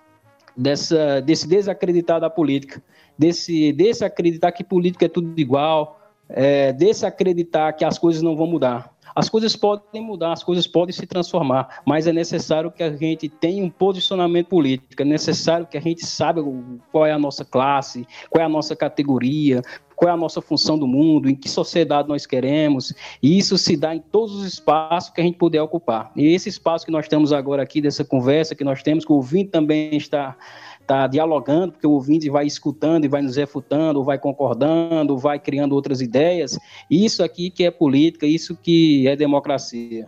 dessa, 0.56 1.22
desse 1.22 1.46
desacreditar 1.46 2.22
da 2.22 2.30
política 2.30 2.82
desse, 3.18 3.72
desse 3.74 4.04
acreditar 4.04 4.52
que 4.52 4.64
política 4.64 5.06
é 5.06 5.10
tudo 5.10 5.34
igual, 5.40 6.00
é, 6.30 6.74
desse 6.74 7.06
acreditar 7.06 7.74
que 7.74 7.86
as 7.86 7.98
coisas 7.98 8.22
não 8.22 8.36
vão 8.36 8.48
mudar. 8.48 8.94
As 9.16 9.30
coisas 9.30 9.56
podem 9.56 10.02
mudar, 10.02 10.34
as 10.34 10.44
coisas 10.44 10.66
podem 10.66 10.92
se 10.92 11.06
transformar, 11.06 11.82
mas 11.86 12.08
é 12.08 12.14
necessário 12.14 12.72
que 12.72 12.82
a 12.82 12.92
gente 12.92 13.30
tenha 13.30 13.64
um 13.64 13.70
posicionamento 13.70 14.48
político, 14.48 15.04
é 15.04 15.06
necessário 15.06 15.68
que 15.68 15.78
a 15.78 15.82
gente 15.82 16.04
saiba 16.04 16.44
qual 16.92 17.06
é 17.06 17.12
a 17.12 17.20
nossa 17.20 17.46
classe, 17.46 18.08
qual 18.30 18.42
é 18.42 18.46
a 18.46 18.50
nossa 18.50 18.76
categoria, 18.76 19.62
qual 19.96 20.10
é 20.10 20.14
a 20.14 20.18
nossa 20.18 20.42
função 20.42 20.80
do 20.80 20.88
mundo, 20.88 21.30
em 21.30 21.36
que 21.36 21.48
sociedade 21.48 22.08
nós 22.08 22.26
queremos, 22.26 22.94
e 23.22 23.38
isso 23.38 23.56
se 23.56 23.78
dá 23.78 23.94
em 23.94 24.00
todos 24.00 24.34
os 24.34 24.46
espaços 24.46 25.12
que 25.12 25.22
a 25.22 25.24
gente 25.24 25.38
puder 25.38 25.62
ocupar. 25.62 26.12
E 26.16 26.34
esse 26.34 26.50
espaço 26.50 26.84
que 26.84 26.92
nós 26.92 27.08
temos 27.08 27.32
agora 27.32 27.62
aqui, 27.62 27.80
dessa 27.82 28.04
conversa 28.04 28.56
que 28.56 28.64
nós 28.64 28.82
temos, 28.82 29.06
que 29.06 29.12
o 29.12 29.16
ouvinte 29.16 29.52
também 29.52 29.96
está 29.96 30.36
está 30.84 31.08
dialogando, 31.08 31.72
porque 31.72 31.88
o 31.88 31.92
ouvinte 31.92 32.30
vai 32.30 32.46
escutando 32.46 33.06
e 33.06 33.08
vai 33.08 33.22
nos 33.22 33.36
refutando, 33.36 34.04
vai 34.04 34.20
concordando, 34.20 35.18
vai 35.18 35.40
criando 35.40 35.74
outras 35.74 36.02
ideias. 36.02 36.60
Isso 36.90 37.24
aqui 37.24 37.50
que 37.50 37.64
é 37.64 37.72
política, 37.72 38.28
isso 38.28 38.56
que 38.56 39.08
é 39.08 39.16
democracia. 39.16 40.06